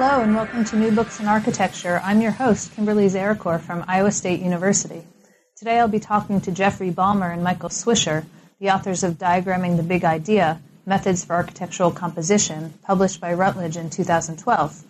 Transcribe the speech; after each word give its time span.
Hello 0.00 0.22
and 0.22 0.36
welcome 0.36 0.64
to 0.64 0.76
New 0.76 0.92
Books 0.92 1.18
in 1.18 1.26
Architecture. 1.26 2.00
I'm 2.04 2.20
your 2.20 2.30
host, 2.30 2.72
Kimberly 2.72 3.08
Zarecor 3.08 3.60
from 3.60 3.84
Iowa 3.88 4.12
State 4.12 4.38
University. 4.38 5.02
Today 5.56 5.80
I'll 5.80 5.88
be 5.88 5.98
talking 5.98 6.40
to 6.42 6.52
Jeffrey 6.52 6.90
Balmer 6.90 7.32
and 7.32 7.42
Michael 7.42 7.68
Swisher, 7.68 8.24
the 8.60 8.70
authors 8.70 9.02
of 9.02 9.14
Diagramming 9.14 9.76
the 9.76 9.82
Big 9.82 10.04
Idea 10.04 10.62
Methods 10.86 11.24
for 11.24 11.34
Architectural 11.34 11.90
Composition, 11.90 12.74
published 12.84 13.20
by 13.20 13.34
Routledge 13.34 13.76
in 13.76 13.90
2012. 13.90 14.84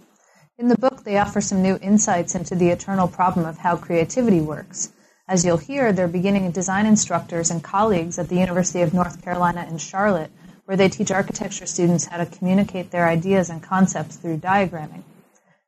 In 0.59 0.69
the 0.69 0.77
book, 0.77 1.05
they 1.05 1.17
offer 1.17 1.41
some 1.41 1.63
new 1.63 1.79
insights 1.81 2.35
into 2.35 2.55
the 2.55 2.69
eternal 2.69 3.09
problem 3.09 3.47
of 3.47 3.57
how 3.57 3.77
creativity 3.79 4.43
works. 4.43 4.93
As 5.27 5.43
you'll 5.43 5.57
hear, 5.57 5.91
they're 5.91 6.07
beginning 6.07 6.51
design 6.51 6.85
instructors 6.85 7.51
and 7.51 7.65
colleagues 7.65 8.19
at 8.19 8.29
the 8.29 8.37
University 8.37 8.83
of 8.83 8.93
North 8.93 9.23
Carolina 9.23 9.67
in 9.71 9.79
Charlotte 9.79 10.31
where 10.69 10.77
they 10.77 10.91
teach 10.91 11.11
architecture 11.11 11.65
students 11.65 12.05
how 12.05 12.19
to 12.19 12.27
communicate 12.27 12.91
their 12.91 13.09
ideas 13.09 13.49
and 13.49 13.63
concepts 13.63 14.17
through 14.17 14.37
diagramming. 14.37 15.03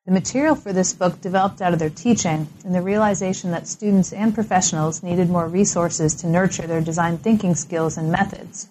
The 0.04 0.12
material 0.12 0.54
for 0.54 0.74
this 0.74 0.92
book 0.92 1.22
developed 1.22 1.62
out 1.62 1.72
of 1.72 1.78
their 1.78 1.88
teaching 1.88 2.50
and 2.66 2.74
the 2.74 2.82
realization 2.82 3.50
that 3.52 3.66
students 3.66 4.12
and 4.12 4.34
professionals 4.34 5.02
needed 5.02 5.30
more 5.30 5.48
resources 5.48 6.14
to 6.16 6.26
nurture 6.26 6.66
their 6.66 6.82
design 6.82 7.16
thinking 7.16 7.54
skills 7.54 7.96
and 7.96 8.12
methods. 8.12 8.68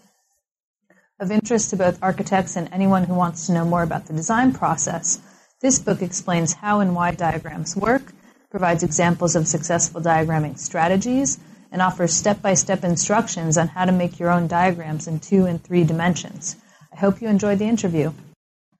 Of 1.20 1.32
interest 1.32 1.72
to 1.72 1.78
both 1.78 1.98
architects 2.00 2.56
and 2.56 2.70
anyone 2.72 3.06
who 3.06 3.16
wants 3.16 3.48
to 3.48 3.52
know 3.52 3.66
more 3.66 3.82
about 3.82 4.06
the 4.06 4.14
design 4.14 4.54
process, 4.54 5.20
this 5.62 5.80
book 5.80 6.04
explains 6.04 6.54
how 6.54 6.80
and 6.80 6.94
why 6.94 7.10
diagrams 7.10 7.76
work, 7.76 8.14
provides 8.52 8.84
examples 8.84 9.36
of 9.36 9.48
successful 9.48 10.00
diagramming 10.00 10.60
strategies, 10.60 11.40
and 11.72 11.82
offers 11.82 12.16
step-by-step 12.16 12.84
instructions 12.84 13.58
on 13.58 13.68
how 13.68 13.86
to 13.86 13.92
make 13.92 14.20
your 14.20 14.30
own 14.30 14.48
diagrams 14.48 15.08
in 15.08 15.20
two 15.20 15.46
and 15.46 15.64
three 15.64 15.84
dimensions. 15.84 16.56
I 16.92 16.98
hope 16.98 17.22
you 17.22 17.28
enjoyed 17.28 17.60
the 17.60 17.66
interview. 17.68 18.12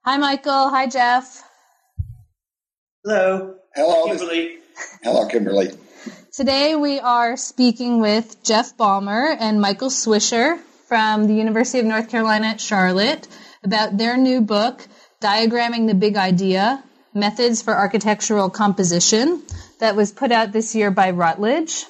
Hi, 0.06 0.18
Michael. 0.18 0.70
Hi, 0.70 0.88
Jeff. 0.88 1.44
Hello. 3.04 3.56
Hello, 3.76 4.06
Kimberly. 4.06 4.58
Hello, 5.04 5.28
Kimberly. 5.28 5.70
Today 6.32 6.76
we 6.76 7.00
are 7.00 7.38
speaking 7.38 8.02
with 8.02 8.44
Jeff 8.44 8.76
Balmer 8.78 9.36
and 9.40 9.60
Michael 9.60 9.90
Swisher 9.90 10.60
from 10.88 11.28
the 11.28 11.34
University 11.34 11.80
of 11.80 11.86
North 11.86 12.10
Carolina 12.10 12.48
at 12.48 12.62
Charlotte 12.62 13.28
about 13.64 13.98
their 13.98 14.18
new 14.18 14.42
book, 14.42 14.88
Diagramming 15.22 15.88
the 15.88 15.94
Big 15.94 16.16
Idea 16.18 16.84
Methods 17.14 17.62
for 17.62 17.76
Architectural 17.76 18.50
Composition, 18.50 19.44
that 19.80 19.96
was 19.96 20.12
put 20.12 20.32
out 20.32 20.52
this 20.52 20.76
year 20.76 20.92
by 20.92 21.12
Routledge. 21.12 21.86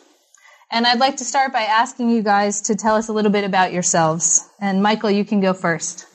And 0.71 0.85
I'd 0.85 0.99
like 0.99 1.17
to 1.17 1.25
start 1.25 1.51
by 1.51 1.61
asking 1.61 2.11
you 2.11 2.21
guys 2.21 2.61
to 2.61 2.75
tell 2.75 2.95
us 2.95 3.09
a 3.09 3.13
little 3.13 3.31
bit 3.31 3.43
about 3.43 3.73
yourselves. 3.73 4.47
And 4.61 4.83
Michael, 4.83 5.09
you 5.09 5.25
can 5.25 5.41
go 5.41 5.53
first. 5.53 6.05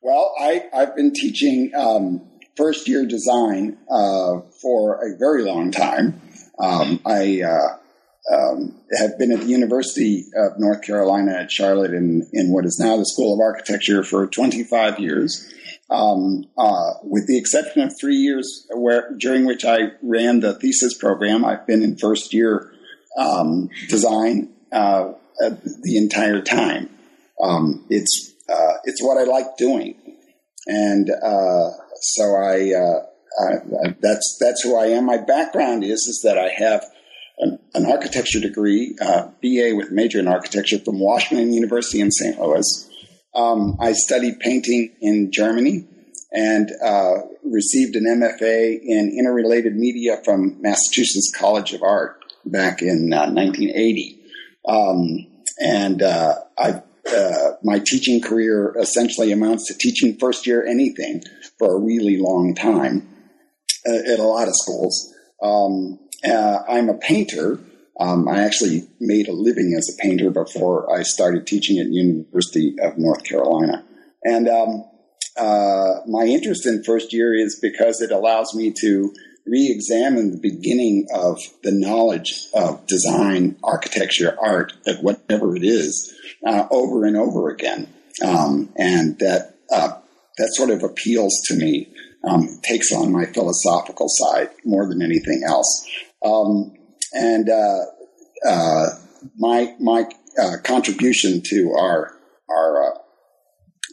Well, 0.00 0.32
I, 0.40 0.64
I've 0.74 0.96
been 0.96 1.12
teaching 1.12 1.72
um, 1.76 2.26
first 2.56 2.88
year 2.88 3.04
design 3.04 3.76
uh, 3.90 4.40
for 4.62 4.94
a 5.04 5.18
very 5.18 5.42
long 5.44 5.70
time. 5.72 6.22
Um, 6.58 7.00
I 7.04 7.42
uh, 7.42 8.34
um, 8.34 8.80
have 8.98 9.18
been 9.18 9.30
at 9.30 9.40
the 9.40 9.46
University 9.46 10.24
of 10.34 10.52
North 10.58 10.80
Carolina 10.80 11.32
at 11.32 11.52
Charlotte 11.52 11.92
in, 11.92 12.26
in 12.32 12.50
what 12.50 12.64
is 12.64 12.78
now 12.80 12.96
the 12.96 13.04
School 13.04 13.34
of 13.34 13.40
Architecture 13.40 14.02
for 14.04 14.26
25 14.26 14.98
years. 15.00 15.52
Um, 15.90 16.46
uh, 16.58 16.94
with 17.02 17.28
the 17.28 17.38
exception 17.38 17.82
of 17.82 17.92
three 18.00 18.16
years 18.16 18.66
where 18.74 19.14
during 19.18 19.44
which 19.44 19.64
I 19.64 19.90
ran 20.02 20.40
the 20.40 20.54
thesis 20.54 20.94
program, 20.94 21.44
I've 21.44 21.66
been 21.66 21.82
in 21.82 21.96
first 21.96 22.32
year 22.32 22.72
um, 23.16 23.70
design 23.88 24.52
uh, 24.72 25.12
the 25.38 25.96
entire 25.96 26.40
time. 26.40 26.90
Um, 27.40 27.84
it's 27.90 28.34
uh, 28.48 28.74
it's 28.84 29.02
what 29.02 29.18
I 29.18 29.24
like 29.24 29.56
doing, 29.58 29.94
and 30.66 31.10
uh, 31.10 31.70
so 32.00 32.24
I, 32.36 32.72
uh, 32.74 33.06
I, 33.42 33.94
that's 34.00 34.38
that's 34.40 34.62
who 34.62 34.76
I 34.76 34.86
am. 34.86 35.06
My 35.06 35.18
background 35.18 35.84
is 35.84 36.00
is 36.00 36.20
that 36.24 36.38
I 36.38 36.48
have 36.48 36.84
an, 37.38 37.58
an 37.74 37.86
architecture 37.86 38.40
degree, 38.40 38.96
uh, 39.00 39.28
BA 39.42 39.74
with 39.76 39.90
major 39.90 40.18
in 40.18 40.28
architecture 40.28 40.78
from 40.78 40.98
Washington 40.98 41.52
University 41.52 42.00
in 42.00 42.10
St. 42.10 42.38
Louis. 42.40 42.90
Um, 43.34 43.76
I 43.80 43.92
studied 43.92 44.40
painting 44.40 44.94
in 45.02 45.30
Germany 45.30 45.86
and 46.32 46.70
uh, 46.82 47.18
received 47.44 47.96
an 47.96 48.04
MFA 48.04 48.78
in 48.82 49.14
interrelated 49.18 49.76
media 49.76 50.18
from 50.24 50.60
Massachusetts 50.62 51.32
College 51.36 51.74
of 51.74 51.82
Art 51.82 52.22
back 52.46 52.82
in 52.82 53.12
uh, 53.12 53.30
1980. 53.30 54.20
Um, 54.68 55.26
and 55.58 56.02
uh, 56.02 56.34
I, 56.58 56.82
uh, 57.12 57.50
my 57.62 57.80
teaching 57.84 58.20
career 58.20 58.74
essentially 58.78 59.32
amounts 59.32 59.68
to 59.68 59.74
teaching 59.78 60.16
first 60.18 60.46
year 60.46 60.66
anything 60.66 61.22
for 61.58 61.76
a 61.76 61.80
really 61.80 62.18
long 62.18 62.54
time 62.54 63.08
uh, 63.86 64.12
at 64.12 64.18
a 64.18 64.24
lot 64.24 64.48
of 64.48 64.54
schools. 64.54 65.12
Um, 65.42 65.98
uh, 66.24 66.58
I'm 66.68 66.88
a 66.88 66.94
painter. 66.94 67.60
Um, 67.98 68.28
I 68.28 68.42
actually 68.42 68.88
made 69.00 69.28
a 69.28 69.32
living 69.32 69.74
as 69.76 69.88
a 69.88 70.02
painter 70.02 70.30
before 70.30 70.92
I 70.94 71.02
started 71.02 71.46
teaching 71.46 71.78
at 71.78 71.86
University 71.88 72.74
of 72.82 72.98
North 72.98 73.24
Carolina. 73.24 73.84
And 74.22 74.48
um, 74.48 74.84
uh, 75.38 76.00
my 76.06 76.24
interest 76.24 76.66
in 76.66 76.82
first 76.82 77.12
year 77.12 77.34
is 77.34 77.58
because 77.60 78.00
it 78.00 78.10
allows 78.10 78.54
me 78.54 78.72
to 78.80 79.12
re-examine 79.46 80.32
the 80.32 80.40
beginning 80.40 81.06
of 81.14 81.38
the 81.62 81.72
knowledge 81.72 82.46
of 82.54 82.86
design, 82.86 83.56
architecture, 83.62 84.36
art, 84.40 84.72
whatever 85.00 85.56
it 85.56 85.64
is, 85.64 86.14
uh, 86.46 86.66
over 86.70 87.04
and 87.04 87.16
over 87.16 87.48
again. 87.48 87.92
Um, 88.24 88.70
and 88.76 89.18
that 89.18 89.54
uh, 89.70 89.98
that 90.38 90.54
sort 90.54 90.70
of 90.70 90.82
appeals 90.82 91.40
to 91.46 91.56
me. 91.56 91.92
Um, 92.28 92.48
takes 92.62 92.92
on 92.92 93.12
my 93.12 93.26
philosophical 93.26 94.08
side 94.08 94.50
more 94.64 94.88
than 94.88 95.00
anything 95.00 95.42
else. 95.46 95.86
Um, 96.24 96.74
and 97.12 97.48
uh, 97.48 97.84
uh 98.44 98.86
my 99.38 99.74
my 99.78 100.06
uh, 100.40 100.56
contribution 100.64 101.40
to 101.44 101.72
our 101.78 102.18
our 102.48 102.82
uh, 102.82 102.98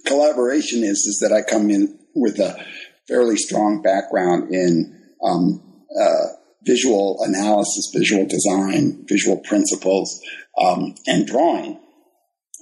collaboration 0.08 0.84
is 0.84 1.06
is 1.06 1.19
that 1.22 1.31
I 1.31 1.47
come 1.47 1.69
in 1.69 2.00
with 2.16 2.40
a 2.40 2.63
fairly 3.08 3.38
strong 3.38 3.81
background 3.81 4.53
in 4.53 5.03
um, 5.23 5.61
uh, 6.00 6.28
visual 6.63 7.19
analysis, 7.23 7.91
visual 7.94 8.25
design, 8.25 9.06
visual 9.07 9.38
principles, 9.38 10.22
um, 10.61 10.95
and 11.07 11.28
drawing, 11.28 11.79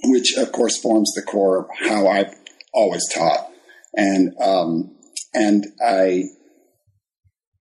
which 0.04 0.36
of 0.36 0.52
course 0.52 0.80
forms 0.80 1.12
the 1.14 1.22
core 1.22 1.60
of 1.60 1.66
how 1.78 2.08
I've 2.08 2.34
always 2.72 3.06
taught. 3.12 3.50
And 3.94 4.34
um, 4.40 4.96
and 5.34 5.66
I 5.84 6.24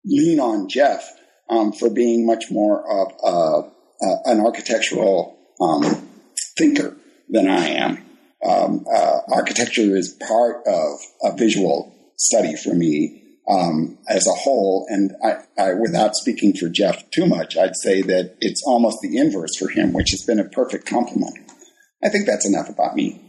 lean 0.06 0.40
on 0.40 0.70
Jeff 0.70 1.12
um, 1.50 1.72
for 1.72 1.90
being 1.90 2.26
much 2.26 2.46
more 2.52 2.84
of 2.90 3.12
a, 3.24 4.30
an 4.30 4.40
architectural 4.40 5.38
um, 5.60 6.10
thinker 6.58 6.96
than 7.30 7.48
I 7.48 7.68
am. 7.70 8.06
Um, 8.46 8.86
uh, 8.94 9.20
architecture 9.32 9.98
is 9.98 10.16
part 10.28 10.66
of 10.66 11.00
a 11.22 11.36
visual 11.36 11.94
study 12.16 12.56
for 12.56 12.74
me, 12.74 13.22
um, 13.50 13.98
as 14.08 14.28
a 14.28 14.32
whole. 14.32 14.86
And 14.90 15.12
I, 15.24 15.38
I, 15.62 15.74
without 15.74 16.16
speaking 16.16 16.54
for 16.54 16.70
Jeff 16.70 17.10
too 17.12 17.26
much, 17.26 17.58
I'd 17.58 17.76
say 17.76 18.02
that 18.04 18.38
it's 18.40 18.64
almost 18.66 19.00
the 19.02 19.18
inverse 19.18 19.56
for 19.58 19.70
him, 19.70 19.94
which 19.94 20.12
has 20.12 20.24
been 20.24 20.40
a 20.40 20.48
perfect 20.48 20.86
complement. 20.86 21.38
I 22.04 22.10
think 22.10 22.26
that's 22.26 22.48
enough 22.48 22.70
about 22.70 22.96
me. 22.96 23.28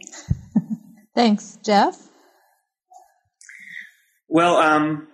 Thanks, 1.15 1.59
Jeff. 1.65 1.97
Well, 4.29 4.57
um, 4.57 5.09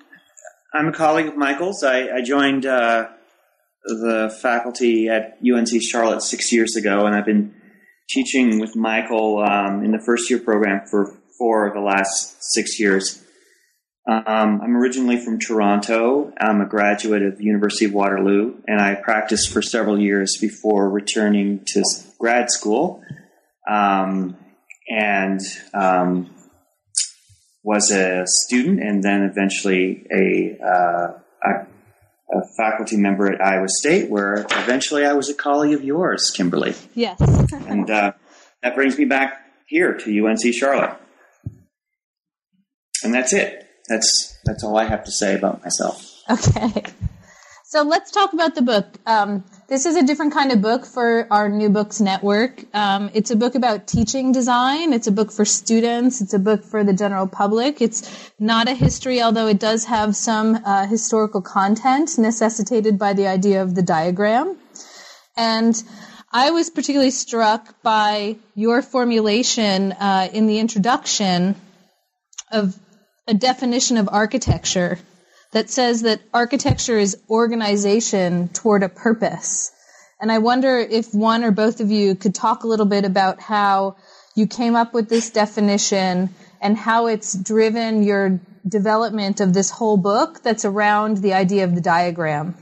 I'm 0.74 0.88
a 0.88 0.92
colleague 0.92 1.28
of 1.28 1.36
Michael's. 1.36 1.82
I, 1.82 2.08
I 2.16 2.20
joined 2.20 2.66
uh, 2.66 3.08
the 3.84 4.36
faculty 4.42 5.08
at 5.08 5.38
UNC 5.42 5.68
Charlotte 5.80 6.22
six 6.22 6.52
years 6.52 6.76
ago, 6.76 7.06
and 7.06 7.14
I've 7.14 7.24
been 7.24 7.54
teaching 8.10 8.60
with 8.60 8.76
Michael 8.76 9.38
um, 9.38 9.84
in 9.84 9.92
the 9.92 10.02
first 10.04 10.28
year 10.28 10.38
program 10.38 10.86
for 10.90 11.16
four 11.38 11.66
of 11.66 11.74
the 11.74 11.80
last 11.80 12.36
six 12.40 12.78
years. 12.78 13.22
Um, 14.08 14.60
I'm 14.62 14.76
originally 14.76 15.18
from 15.18 15.40
Toronto. 15.40 16.32
I'm 16.38 16.60
a 16.60 16.66
graduate 16.66 17.22
of 17.22 17.38
the 17.38 17.44
University 17.44 17.86
of 17.86 17.92
Waterloo, 17.92 18.54
and 18.68 18.80
I 18.80 18.94
practiced 18.94 19.52
for 19.52 19.60
several 19.62 19.98
years 19.98 20.36
before 20.40 20.88
returning 20.88 21.64
to 21.68 21.82
grad 22.18 22.50
school. 22.50 23.02
Um, 23.68 24.36
and 24.88 25.40
um, 25.74 26.30
was 27.64 27.90
a 27.90 28.22
student 28.26 28.80
and 28.80 29.02
then 29.02 29.22
eventually 29.22 30.06
a, 30.12 30.56
uh, 30.64 31.18
a, 31.42 31.50
a, 32.32 32.42
faculty 32.56 32.96
member 32.96 33.32
at 33.32 33.40
Iowa 33.40 33.66
State, 33.68 34.08
where 34.08 34.46
eventually 34.52 35.04
I 35.04 35.14
was 35.14 35.28
a 35.28 35.34
colleague 35.34 35.74
of 35.74 35.82
yours, 35.82 36.30
Kimberly. 36.30 36.74
Yes. 36.94 37.20
and 37.52 37.90
uh, 37.90 38.12
that 38.62 38.76
brings 38.76 38.96
me 38.96 39.04
back 39.04 39.50
here 39.66 39.94
to 39.94 40.26
UNC 40.26 40.54
Charlotte. 40.54 40.96
And 43.02 43.12
that's 43.12 43.32
it. 43.32 43.55
That's 43.88 44.38
that's 44.44 44.64
all 44.64 44.76
I 44.76 44.84
have 44.84 45.04
to 45.04 45.12
say 45.12 45.34
about 45.34 45.62
myself. 45.62 46.22
Okay. 46.28 46.84
So 47.68 47.82
let's 47.82 48.12
talk 48.12 48.32
about 48.32 48.54
the 48.54 48.62
book. 48.62 48.86
Um, 49.06 49.44
this 49.68 49.86
is 49.86 49.96
a 49.96 50.02
different 50.04 50.32
kind 50.32 50.52
of 50.52 50.62
book 50.62 50.86
for 50.86 51.26
our 51.32 51.48
New 51.48 51.68
Books 51.68 52.00
Network. 52.00 52.64
Um, 52.72 53.10
it's 53.12 53.32
a 53.32 53.36
book 53.36 53.56
about 53.56 53.88
teaching 53.88 54.30
design. 54.30 54.92
It's 54.92 55.08
a 55.08 55.12
book 55.12 55.32
for 55.32 55.44
students. 55.44 56.20
It's 56.20 56.32
a 56.32 56.38
book 56.38 56.62
for 56.62 56.84
the 56.84 56.92
general 56.92 57.26
public. 57.26 57.82
It's 57.82 58.30
not 58.38 58.68
a 58.68 58.74
history, 58.74 59.20
although 59.20 59.48
it 59.48 59.58
does 59.58 59.84
have 59.86 60.14
some 60.14 60.60
uh, 60.64 60.86
historical 60.86 61.42
content 61.42 62.16
necessitated 62.18 63.00
by 63.00 63.14
the 63.14 63.26
idea 63.26 63.62
of 63.62 63.74
the 63.74 63.82
diagram. 63.82 64.56
And 65.36 65.74
I 66.30 66.52
was 66.52 66.70
particularly 66.70 67.10
struck 67.10 67.82
by 67.82 68.36
your 68.54 68.80
formulation 68.80 69.90
uh, 69.90 70.28
in 70.32 70.46
the 70.46 70.60
introduction 70.60 71.56
of 72.52 72.78
a 73.26 73.34
definition 73.34 73.96
of 73.96 74.08
architecture 74.10 74.98
that 75.52 75.70
says 75.70 76.02
that 76.02 76.20
architecture 76.32 76.98
is 76.98 77.16
organization 77.28 78.48
toward 78.48 78.82
a 78.82 78.88
purpose. 78.88 79.72
And 80.20 80.32
I 80.32 80.38
wonder 80.38 80.78
if 80.78 81.14
one 81.14 81.44
or 81.44 81.50
both 81.50 81.80
of 81.80 81.90
you 81.90 82.14
could 82.14 82.34
talk 82.34 82.62
a 82.62 82.66
little 82.66 82.86
bit 82.86 83.04
about 83.04 83.40
how 83.40 83.96
you 84.34 84.46
came 84.46 84.76
up 84.76 84.94
with 84.94 85.08
this 85.08 85.30
definition 85.30 86.30
and 86.60 86.76
how 86.76 87.06
it's 87.06 87.34
driven 87.34 88.02
your 88.02 88.40
development 88.66 89.40
of 89.40 89.52
this 89.52 89.70
whole 89.70 89.96
book 89.96 90.42
that's 90.42 90.64
around 90.64 91.18
the 91.18 91.34
idea 91.34 91.64
of 91.64 91.74
the 91.74 91.80
diagram. 91.80 92.56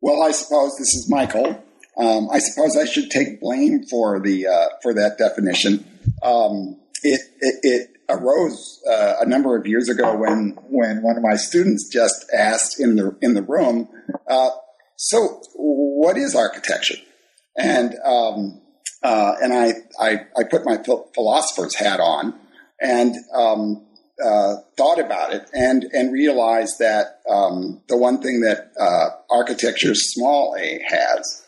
Well, 0.00 0.22
I 0.22 0.30
suppose 0.30 0.76
this 0.78 0.94
is 0.94 1.06
Michael. 1.10 1.62
Um, 1.98 2.28
I 2.30 2.38
suppose 2.38 2.76
I 2.76 2.86
should 2.86 3.10
take 3.10 3.40
blame 3.40 3.84
for 3.84 4.20
the 4.20 4.46
uh, 4.46 4.68
for 4.82 4.94
that 4.94 5.18
definition. 5.18 5.84
Um, 6.22 6.80
it, 7.02 7.20
it, 7.40 7.60
it 7.62 7.89
arose 8.10 8.82
uh, 8.90 9.14
a 9.20 9.26
number 9.26 9.56
of 9.56 9.66
years 9.66 9.88
ago 9.88 10.16
when 10.16 10.56
when 10.68 11.02
one 11.02 11.16
of 11.16 11.22
my 11.22 11.36
students 11.36 11.88
just 11.88 12.26
asked 12.36 12.80
in 12.80 12.96
the 12.96 13.16
in 13.22 13.34
the 13.34 13.42
room, 13.42 13.88
uh, 14.28 14.50
"So, 14.96 15.42
what 15.54 16.16
is 16.16 16.34
architecture?" 16.34 16.96
And 17.56 17.94
um, 18.04 18.60
uh, 19.02 19.34
and 19.42 19.52
I, 19.52 19.72
I, 19.98 20.26
I 20.36 20.44
put 20.44 20.64
my 20.64 20.76
philosopher's 21.14 21.74
hat 21.74 22.00
on 22.00 22.34
and 22.80 23.14
um, 23.34 23.86
uh, 24.22 24.56
thought 24.76 24.98
about 24.98 25.32
it 25.32 25.48
and 25.54 25.84
and 25.92 26.12
realized 26.12 26.78
that 26.78 27.20
um, 27.28 27.80
the 27.88 27.96
one 27.96 28.20
thing 28.20 28.40
that 28.42 28.72
uh, 28.78 29.08
architecture 29.30 29.94
small 29.94 30.54
a 30.58 30.80
has 30.86 31.42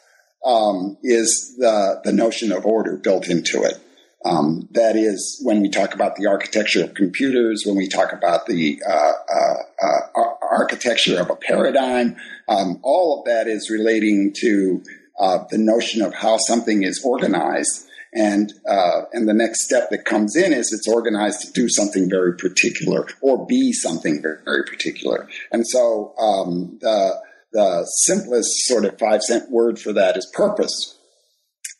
um, 0.45 0.97
is 1.03 1.55
the 1.59 2.01
the 2.05 2.13
notion 2.13 2.53
of 2.53 2.65
order 2.65 2.97
built 2.97 3.29
into 3.29 3.63
it. 3.63 3.79
Um, 4.25 4.69
that 4.73 4.95
is 4.95 5.41
when 5.43 5.61
we 5.61 5.69
talk 5.69 5.95
about 5.95 6.17
the 6.17 6.27
architecture 6.27 6.85
of 6.85 6.95
computers, 6.95 7.65
when 7.67 7.77
we 7.77 7.89
talk 7.89 8.13
about 8.13 8.47
the 8.47 8.81
uh, 8.89 9.13
uh, 9.35 9.55
uh, 9.83 10.23
architecture 10.51 11.21
of 11.21 11.29
a 11.31 11.37
paradigm, 11.37 12.17
um, 12.49 12.79
all 12.83 13.19
of 13.19 13.25
that 13.27 13.49
is 13.49 13.69
relating 13.71 14.33
to 14.41 14.83
uh, 15.19 15.39
the 15.51 15.59
notion 15.59 16.03
of 16.03 16.15
how 16.15 16.37
something 16.37 16.83
is 16.83 17.03
organized. 17.05 17.89
And 18.15 18.53
uh, 18.69 19.03
and 19.15 19.27
the 19.27 19.33
next 19.33 19.65
step 19.65 19.89
that 19.89 20.05
comes 20.05 20.37
in 20.37 20.53
is 20.53 20.71
it's 20.71 20.87
organized 20.87 21.41
to 21.47 21.53
do 21.53 21.69
something 21.71 22.11
very 22.11 22.37
particular 22.37 23.09
or 23.23 23.47
be 23.47 23.73
something 23.73 24.21
very, 24.21 24.39
very 24.45 24.65
particular. 24.65 25.29
And 25.51 25.67
so 25.67 26.15
um, 26.19 26.79
the 26.83 27.19
the 27.53 27.87
simplest 28.05 28.51
sort 28.67 28.85
of 28.85 28.99
five 28.99 29.23
cent 29.23 29.51
word 29.51 29.79
for 29.79 29.95
that 29.95 30.19
is 30.19 30.31
purpose. 30.35 30.99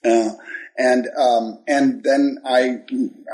Uh, 0.05 0.31
and 0.77 1.07
um, 1.19 1.59
and 1.67 2.03
then 2.03 2.39
I, 2.47 2.79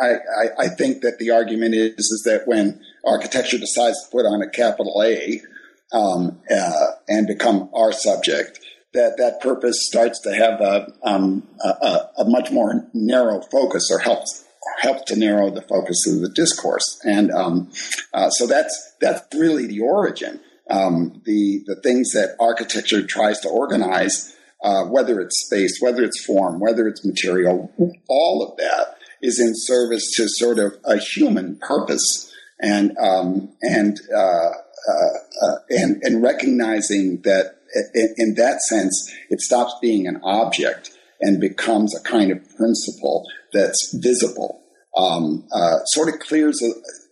I 0.01 0.49
I 0.59 0.69
think 0.69 1.03
that 1.03 1.19
the 1.19 1.31
argument 1.31 1.75
is 1.75 1.93
is 1.97 2.23
that 2.25 2.47
when 2.47 2.81
architecture 3.05 3.59
decides 3.59 3.97
to 4.05 4.11
put 4.11 4.27
on 4.27 4.43
a 4.43 4.49
capital 4.51 5.03
A 5.05 5.41
um, 5.93 6.41
uh, 6.51 6.87
and 7.09 7.27
become 7.27 7.71
our 7.73 7.93
subject, 7.93 8.61
that 8.93 9.17
that 9.19 9.41
purpose 9.41 9.87
starts 9.87 10.21
to 10.23 10.35
have 10.35 10.61
a, 10.61 10.93
um, 11.03 11.47
a, 11.65 12.09
a 12.19 12.25
much 12.27 12.51
more 12.51 12.87
narrow 12.93 13.41
focus 13.51 13.91
or 13.91 13.99
helps 13.99 14.45
help 14.81 15.07
to 15.07 15.17
narrow 15.17 15.51
the 15.51 15.63
focus 15.63 16.07
of 16.07 16.21
the 16.21 16.29
discourse. 16.29 17.01
And 17.05 17.31
um, 17.31 17.71
uh, 18.13 18.31
so 18.31 18.47
that's 18.47 18.95
that's 19.01 19.23
really 19.35 19.67
the 19.67 19.81
origin. 19.81 20.41
Um, 20.71 21.23
the 21.25 21.63
the 21.67 21.77
things 21.77 22.13
that 22.13 22.37
architecture 22.41 23.07
tries 23.07 23.41
to 23.41 23.49
organize 23.49 24.35
uh, 24.63 24.85
whether 24.85 25.21
it's 25.21 25.45
space, 25.47 25.79
whether 25.81 26.03
it's 26.03 26.25
form, 26.25 26.61
whether 26.61 26.89
it's 26.89 27.05
material, 27.05 27.73
all 28.09 28.43
of 28.43 28.57
that 28.57 28.99
is 29.23 29.41
in 29.41 29.53
service 29.55 30.11
to 30.17 30.29
sort 30.29 30.59
of 30.59 30.73
a 30.85 30.97
human 30.97 31.57
purpose 31.57 32.33
and 32.61 32.97
um, 32.99 33.51
and, 33.63 33.99
uh, 34.15 34.19
uh, 34.19 35.47
uh 35.47 35.57
and 35.71 36.03
and 36.03 36.23
recognizing 36.23 37.21
that 37.23 37.59
in, 37.95 38.15
in, 38.17 38.35
that 38.35 38.61
sense 38.63 39.13
it 39.31 39.41
stops 39.41 39.75
being 39.81 40.07
an 40.07 40.21
object 40.23 40.91
and 41.21 41.41
becomes 41.41 41.95
a 41.95 42.03
kind 42.03 42.31
of 42.31 42.39
principle 42.57 43.27
that's 43.53 43.95
visible. 43.95 44.61
Um, 44.97 45.47
uh, 45.53 45.85
sort 45.87 46.09
of 46.09 46.21
clears 46.21 46.61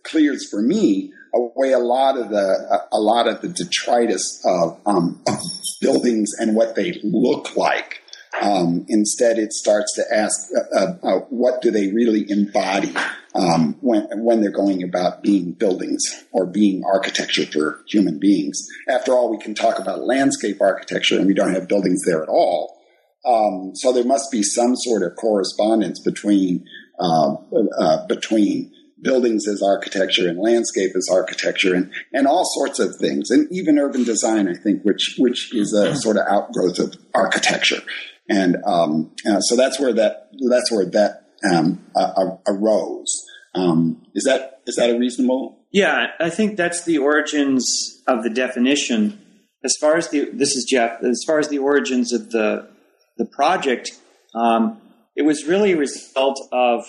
clears 0.03 0.49
for 0.49 0.61
me 0.61 1.13
away 1.33 1.71
a 1.71 1.79
lot 1.79 2.17
of 2.17 2.29
the 2.29 2.87
a 2.91 2.99
lot 2.99 3.27
of 3.27 3.41
the 3.41 3.49
detritus 3.49 4.41
of, 4.45 4.79
um, 4.85 5.21
of 5.27 5.39
buildings 5.81 6.31
and 6.39 6.55
what 6.55 6.75
they 6.75 6.99
look 7.03 7.55
like. 7.55 8.01
Um, 8.41 8.85
instead, 8.87 9.39
it 9.39 9.51
starts 9.51 9.95
to 9.95 10.03
ask, 10.13 10.49
uh, 10.75 10.93
uh, 11.01 11.19
what 11.29 11.61
do 11.61 11.71
they 11.71 11.91
really 11.91 12.25
embody 12.29 12.93
um, 13.33 13.75
when 13.81 14.07
when 14.23 14.41
they're 14.41 14.51
going 14.51 14.83
about 14.83 15.23
being 15.23 15.53
buildings 15.53 16.03
or 16.31 16.45
being 16.45 16.83
architecture 16.85 17.45
for 17.45 17.83
human 17.87 18.19
beings? 18.19 18.61
After 18.87 19.13
all, 19.13 19.31
we 19.31 19.39
can 19.39 19.55
talk 19.55 19.79
about 19.79 20.05
landscape 20.05 20.61
architecture, 20.61 21.17
and 21.17 21.27
we 21.27 21.33
don't 21.33 21.53
have 21.53 21.67
buildings 21.67 22.03
there 22.05 22.21
at 22.21 22.29
all. 22.29 22.77
Um, 23.25 23.71
so 23.75 23.91
there 23.91 24.05
must 24.05 24.31
be 24.31 24.43
some 24.43 24.75
sort 24.75 25.03
of 25.03 25.15
correspondence 25.15 25.99
between 25.99 26.65
uh, 26.99 27.35
uh 27.79 28.07
between 28.07 28.71
buildings 29.01 29.47
as 29.47 29.61
architecture 29.61 30.27
and 30.27 30.39
landscape 30.39 30.91
as 30.95 31.07
architecture 31.11 31.75
and, 31.75 31.91
and 32.13 32.27
all 32.27 32.45
sorts 32.45 32.79
of 32.79 32.95
things. 32.95 33.29
And 33.29 33.47
even 33.51 33.77
urban 33.77 34.03
design, 34.03 34.47
I 34.47 34.55
think, 34.55 34.83
which, 34.83 35.15
which 35.17 35.53
is 35.53 35.73
a 35.73 35.95
sort 35.95 36.17
of 36.17 36.23
outgrowth 36.27 36.79
of 36.79 36.95
architecture. 37.13 37.81
And 38.29 38.57
um, 38.65 39.11
uh, 39.29 39.39
so 39.39 39.55
that's 39.55 39.79
where 39.79 39.93
that, 39.93 40.29
that's 40.49 40.71
where 40.71 40.85
that 40.85 41.27
um, 41.53 41.85
uh, 41.95 42.37
arose. 42.47 43.23
Um, 43.53 44.03
is 44.13 44.23
that, 44.25 44.61
is 44.65 44.75
that 44.75 44.89
a 44.89 44.97
reasonable? 44.97 45.59
Yeah, 45.71 46.07
I 46.19 46.29
think 46.29 46.57
that's 46.57 46.83
the 46.83 46.97
origins 46.97 47.65
of 48.07 48.23
the 48.23 48.29
definition. 48.29 49.21
As 49.63 49.75
far 49.79 49.97
as 49.97 50.09
the, 50.09 50.29
this 50.31 50.55
is 50.55 50.65
Jeff, 50.69 51.03
as 51.03 51.23
far 51.25 51.39
as 51.39 51.49
the 51.49 51.59
origins 51.59 52.13
of 52.13 52.31
the, 52.31 52.69
the 53.17 53.25
project, 53.25 53.91
um, 54.33 54.81
it 55.15 55.23
was 55.23 55.45
really 55.45 55.73
a 55.73 55.77
result 55.77 56.39
of 56.51 56.83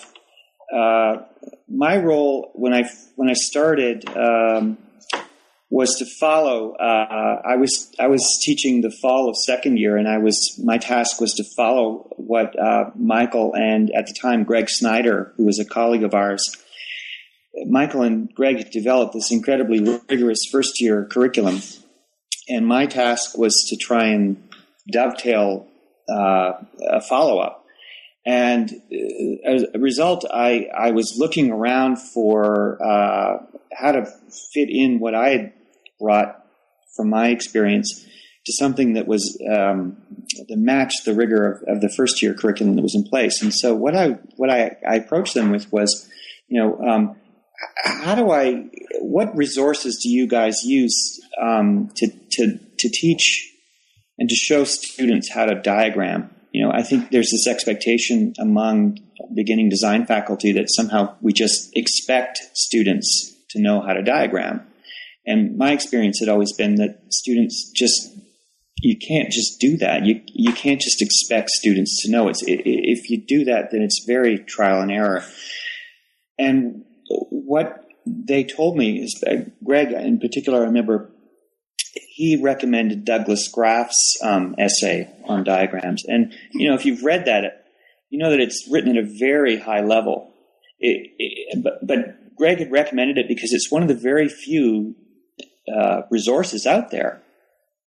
uh, 0.73 1.17
my 1.67 1.97
role 1.97 2.51
when 2.53 2.73
I 2.73 2.89
when 3.15 3.29
I 3.29 3.33
started 3.33 4.07
um, 4.15 4.77
was 5.69 5.95
to 5.99 6.05
follow. 6.19 6.73
Uh, 6.73 7.41
I 7.45 7.55
was 7.55 7.91
I 7.99 8.07
was 8.07 8.23
teaching 8.43 8.81
the 8.81 8.91
fall 9.01 9.29
of 9.29 9.35
second 9.37 9.77
year, 9.77 9.97
and 9.97 10.07
I 10.07 10.17
was 10.17 10.59
my 10.63 10.77
task 10.77 11.21
was 11.21 11.33
to 11.35 11.43
follow 11.55 12.07
what 12.17 12.57
uh, 12.59 12.91
Michael 12.95 13.53
and 13.55 13.91
at 13.95 14.07
the 14.07 14.15
time 14.19 14.43
Greg 14.43 14.69
Snyder, 14.69 15.33
who 15.37 15.45
was 15.45 15.59
a 15.59 15.65
colleague 15.65 16.03
of 16.03 16.13
ours. 16.13 16.43
Michael 17.65 18.03
and 18.03 18.33
Greg 18.33 18.71
developed 18.71 19.13
this 19.13 19.31
incredibly 19.31 19.99
rigorous 20.09 20.39
first 20.51 20.79
year 20.81 21.05
curriculum, 21.05 21.61
and 22.47 22.65
my 22.65 22.85
task 22.85 23.37
was 23.37 23.65
to 23.69 23.75
try 23.75 24.05
and 24.07 24.49
dovetail 24.91 25.67
uh, 26.09 26.53
a 26.89 27.01
follow 27.01 27.39
up. 27.39 27.58
And 28.29 28.71
uh, 28.71 29.51
as 29.51 29.65
a 29.73 29.79
result, 29.79 30.23
I, 30.31 30.67
I 30.77 30.91
was 30.91 31.15
looking 31.17 31.49
around 31.49 31.97
for 31.97 32.77
uh, 32.79 33.39
how 33.73 33.91
to 33.91 34.05
fit 34.53 34.69
in 34.69 34.99
what 34.99 35.15
I 35.15 35.29
had 35.29 35.53
brought 35.99 36.45
from 36.95 37.09
my 37.09 37.29
experience 37.29 38.05
to 38.45 38.53
something 38.53 38.93
that 38.93 39.07
was 39.07 39.35
um, 39.51 39.97
match 40.49 40.93
the 41.05 41.15
rigor 41.15 41.53
of, 41.53 41.77
of, 41.77 41.81
the 41.81 41.91
first 41.97 42.21
year 42.21 42.35
curriculum 42.35 42.75
that 42.75 42.83
was 42.83 42.93
in 42.93 43.03
place. 43.03 43.41
And 43.41 43.51
so 43.51 43.73
what 43.73 43.95
I 43.95 44.19
what 44.37 44.51
I, 44.51 44.77
I 44.87 44.97
approached 44.97 45.33
them 45.33 45.49
with 45.49 45.71
was, 45.73 46.07
you 46.47 46.61
know, 46.61 46.79
um, 46.87 47.15
how 47.83 48.13
do 48.13 48.29
I 48.29 48.69
what 48.99 49.35
resources 49.35 49.99
do 50.03 50.09
you 50.09 50.27
guys 50.27 50.63
use 50.63 51.19
um, 51.41 51.89
to 51.95 52.07
to 52.07 52.59
to 52.77 52.89
teach 52.89 53.51
and 54.19 54.29
to 54.29 54.35
show 54.35 54.65
students 54.65 55.31
how 55.33 55.45
to 55.45 55.55
diagram? 55.55 56.29
You 56.51 56.65
know, 56.65 56.71
I 56.71 56.83
think 56.83 57.11
there's 57.11 57.31
this 57.31 57.47
expectation 57.47 58.33
among 58.39 58.99
beginning 59.35 59.69
design 59.69 60.05
faculty 60.05 60.51
that 60.53 60.69
somehow 60.69 61.15
we 61.21 61.33
just 61.33 61.69
expect 61.75 62.39
students 62.53 63.35
to 63.51 63.61
know 63.61 63.81
how 63.81 63.93
to 63.93 64.01
diagram. 64.01 64.65
And 65.25 65.57
my 65.57 65.71
experience 65.71 66.19
had 66.19 66.29
always 66.29 66.53
been 66.53 66.75
that 66.75 67.01
students 67.09 67.71
just 67.75 68.15
you 68.81 68.97
can't 68.97 69.29
just 69.29 69.59
do 69.59 69.77
that. 69.77 70.05
You 70.05 70.21
you 70.27 70.53
can't 70.53 70.79
just 70.79 71.01
expect 71.01 71.49
students 71.49 72.01
to 72.03 72.11
know. 72.11 72.29
It's 72.29 72.43
if 72.45 73.09
you 73.09 73.17
do 73.17 73.45
that, 73.45 73.71
then 73.71 73.81
it's 73.81 74.05
very 74.07 74.39
trial 74.39 74.81
and 74.81 74.91
error. 74.91 75.23
And 76.37 76.85
what 77.09 77.85
they 78.05 78.43
told 78.43 78.77
me 78.77 78.99
is 78.99 79.21
uh, 79.27 79.49
Greg, 79.63 79.91
in 79.91 80.19
particular, 80.19 80.61
I 80.61 80.65
remember 80.65 81.11
he 82.19 82.35
recommended 82.35 83.05
Douglas 83.05 83.47
Graf's 83.47 84.17
um, 84.21 84.53
essay 84.57 85.09
on 85.23 85.45
diagrams. 85.45 86.03
And, 86.05 86.33
you 86.51 86.67
know, 86.67 86.75
if 86.75 86.85
you've 86.85 87.01
read 87.01 87.23
that, 87.27 87.65
you 88.09 88.19
know 88.19 88.31
that 88.31 88.41
it's 88.41 88.67
written 88.69 88.97
at 88.97 89.05
a 89.05 89.07
very 89.17 89.57
high 89.57 89.79
level. 89.79 90.29
It, 90.81 91.11
it, 91.17 91.63
but, 91.63 91.87
but, 91.87 92.15
Greg 92.35 92.59
had 92.59 92.71
recommended 92.71 93.17
it 93.17 93.27
because 93.27 93.51
it's 93.51 93.69
one 93.69 93.81
of 93.81 93.89
the 93.89 93.95
very 93.95 94.29
few 94.29 94.95
uh, 95.73 96.03
resources 96.09 96.65
out 96.65 96.89
there. 96.89 97.21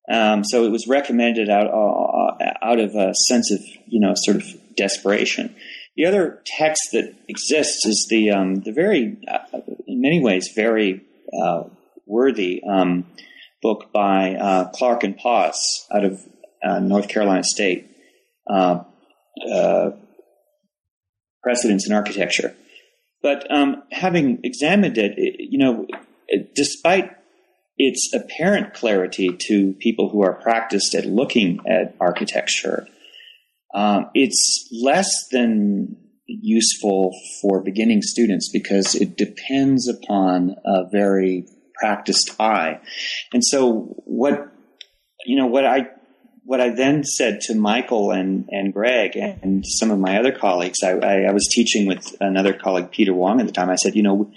Um, 0.10 0.44
so 0.44 0.66
it 0.66 0.72
was 0.72 0.88
recommended 0.88 1.50
out 1.50 1.68
uh, 1.68 2.54
out 2.62 2.80
of 2.80 2.94
a 2.96 3.14
sense 3.30 3.50
of 3.50 3.62
you 3.88 4.02
know 4.02 4.14
sort 4.14 4.36
of 4.36 4.44
desperation. 4.76 5.56
The 5.96 6.06
other 6.06 6.42
text 6.46 6.82
that 6.92 7.16
exists 7.30 7.86
is 7.86 8.08
the 8.10 8.32
um, 8.32 8.56
the 8.56 8.74
very, 8.74 9.18
uh, 9.26 9.60
in 9.88 10.02
many 10.02 10.20
ways, 10.20 10.50
very 10.54 11.02
uh, 11.42 11.64
worthy 12.06 12.62
um, 12.70 13.06
book 13.62 13.92
by 13.94 14.36
uh, 14.36 14.70
Clark 14.72 15.04
and 15.04 15.18
Pause 15.18 15.88
out 15.94 16.04
of 16.04 16.22
uh, 16.64 16.80
North 16.80 17.08
Carolina 17.08 17.44
State, 17.44 17.90
uh, 18.50 18.84
uh, 19.52 19.92
Precedents 21.44 21.88
in 21.88 21.94
Architecture. 21.94 22.56
But 23.22 23.50
um, 23.52 23.84
having 23.92 24.40
examined 24.44 24.98
it, 24.98 25.14
it, 25.18 25.36
you 25.40 25.58
know, 25.58 25.88
despite 26.56 27.12
its 27.78 28.12
apparent 28.14 28.74
clarity 28.74 29.36
to 29.48 29.74
people 29.74 30.10
who 30.10 30.24
are 30.24 30.34
practiced 30.34 30.94
at 30.96 31.06
looking 31.06 31.60
at 31.68 31.96
architecture, 32.00 32.88
um, 33.74 34.10
it's 34.14 34.68
less 34.84 35.28
than 35.32 35.98
useful 36.28 37.16
for 37.42 37.62
beginning 37.62 38.02
students 38.02 38.50
because 38.52 38.96
it 38.96 39.18
depends 39.18 39.88
upon 39.88 40.56
a 40.66 40.90
very 40.92 41.46
practiced 41.82 42.30
eye. 42.40 42.80
And 43.34 43.44
so 43.44 43.96
what 44.06 44.36
you 45.26 45.36
know 45.40 45.48
what 45.48 45.66
I 45.66 45.90
what 46.44 46.60
I 46.60 46.70
then 46.70 47.04
said 47.04 47.40
to 47.42 47.56
Michael 47.56 48.12
and, 48.12 48.50
and 48.50 48.74
Greg 48.74 49.16
and 49.16 49.64
some 49.66 49.92
of 49.92 50.00
my 50.00 50.18
other 50.18 50.32
colleagues, 50.32 50.80
I, 50.84 50.94
I, 50.94 51.14
I 51.30 51.32
was 51.32 51.48
teaching 51.50 51.88
with 51.88 52.16
another 52.20 52.54
colleague, 52.54 52.92
Peter 52.92 53.14
Wong, 53.14 53.40
at 53.40 53.46
the 53.46 53.54
time. 53.54 53.70
I 53.70 53.76
said, 53.76 53.96
you 53.96 54.04
know, 54.04 54.32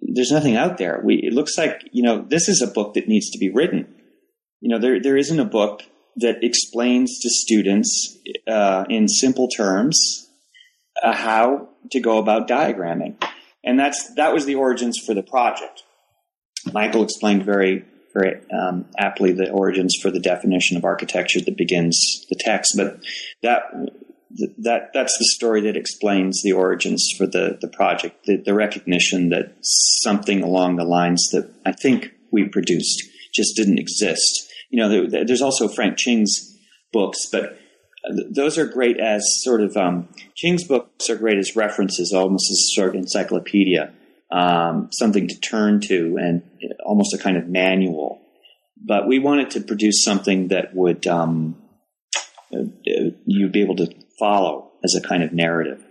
there's 0.00 0.30
nothing 0.30 0.56
out 0.56 0.78
there. 0.78 1.00
We, 1.04 1.16
it 1.16 1.32
looks 1.32 1.58
like, 1.58 1.82
you 1.90 2.02
know, 2.02 2.24
this 2.26 2.48
is 2.48 2.62
a 2.62 2.66
book 2.66 2.94
that 2.94 3.08
needs 3.08 3.30
to 3.30 3.38
be 3.38 3.50
written. 3.50 3.94
You 4.60 4.70
know, 4.70 4.78
there, 4.78 5.02
there 5.02 5.16
isn't 5.16 5.40
a 5.40 5.44
book 5.44 5.82
that 6.16 6.44
explains 6.44 7.18
to 7.20 7.28
students 7.30 8.16
uh, 8.46 8.84
in 8.88 9.08
simple 9.08 9.48
terms 9.48 10.30
uh, 11.02 11.12
how 11.12 11.68
to 11.90 12.00
go 12.00 12.18
about 12.18 12.48
diagramming. 12.48 13.22
And 13.64 13.78
that's, 13.78 14.14
that 14.14 14.32
was 14.32 14.46
the 14.46 14.54
origins 14.54 14.98
for 15.04 15.14
the 15.14 15.22
project. 15.22 15.82
Michael 16.72 17.02
explained 17.02 17.44
very, 17.44 17.84
very 18.14 18.40
um, 18.50 18.86
aptly 18.98 19.32
the 19.32 19.50
origins 19.50 19.96
for 20.00 20.10
the 20.10 20.20
definition 20.20 20.76
of 20.76 20.84
architecture 20.84 21.40
that 21.40 21.56
begins 21.56 22.26
the 22.28 22.36
text, 22.36 22.74
but 22.76 23.00
that 23.42 23.62
that 24.58 24.90
that's 24.94 25.16
the 25.18 25.26
story 25.26 25.60
that 25.62 25.76
explains 25.76 26.42
the 26.42 26.52
origins 26.52 27.06
for 27.16 27.26
the 27.26 27.58
the 27.60 27.68
project. 27.68 28.24
The, 28.26 28.36
the 28.36 28.54
recognition 28.54 29.30
that 29.30 29.56
something 29.62 30.42
along 30.42 30.76
the 30.76 30.84
lines 30.84 31.28
that 31.32 31.50
I 31.66 31.72
think 31.72 32.12
we 32.30 32.48
produced 32.48 33.02
just 33.34 33.56
didn't 33.56 33.78
exist. 33.78 34.48
You 34.70 34.78
know, 34.78 35.06
there, 35.08 35.24
there's 35.24 35.42
also 35.42 35.68
Frank 35.68 35.98
Ching's 35.98 36.56
books, 36.92 37.26
but 37.30 37.58
those 38.30 38.58
are 38.58 38.66
great 38.66 38.98
as 38.98 39.22
sort 39.42 39.60
of 39.60 39.76
um, 39.76 40.08
Ching's 40.34 40.64
books 40.64 41.08
are 41.08 41.16
great 41.16 41.38
as 41.38 41.54
references, 41.54 42.12
almost 42.12 42.50
as 42.50 42.74
sort 42.74 42.90
of 42.90 42.94
encyclopedia, 42.96 43.92
um, 44.32 44.88
something 44.90 45.28
to 45.28 45.38
turn 45.38 45.80
to, 45.82 46.16
and 46.18 46.42
almost 46.84 47.14
a 47.14 47.18
kind 47.18 47.36
of 47.36 47.46
manual. 47.46 48.20
But 48.84 49.06
we 49.06 49.18
wanted 49.18 49.50
to 49.52 49.60
produce 49.60 50.02
something 50.02 50.48
that 50.48 50.74
would 50.74 51.06
um, 51.06 51.62
you'd 52.50 53.52
be 53.52 53.62
able 53.62 53.76
to 53.76 53.94
follow 54.18 54.72
as 54.82 54.94
a 54.94 55.00
kind 55.00 55.22
of 55.22 55.32
narrative. 55.32 55.84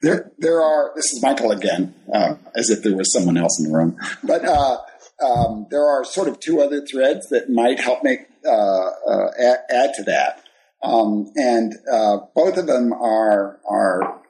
There, 0.00 0.30
there 0.38 0.62
are. 0.62 0.92
This 0.94 1.12
is 1.12 1.20
Michael 1.22 1.50
again, 1.50 1.94
uh, 2.12 2.36
as 2.54 2.70
if 2.70 2.82
there 2.82 2.94
was 2.94 3.12
someone 3.12 3.36
else 3.36 3.58
in 3.58 3.70
the 3.70 3.76
room. 3.76 3.96
But 4.22 4.44
uh, 4.44 4.78
um, 5.20 5.66
there 5.70 5.84
are 5.84 6.04
sort 6.04 6.28
of 6.28 6.38
two 6.38 6.60
other 6.60 6.86
threads 6.86 7.28
that 7.30 7.50
might 7.50 7.80
help 7.80 8.04
make 8.04 8.20
uh, 8.46 8.50
uh 8.50 9.30
add, 9.38 9.58
add, 9.70 9.94
to 9.94 10.04
that. 10.04 10.44
Um, 10.84 11.32
and 11.34 11.74
uh, 11.92 12.18
both 12.32 12.56
of 12.56 12.68
them 12.68 12.92
are 12.92 13.58
are 13.68 14.22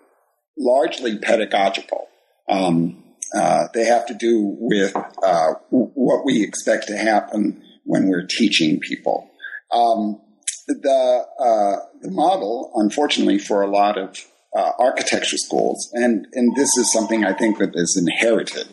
largely 0.56 1.18
pedagogical. 1.18 2.08
Um, 2.48 3.04
uh, 3.34 3.68
they 3.74 3.84
have 3.84 4.06
to 4.06 4.14
do 4.14 4.56
with 4.58 4.96
uh, 5.22 5.54
what 5.70 6.24
we 6.24 6.42
expect 6.42 6.86
to 6.88 6.96
happen 6.96 7.62
when 7.84 8.08
we're 8.08 8.26
teaching 8.26 8.80
people. 8.80 9.30
Um, 9.72 10.20
the 10.66 11.24
uh, 11.40 11.76
the 12.00 12.10
model, 12.10 12.70
unfortunately, 12.74 13.38
for 13.38 13.62
a 13.62 13.70
lot 13.70 13.98
of 13.98 14.18
uh, 14.54 14.72
architecture 14.78 15.38
schools, 15.38 15.90
and 15.92 16.26
and 16.32 16.54
this 16.56 16.70
is 16.78 16.92
something 16.92 17.24
I 17.24 17.32
think 17.32 17.58
that 17.58 17.72
is 17.74 17.96
inherited. 17.96 18.68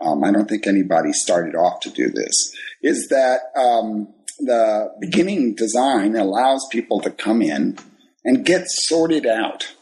Um, 0.00 0.22
I 0.22 0.30
don't 0.30 0.48
think 0.48 0.66
anybody 0.66 1.12
started 1.12 1.54
off 1.54 1.80
to 1.80 1.90
do 1.90 2.10
this. 2.10 2.54
Is 2.82 3.08
that 3.08 3.40
um, 3.56 4.08
the 4.38 4.92
beginning 5.00 5.54
design 5.54 6.14
allows 6.14 6.66
people 6.70 7.00
to 7.00 7.10
come 7.10 7.42
in 7.42 7.78
and 8.24 8.44
get 8.44 8.64
sorted 8.68 9.26
out. 9.26 9.72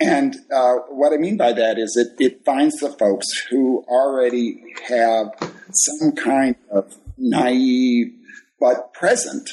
And 0.00 0.36
uh, 0.52 0.74
what 0.88 1.12
I 1.12 1.16
mean 1.16 1.36
by 1.36 1.52
that 1.52 1.78
is 1.78 1.96
it, 1.96 2.22
it 2.22 2.44
finds 2.44 2.76
the 2.76 2.90
folks 2.90 3.26
who 3.50 3.84
already 3.88 4.62
have 4.88 5.28
some 5.72 6.12
kind 6.12 6.56
of 6.70 6.96
naive 7.18 8.12
but 8.60 8.92
present 8.92 9.50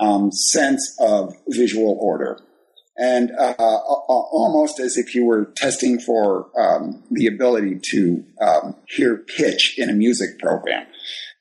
um, 0.00 0.30
sense 0.32 0.96
of 1.00 1.34
visual 1.48 1.98
order. 2.00 2.40
And 2.98 3.30
uh, 3.38 3.52
almost 3.58 4.80
as 4.80 4.96
if 4.96 5.14
you 5.14 5.26
were 5.26 5.52
testing 5.56 6.00
for 6.00 6.48
um, 6.58 7.02
the 7.10 7.26
ability 7.26 7.80
to 7.90 8.24
um, 8.40 8.74
hear 8.88 9.18
pitch 9.18 9.74
in 9.76 9.90
a 9.90 9.92
music 9.92 10.38
program. 10.38 10.86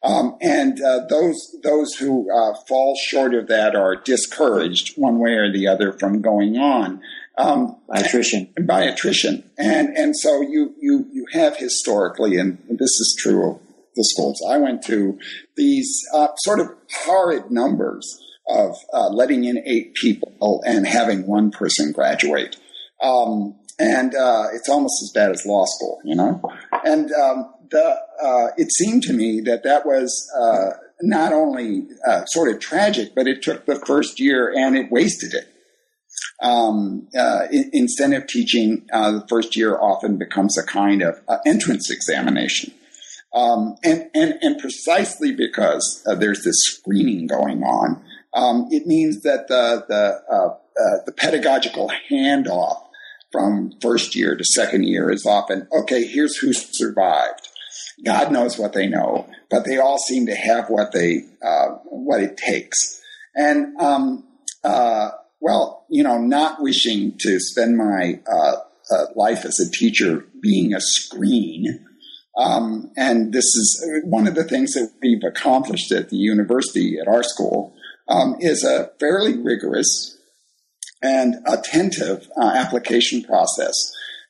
Um, 0.03 0.37
and 0.39 0.79
uh, 0.81 1.05
those 1.09 1.55
those 1.63 1.95
who 1.95 2.29
uh, 2.31 2.53
fall 2.67 2.95
short 2.95 3.33
of 3.33 3.47
that 3.47 3.75
are 3.75 3.95
discouraged 3.95 4.95
one 4.97 5.17
way 5.17 5.31
or 5.31 5.51
the 5.51 5.67
other 5.67 5.93
from 5.93 6.21
going 6.21 6.57
on 6.57 7.01
um, 7.37 7.77
by 7.87 7.99
attrition. 7.99 8.51
And, 8.55 8.67
By 8.67 8.83
attrition, 8.83 9.49
and 9.57 9.89
and 9.95 10.15
so 10.17 10.41
you 10.41 10.73
you 10.79 11.07
you 11.11 11.25
have 11.33 11.57
historically, 11.57 12.37
and 12.37 12.57
this 12.69 12.89
is 12.99 13.15
true 13.19 13.51
of 13.51 13.59
the 13.95 14.03
schools 14.03 14.41
I 14.47 14.57
went 14.57 14.83
to, 14.83 15.17
these 15.55 16.01
uh, 16.13 16.27
sort 16.39 16.59
of 16.59 16.67
horrid 17.05 17.51
numbers 17.51 18.21
of 18.47 18.75
uh, 18.93 19.09
letting 19.09 19.45
in 19.45 19.63
eight 19.65 19.93
people 19.95 20.61
and 20.65 20.85
having 20.85 21.25
one 21.25 21.51
person 21.51 21.91
graduate. 21.91 22.57
Um, 23.01 23.55
and 23.79 24.15
uh, 24.15 24.47
it's 24.53 24.69
almost 24.69 25.01
as 25.03 25.11
bad 25.13 25.31
as 25.31 25.45
law 25.45 25.65
school, 25.65 25.99
you 26.03 26.15
know. 26.15 26.41
And 26.83 27.11
um, 27.13 27.53
the 27.71 27.97
uh, 28.23 28.47
it 28.57 28.71
seemed 28.71 29.03
to 29.03 29.13
me 29.13 29.41
that 29.41 29.63
that 29.63 29.85
was 29.85 30.31
uh, 30.37 30.77
not 31.01 31.33
only 31.33 31.87
uh, 32.07 32.25
sort 32.25 32.53
of 32.53 32.59
tragic, 32.59 33.13
but 33.15 33.27
it 33.27 33.41
took 33.41 33.65
the 33.65 33.75
first 33.85 34.19
year 34.19 34.53
and 34.55 34.77
it 34.77 34.91
wasted 34.91 35.33
it. 35.33 35.54
Um, 36.45 37.07
uh, 37.17 37.47
of 38.13 38.27
teaching, 38.27 38.87
uh, 38.93 39.11
the 39.11 39.25
first 39.27 39.55
year 39.55 39.77
often 39.79 40.17
becomes 40.17 40.57
a 40.57 40.63
kind 40.63 41.01
of 41.01 41.19
uh, 41.27 41.37
entrance 41.45 41.89
examination. 41.89 42.73
Um, 43.33 43.75
and, 43.83 44.09
and, 44.13 44.35
and 44.41 44.59
precisely 44.59 45.33
because 45.33 46.03
there's 46.19 46.43
this 46.43 46.57
screening 46.63 47.27
going 47.27 47.63
on, 47.63 48.01
um, 48.33 48.67
it 48.69 48.85
means 48.85 49.21
that 49.23 49.47
the, 49.47 49.85
the, 49.87 51.01
the 51.05 51.11
pedagogical 51.11 51.91
handoff 52.09 52.85
from 53.35 53.73
first 53.81 54.15
year 54.15 54.35
to 54.35 54.43
second 54.45 54.83
year 54.83 55.11
is 55.11 55.25
often 55.25 55.67
okay, 55.77 56.05
here's 56.05 56.37
who 56.37 56.53
survived. 56.53 57.49
God 58.05 58.31
knows 58.31 58.57
what 58.57 58.73
they 58.73 58.87
know, 58.87 59.27
but 59.49 59.65
they 59.65 59.77
all 59.77 59.97
seem 59.97 60.25
to 60.27 60.35
have 60.35 60.69
what 60.69 60.91
they 60.93 61.25
uh, 61.45 61.69
what 61.83 62.21
it 62.21 62.37
takes. 62.37 63.01
And 63.35 63.75
um, 63.77 64.23
uh, 64.63 65.11
well, 65.39 65.85
you 65.89 66.03
know, 66.03 66.17
not 66.17 66.61
wishing 66.61 67.17
to 67.19 67.39
spend 67.39 67.77
my 67.77 68.19
uh, 68.31 68.55
uh 68.91 69.05
life 69.15 69.45
as 69.45 69.59
a 69.59 69.71
teacher 69.71 70.25
being 70.41 70.73
a 70.73 70.81
screen. 70.81 71.85
Um, 72.37 72.91
and 72.97 73.31
this 73.31 73.45
is 73.45 74.01
one 74.03 74.27
of 74.27 74.35
the 74.35 74.43
things 74.43 74.73
that 74.73 74.91
we've 75.01 75.23
accomplished 75.25 75.91
at 75.91 76.09
the 76.09 76.17
university 76.17 76.99
at 76.99 77.07
our 77.07 77.23
school 77.23 77.73
um, 78.09 78.35
is 78.39 78.63
a 78.63 78.91
fairly 78.99 79.37
rigorous 79.37 80.17
and 81.01 81.35
attentive 81.47 82.29
uh, 82.37 82.51
application 82.55 83.23
process 83.23 83.73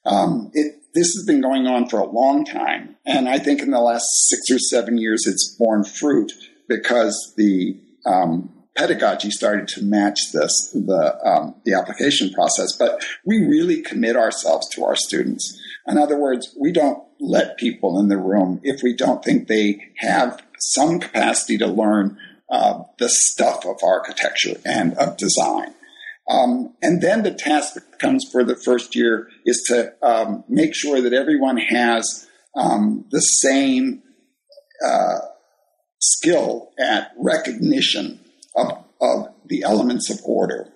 Um, 0.05 0.51
it, 0.53 0.75
this 0.93 1.07
has 1.15 1.25
been 1.25 1.41
going 1.41 1.67
on 1.67 1.89
for 1.89 1.99
a 1.99 2.09
long 2.09 2.45
time, 2.45 2.95
and 3.05 3.27
I 3.27 3.39
think 3.39 3.61
in 3.61 3.71
the 3.71 3.81
last 3.81 4.05
six 4.29 4.49
or 4.51 4.59
seven 4.59 4.97
years, 4.97 5.25
it's 5.25 5.55
borne 5.57 5.83
fruit 5.83 6.31
because 6.69 7.33
the 7.37 7.77
um, 8.05 8.54
pedagogy 8.75 9.31
started 9.31 9.67
to 9.69 9.83
match 9.83 10.31
this 10.31 10.71
the 10.73 11.17
um, 11.25 11.55
the 11.63 11.73
application 11.73 12.31
process. 12.31 12.75
But 12.77 13.03
we 13.25 13.45
really 13.45 13.81
commit 13.81 14.15
ourselves 14.15 14.69
to 14.71 14.83
our 14.83 14.95
students. 14.95 15.59
In 15.87 15.97
other 15.97 16.17
words, 16.17 16.55
we 16.59 16.71
don't 16.71 17.03
let 17.19 17.57
people 17.57 17.99
in 17.99 18.09
the 18.09 18.17
room 18.17 18.59
if 18.63 18.81
we 18.83 18.95
don't 18.95 19.23
think 19.23 19.47
they 19.47 19.91
have 19.97 20.43
some 20.59 20.99
capacity 20.99 21.57
to 21.57 21.67
learn 21.67 22.17
uh, 22.49 22.83
the 22.99 23.09
stuff 23.09 23.65
of 23.65 23.77
architecture 23.83 24.55
and 24.65 24.93
of 24.95 25.17
design. 25.17 25.73
Um, 26.27 26.73
and 26.81 27.01
then 27.01 27.23
the 27.23 27.33
task 27.33 27.75
that 27.75 27.99
comes 27.99 28.25
for 28.31 28.43
the 28.43 28.55
first 28.55 28.95
year 28.95 29.29
is 29.45 29.63
to 29.67 29.93
um, 30.01 30.43
make 30.49 30.73
sure 30.73 31.01
that 31.01 31.13
everyone 31.13 31.57
has 31.57 32.27
um, 32.55 33.05
the 33.11 33.19
same 33.19 34.01
uh, 34.83 35.19
skill 35.99 36.71
at 36.79 37.11
recognition 37.17 38.19
of, 38.55 38.83
of 39.01 39.33
the 39.45 39.63
elements 39.63 40.09
of 40.09 40.19
order. 40.25 40.71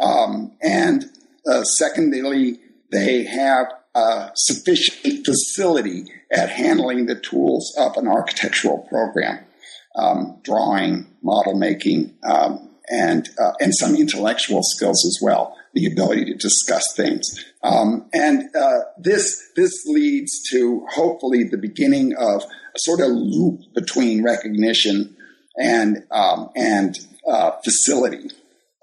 Um, 0.00 0.52
and 0.62 1.04
uh, 1.50 1.64
secondly, 1.64 2.58
they 2.92 3.24
have 3.24 3.66
a 3.94 4.30
sufficient 4.34 5.24
facility 5.24 6.04
at 6.30 6.50
handling 6.50 7.06
the 7.06 7.14
tools 7.14 7.74
of 7.78 7.96
an 7.96 8.06
architectural 8.06 8.78
program, 8.88 9.44
um, 9.94 10.38
drawing, 10.42 11.06
model 11.22 11.56
making, 11.56 12.14
um, 12.24 12.70
and 12.88 13.28
uh, 13.40 13.52
and 13.60 13.74
some 13.74 13.96
intellectual 13.96 14.62
skills 14.62 15.04
as 15.06 15.18
well, 15.22 15.56
the 15.74 15.86
ability 15.86 16.26
to 16.26 16.34
discuss 16.34 16.84
things. 16.94 17.24
Um, 17.62 18.08
and 18.12 18.54
uh, 18.54 18.80
this 18.98 19.50
this 19.56 19.72
leads 19.86 20.42
to 20.50 20.86
hopefully 20.90 21.44
the 21.44 21.58
beginning 21.58 22.14
of 22.16 22.42
a 22.42 22.78
sort 22.78 23.00
of 23.00 23.08
loop 23.08 23.60
between 23.74 24.22
recognition 24.22 25.15
and 25.56 26.04
um, 26.10 26.50
and 26.54 26.98
uh, 27.26 27.52
facility. 27.64 28.30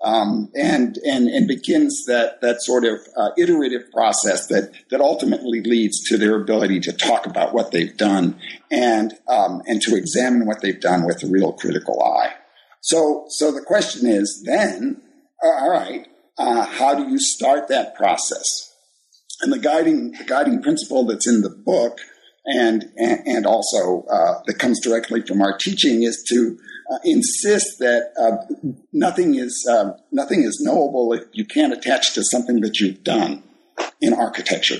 Um, 0.03 0.51
and, 0.53 0.97
and, 1.05 1.29
and 1.29 1.47
begins 1.47 2.03
that, 2.07 2.41
that 2.41 2.61
sort 2.61 2.83
of 2.83 2.99
uh, 3.15 3.29
iterative 3.37 3.89
process 3.93 4.47
that, 4.47 4.73
that 4.91 4.99
ultimately 4.99 5.61
leads 5.61 6.03
to 6.09 6.17
their 6.17 6.35
ability 6.35 6.81
to 6.81 6.91
talk 6.91 7.25
about 7.25 7.53
what 7.53 7.71
they've 7.71 7.95
done 7.95 8.37
and, 8.69 9.13
um, 9.29 9.61
and 9.65 9.81
to 9.83 9.95
examine 9.95 10.45
what 10.45 10.61
they've 10.61 10.81
done 10.81 11.05
with 11.05 11.23
a 11.23 11.27
real 11.27 11.53
critical 11.53 12.03
eye. 12.03 12.33
So, 12.81 13.27
so 13.29 13.53
the 13.53 13.61
question 13.61 14.05
is 14.05 14.43
then, 14.45 15.01
all 15.41 15.69
right, 15.69 16.05
uh, 16.37 16.65
how 16.65 16.95
do 16.95 17.09
you 17.09 17.17
start 17.17 17.69
that 17.69 17.95
process? 17.95 18.75
And 19.41 19.53
the 19.53 19.59
guiding, 19.59 20.11
the 20.11 20.25
guiding 20.25 20.61
principle 20.61 21.05
that's 21.05 21.29
in 21.29 21.43
the 21.43 21.49
book 21.49 21.99
and, 22.45 22.91
and, 22.97 23.27
and 23.27 23.45
also 23.45 24.03
uh, 24.11 24.41
that 24.45 24.59
comes 24.59 24.79
directly 24.81 25.21
from 25.21 25.41
our 25.41 25.57
teaching 25.57 26.03
is 26.03 26.23
to 26.29 26.57
uh, 26.91 26.97
insist 27.03 27.79
that 27.79 28.11
uh, 28.19 28.71
nothing 28.91 29.35
is 29.35 29.65
uh, 29.69 29.91
nothing 30.11 30.43
is 30.43 30.59
knowable 30.61 31.13
if 31.13 31.23
you 31.31 31.45
can't 31.45 31.73
attach 31.73 32.13
to 32.13 32.23
something 32.23 32.59
that 32.59 32.79
you've 32.79 33.03
done 33.03 33.41
in 34.01 34.13
architecture. 34.13 34.79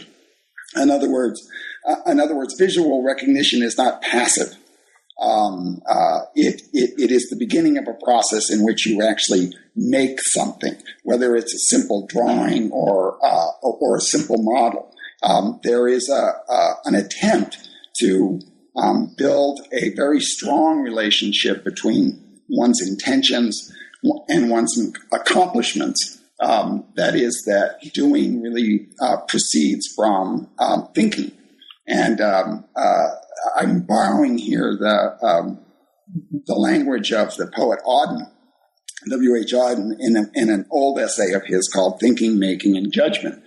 In 0.76 0.92
other 0.92 1.10
words, 1.10 1.42
uh, 1.88 1.96
in 2.08 2.20
other 2.20 2.36
words, 2.36 2.56
visual 2.58 3.04
recognition 3.04 3.62
is 3.62 3.78
not 3.78 4.02
passive. 4.02 4.58
Um, 5.22 5.82
uh, 5.88 6.22
it, 6.36 6.64
it, 6.74 7.00
it 7.00 7.12
is 7.12 7.30
the 7.30 7.38
beginning 7.38 7.78
of 7.78 7.88
a 7.88 7.94
process 7.94 8.52
in 8.52 8.66
which 8.66 8.86
you 8.86 9.02
actually 9.02 9.54
make 9.76 10.20
something, 10.20 10.76
whether 11.04 11.36
it's 11.36 11.54
a 11.54 11.60
simple 11.60 12.08
drawing 12.08 12.72
or 12.72 13.18
uh, 13.24 13.52
or 13.62 13.98
a 13.98 14.02
simple 14.02 14.38
model. 14.40 14.94
Um, 15.24 15.60
there 15.64 15.88
is 15.88 16.10
a, 16.10 16.34
a, 16.52 16.74
an 16.86 16.96
attempt 16.96 17.70
to 18.00 18.40
um, 18.76 19.14
build 19.18 19.62
a 19.72 19.94
very 19.96 20.20
strong 20.20 20.82
relationship 20.82 21.64
between 21.64 22.42
one's 22.50 22.82
intentions 22.86 23.72
and 24.28 24.50
one's 24.50 24.78
accomplishments. 25.12 26.20
Um, 26.40 26.86
that 26.96 27.16
is, 27.16 27.44
that 27.46 27.80
doing 27.94 28.42
really 28.42 28.90
uh, 29.00 29.18
proceeds 29.28 29.88
from 29.96 30.50
um, 30.60 30.90
thinking. 30.94 31.32
And 31.88 32.20
um, 32.20 32.66
uh, 32.76 33.08
I'm 33.56 33.82
borrowing 33.82 34.38
here 34.38 34.76
the 34.78 35.26
um, 35.26 35.60
the 36.46 36.56
language 36.56 37.12
of 37.12 37.36
the 37.36 37.48
poet 37.48 37.80
Auden, 37.86 38.30
W.H. 39.10 39.54
Auden, 39.54 39.96
in, 40.00 40.16
a, 40.16 40.26
in 40.34 40.50
an 40.50 40.66
old 40.72 41.00
essay 41.00 41.34
of 41.34 41.44
his 41.46 41.68
called 41.68 42.00
Thinking, 42.00 42.40
Making, 42.40 42.78
and 42.78 42.92
Judgment, 42.92 43.42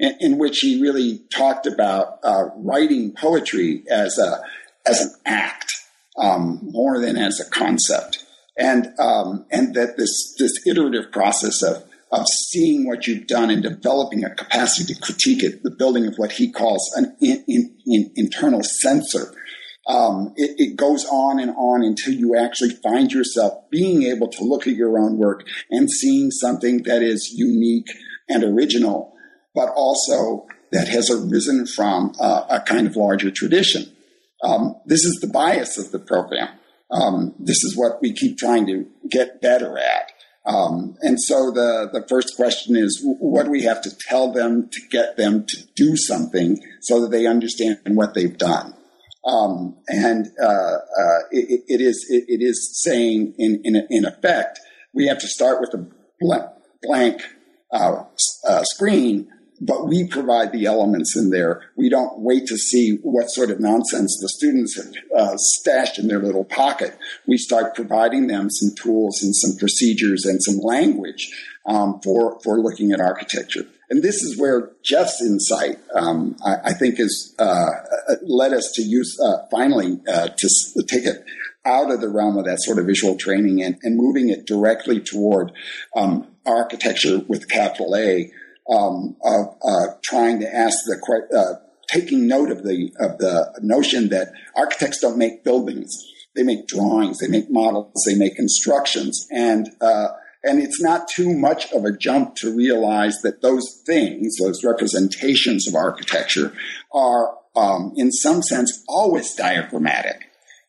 in, 0.00 0.16
in 0.18 0.38
which 0.38 0.58
he 0.58 0.80
really 0.80 1.20
talked 1.32 1.66
about 1.66 2.18
uh, 2.24 2.46
writing 2.56 3.12
poetry 3.12 3.84
as 3.88 4.18
a 4.18 4.42
as 4.86 5.02
an 5.02 5.14
act 5.26 5.70
um, 6.18 6.58
more 6.62 6.98
than 6.98 7.16
as 7.16 7.38
a 7.38 7.48
concept, 7.50 8.24
and 8.56 8.88
um, 8.98 9.46
and 9.52 9.74
that 9.74 9.96
this 9.96 10.34
this 10.38 10.66
iterative 10.66 11.12
process 11.12 11.62
of 11.62 11.84
of 12.10 12.26
seeing 12.26 12.88
what 12.88 13.06
you've 13.06 13.26
done 13.26 13.50
and 13.50 13.62
developing 13.62 14.24
a 14.24 14.34
capacity 14.34 14.92
to 14.92 15.00
critique 15.00 15.44
it, 15.44 15.62
the 15.62 15.70
building 15.70 16.06
of 16.06 16.16
what 16.16 16.32
he 16.32 16.50
calls 16.50 16.90
an 16.96 17.16
in, 17.20 17.44
in, 17.46 17.76
in 17.86 18.10
internal 18.16 18.62
censor. 18.64 19.32
Um, 19.86 20.32
it, 20.36 20.54
it, 20.58 20.76
goes 20.76 21.04
on 21.06 21.40
and 21.40 21.52
on 21.56 21.82
until 21.82 22.12
you 22.12 22.36
actually 22.36 22.70
find 22.82 23.10
yourself 23.10 23.70
being 23.70 24.02
able 24.04 24.28
to 24.28 24.44
look 24.44 24.66
at 24.66 24.74
your 24.74 24.98
own 24.98 25.16
work 25.16 25.46
and 25.70 25.90
seeing 25.90 26.30
something 26.30 26.82
that 26.82 27.02
is 27.02 27.32
unique 27.34 27.88
and 28.28 28.44
original, 28.44 29.14
but 29.54 29.70
also 29.74 30.46
that 30.72 30.88
has 30.88 31.10
arisen 31.10 31.66
from 31.66 32.12
uh, 32.20 32.44
a 32.48 32.60
kind 32.60 32.86
of 32.86 32.96
larger 32.96 33.30
tradition. 33.30 33.90
Um, 34.42 34.76
this 34.86 35.04
is 35.04 35.18
the 35.20 35.26
bias 35.26 35.78
of 35.78 35.92
the 35.92 35.98
program. 35.98 36.48
Um, 36.90 37.34
this 37.38 37.62
is 37.62 37.76
what 37.76 38.00
we 38.00 38.12
keep 38.12 38.38
trying 38.38 38.66
to 38.66 38.86
get 39.08 39.40
better 39.40 39.78
at. 39.78 40.12
Um, 40.46 40.96
and 41.02 41.20
so 41.20 41.50
the, 41.50 41.90
the 41.92 42.06
first 42.08 42.34
question 42.36 42.74
is 42.74 43.00
what 43.04 43.44
do 43.44 43.50
we 43.50 43.62
have 43.62 43.82
to 43.82 43.90
tell 44.08 44.32
them 44.32 44.68
to 44.70 44.80
get 44.90 45.16
them 45.16 45.44
to 45.46 45.56
do 45.76 45.96
something 45.96 46.58
so 46.80 47.00
that 47.02 47.10
they 47.10 47.26
understand 47.26 47.78
what 47.84 48.14
they've 48.14 48.36
done? 48.36 48.74
Um, 49.24 49.76
and 49.88 50.28
uh, 50.42 50.46
uh, 50.46 51.18
it, 51.30 51.62
it, 51.68 51.80
is, 51.82 52.06
it, 52.08 52.24
it 52.26 52.42
is 52.42 52.80
saying, 52.82 53.34
in, 53.36 53.60
in, 53.64 53.86
in, 53.90 54.06
effect, 54.06 54.58
we 54.94 55.08
have 55.08 55.18
to 55.18 55.28
start 55.28 55.60
with 55.60 55.74
a 55.74 55.86
blank, 56.82 57.20
uh, 57.70 58.04
uh 58.48 58.62
screen 58.64 59.28
but 59.60 59.86
we 59.86 60.06
provide 60.06 60.52
the 60.52 60.66
elements 60.66 61.16
in 61.16 61.30
there. 61.30 61.62
We 61.76 61.90
don't 61.90 62.20
wait 62.20 62.46
to 62.46 62.56
see 62.56 62.98
what 63.02 63.30
sort 63.30 63.50
of 63.50 63.60
nonsense 63.60 64.18
the 64.20 64.28
students 64.28 64.76
have 64.76 64.92
uh, 65.16 65.36
stashed 65.36 65.98
in 65.98 66.08
their 66.08 66.20
little 66.20 66.44
pocket. 66.44 66.96
We 67.26 67.36
start 67.36 67.74
providing 67.74 68.26
them 68.26 68.48
some 68.50 68.74
tools 68.74 69.22
and 69.22 69.36
some 69.36 69.58
procedures 69.58 70.24
and 70.24 70.42
some 70.42 70.58
language 70.58 71.30
um, 71.66 72.00
for 72.02 72.40
for 72.40 72.58
looking 72.58 72.92
at 72.92 73.00
architecture. 73.00 73.66
And 73.90 74.02
this 74.04 74.22
is 74.22 74.38
where 74.38 74.70
Jeff's 74.84 75.20
insight, 75.20 75.78
um, 75.94 76.36
I, 76.44 76.70
I, 76.70 76.72
think, 76.74 76.98
has 76.98 77.34
uh, 77.40 77.66
led 78.22 78.52
us 78.52 78.70
to 78.74 78.82
use 78.82 79.18
uh, 79.20 79.46
finally 79.50 80.00
uh, 80.08 80.28
to 80.28 80.84
take 80.88 81.04
it 81.04 81.24
out 81.64 81.90
of 81.90 82.00
the 82.00 82.08
realm 82.08 82.38
of 82.38 82.44
that 82.44 82.62
sort 82.62 82.78
of 82.78 82.86
visual 82.86 83.16
training 83.16 83.62
and, 83.62 83.78
and 83.82 83.96
moving 83.96 84.28
it 84.30 84.46
directly 84.46 85.00
toward 85.00 85.52
um, 85.96 86.28
architecture 86.46 87.18
with 87.26 87.48
capital 87.48 87.96
A 87.96 88.30
um, 88.70 89.16
of 89.22 89.56
uh, 89.64 89.86
trying 90.02 90.40
to 90.40 90.54
ask 90.54 90.78
the 90.84 91.28
uh, 91.36 91.54
taking 91.88 92.26
note 92.26 92.50
of 92.50 92.62
the 92.62 92.90
of 93.00 93.18
the 93.18 93.58
notion 93.62 94.08
that 94.10 94.32
architects 94.56 95.00
don't 95.00 95.18
make 95.18 95.44
buildings; 95.44 95.90
they 96.34 96.42
make 96.42 96.66
drawings, 96.66 97.18
they 97.18 97.28
make 97.28 97.50
models, 97.50 97.92
they 98.06 98.14
make 98.14 98.38
instructions, 98.38 99.26
and 99.30 99.68
uh, 99.80 100.08
and 100.42 100.62
it's 100.62 100.80
not 100.80 101.08
too 101.08 101.36
much 101.36 101.70
of 101.72 101.84
a 101.84 101.96
jump 101.96 102.34
to 102.36 102.54
realize 102.54 103.20
that 103.22 103.42
those 103.42 103.82
things, 103.86 104.36
those 104.40 104.64
representations 104.64 105.68
of 105.68 105.74
architecture, 105.74 106.52
are 106.92 107.36
um, 107.56 107.92
in 107.96 108.12
some 108.12 108.42
sense 108.42 108.84
always 108.88 109.34
diagrammatic. 109.34 110.26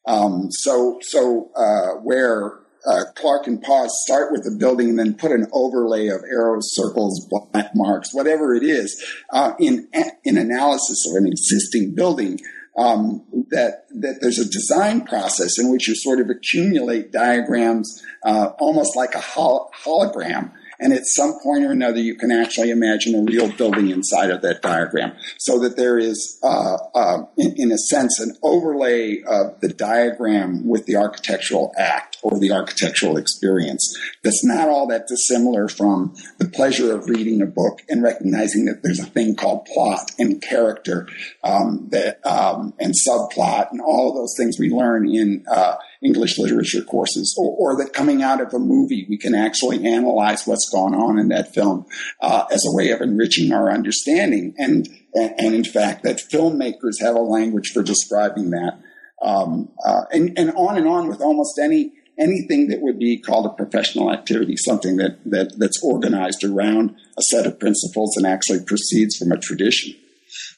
Um, 0.08 0.48
so 0.50 0.98
so 1.02 1.52
uh, 1.56 2.00
where 2.02 2.61
uh, 2.86 3.04
Clark 3.16 3.48
and 3.48 3.62
Pause 3.62 3.92
start 4.06 4.32
with 4.32 4.44
the 4.44 4.56
building 4.58 4.90
and 4.90 5.00
then 5.00 5.14
put 5.14 5.32
an 5.32 5.48
overlay 5.52 6.08
of 6.08 6.22
arrows, 6.24 6.74
circles, 6.74 7.28
black 7.30 7.72
marks, 7.76 8.14
whatever 8.14 8.56
it 8.56 8.64
is, 8.64 9.04
uh, 9.32 9.54
in 9.60 9.88
in 10.24 10.38
analysis 10.38 11.06
of 11.10 11.16
an 11.16 11.28
existing 11.28 11.94
building. 11.96 12.40
Um, 12.78 13.26
that 13.50 13.86
that 14.00 14.20
there's 14.22 14.40
a 14.40 14.50
design 14.50 15.02
process 15.02 15.60
in 15.60 15.70
which 15.72 15.90
you 15.90 15.96
sort 15.96 16.22
of 16.22 16.30
accumulate 16.30 17.12
diagrams, 17.12 18.02
uh, 18.24 18.52
almost 18.60 18.96
like 18.96 19.14
a 19.14 19.20
hol- 19.20 19.70
hologram, 19.84 20.52
and 20.82 20.94
at 20.94 21.06
some 21.06 21.40
point 21.44 21.64
or 21.64 21.72
another, 21.72 22.00
you 22.00 22.16
can 22.16 22.32
actually 22.32 22.72
imagine 22.72 23.14
a 23.16 23.24
real 23.24 23.52
building 23.52 23.90
inside 23.90 24.32
of 24.32 24.42
that 24.42 24.64
diagram, 24.64 25.14
so 25.38 25.60
that 25.60 25.78
there 25.78 26.00
is, 26.00 26.40
uh, 26.44 26.78
uh, 26.96 27.26
in, 27.38 27.54
in, 27.56 27.72
a 27.72 27.78
sense, 27.78 28.20
an 28.20 28.36
overlay 28.42 29.22
of 29.22 29.62
the 29.62 29.70
diagram 29.70 30.68
with 30.68 30.86
the 30.88 30.96
architectural 30.96 31.72
act 31.78 32.18
or 32.24 32.40
the 32.40 32.52
architectural 32.52 33.18
experience. 33.18 33.96
That's 34.24 34.44
not 34.44 34.70
all 34.70 34.88
that 34.88 35.08
dissimilar 35.08 35.68
from 35.68 36.16
the 36.40 36.48
pleasure 36.48 36.96
of 36.96 37.08
reading 37.08 37.42
a 37.42 37.46
book 37.46 37.82
and 37.88 38.02
recognizing 38.02 38.66
that 38.66 38.82
there's 38.82 39.00
a 39.00 39.06
thing 39.06 39.36
called 39.36 39.66
plot 39.66 40.12
and 40.18 40.42
character 40.42 41.08
um, 41.44 41.88
that 41.92 42.26
um, 42.26 42.74
and 42.80 42.96
subplot 43.08 43.72
and 43.72 43.82
all 43.82 44.14
those 44.14 44.34
things 44.36 44.58
we 44.60 44.70
learn 44.70 45.08
in 45.08 45.46
uh, 45.52 45.76
English 46.04 46.38
literature 46.40 46.84
courses, 46.84 47.36
or, 47.38 47.56
or, 47.58 47.78
that 47.78 47.94
coming 47.94 48.24
out 48.24 48.42
of 48.42 48.54
a 48.54 48.60
movie, 48.60 49.06
we 49.08 49.18
can 49.18 49.36
actually 49.36 49.86
analyze 49.86 50.48
what's 50.48 50.68
going 50.72 50.96
on 50.96 51.20
in 51.20 51.28
that 51.30 51.54
film 51.54 51.86
uh, 52.22 52.46
as 52.52 52.64
a 52.66 52.76
way 52.76 52.90
of 52.90 53.02
enriching 53.02 53.54
our 53.54 53.72
understanding. 53.72 54.56
And, 54.58 54.88
and, 55.14 55.34
and, 55.38 55.56
in 55.56 55.64
fact, 55.64 56.04
that 56.04 56.20
filmmakers 56.32 57.00
have 57.02 57.16
a 57.16 57.22
language 57.22 57.70
for 57.72 57.84
describing 57.84 58.50
that. 58.50 58.80
Um, 59.22 59.70
uh, 59.86 60.04
and, 60.12 60.38
and 60.40 60.52
on 60.56 60.78
and 60.78 60.88
on 60.88 61.08
with 61.08 61.22
almost 61.22 61.60
any 61.60 61.92
anything 62.20 62.68
that 62.68 62.82
would 62.82 63.00
be 63.00 63.20
called 63.20 63.46
a 63.46 63.50
professional 63.50 64.12
activity, 64.12 64.56
something 64.56 64.98
that, 64.98 65.20
that 65.26 65.58
that's 65.58 65.84
organized 65.84 66.44
around 66.44 66.96
a 67.18 67.22
set 67.24 67.46
of 67.46 67.60
principles 67.60 68.16
and 68.18 68.26
actually 68.26 68.64
proceeds 68.64 69.18
from 69.18 69.32
a 69.32 69.38
tradition. 69.38 69.96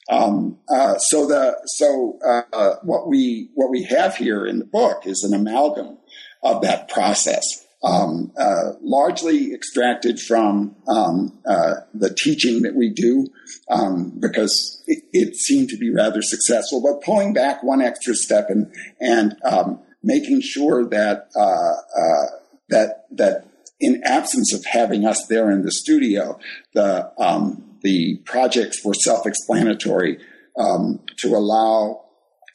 Um, 0.10 0.58
uh, 0.70 0.98
so 0.98 1.28
the 1.28 1.58
so 1.78 2.20
uh, 2.26 2.76
what 2.84 3.08
we 3.08 3.50
what 3.56 3.70
we 3.70 3.84
have 3.84 4.16
here 4.16 4.46
in 4.46 4.60
the 4.60 4.66
book 4.66 5.06
is 5.06 5.24
an 5.24 5.34
amalgam 5.34 5.98
of 6.44 6.62
that 6.62 6.90
process, 6.90 7.44
um, 7.84 8.32
uh, 8.38 8.74
largely 8.82 9.54
extracted 9.54 10.20
from 10.20 10.76
um, 10.88 11.38
uh, 11.46 11.76
the 11.94 12.14
teaching 12.14 12.62
that 12.64 12.76
we 12.76 12.90
do 12.90 13.28
um, 13.70 14.14
because 14.20 14.84
it, 14.88 15.04
it, 15.14 15.36
seemed 15.36 15.70
to 15.70 15.78
be 15.78 15.90
rather 15.90 16.22
successful. 16.22 16.82
But 16.82 17.04
pulling 17.04 17.34
back 17.34 17.64
one 17.64 17.82
extra 17.82 18.14
step 18.14 18.50
and 18.50 18.74
and 19.00 19.36
um, 19.44 19.80
making 20.04 20.42
sure 20.42 20.86
that 20.90 21.30
uh, 21.36 21.42
uh, 21.42 22.26
that 22.70 23.06
that 23.12 23.48
in 23.80 24.02
absence 24.04 24.54
of 24.54 24.64
having 24.66 25.06
us 25.06 25.26
there 25.28 25.52
in 25.52 25.64
the 25.64 25.72
studio, 25.72 26.40
the 26.74 27.12
um, 27.18 27.73
the 27.84 28.18
projects 28.26 28.84
were 28.84 28.94
self-explanatory 28.94 30.18
um, 30.58 31.00
to 31.18 31.30
allow 31.36 32.06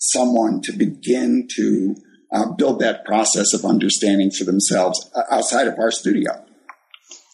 someone 0.01 0.61
to 0.63 0.73
begin 0.73 1.49
to 1.57 1.97
uh, 2.33 2.53
build 2.53 2.81
that 2.81 3.05
process 3.05 3.53
of 3.55 3.65
understanding 3.65 4.31
for 4.31 4.45
themselves 4.45 5.11
uh, 5.15 5.23
outside 5.31 5.67
of 5.67 5.79
our 5.79 5.91
studio. 5.91 6.45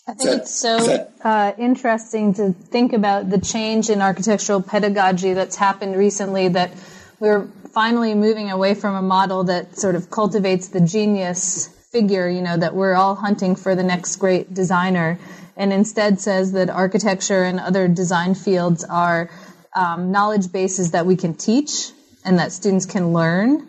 I 0.06 0.12
think 0.12 0.30
that, 0.30 0.40
it's 0.40 0.54
so 0.54 0.78
that, 0.86 1.12
uh, 1.22 1.52
interesting 1.58 2.34
to 2.34 2.52
think 2.52 2.92
about 2.92 3.30
the 3.30 3.40
change 3.40 3.88
in 3.88 4.02
architectural 4.02 4.62
pedagogy 4.62 5.32
that's 5.32 5.56
happened 5.56 5.96
recently 5.96 6.48
that 6.48 6.72
we're 7.20 7.46
finally 7.72 8.14
moving 8.14 8.50
away 8.50 8.74
from 8.74 8.94
a 8.94 9.02
model 9.02 9.44
that 9.44 9.76
sort 9.76 9.94
of 9.94 10.10
cultivates 10.10 10.68
the 10.68 10.80
genius 10.80 11.68
figure, 11.90 12.28
you 12.28 12.42
know, 12.42 12.56
that 12.56 12.74
we're 12.74 12.94
all 12.94 13.14
hunting 13.14 13.56
for 13.56 13.74
the 13.74 13.82
next 13.82 14.16
great 14.16 14.52
designer 14.52 15.18
and 15.56 15.72
instead 15.72 16.20
says 16.20 16.52
that 16.52 16.70
architecture 16.70 17.44
and 17.44 17.60
other 17.60 17.88
design 17.88 18.34
fields 18.34 18.84
are 18.84 19.30
um, 19.74 20.12
knowledge 20.12 20.50
bases 20.52 20.92
that 20.92 21.06
we 21.06 21.16
can 21.16 21.34
teach 21.34 21.90
and 22.24 22.38
that 22.38 22.52
students 22.52 22.86
can 22.86 23.12
learn 23.12 23.66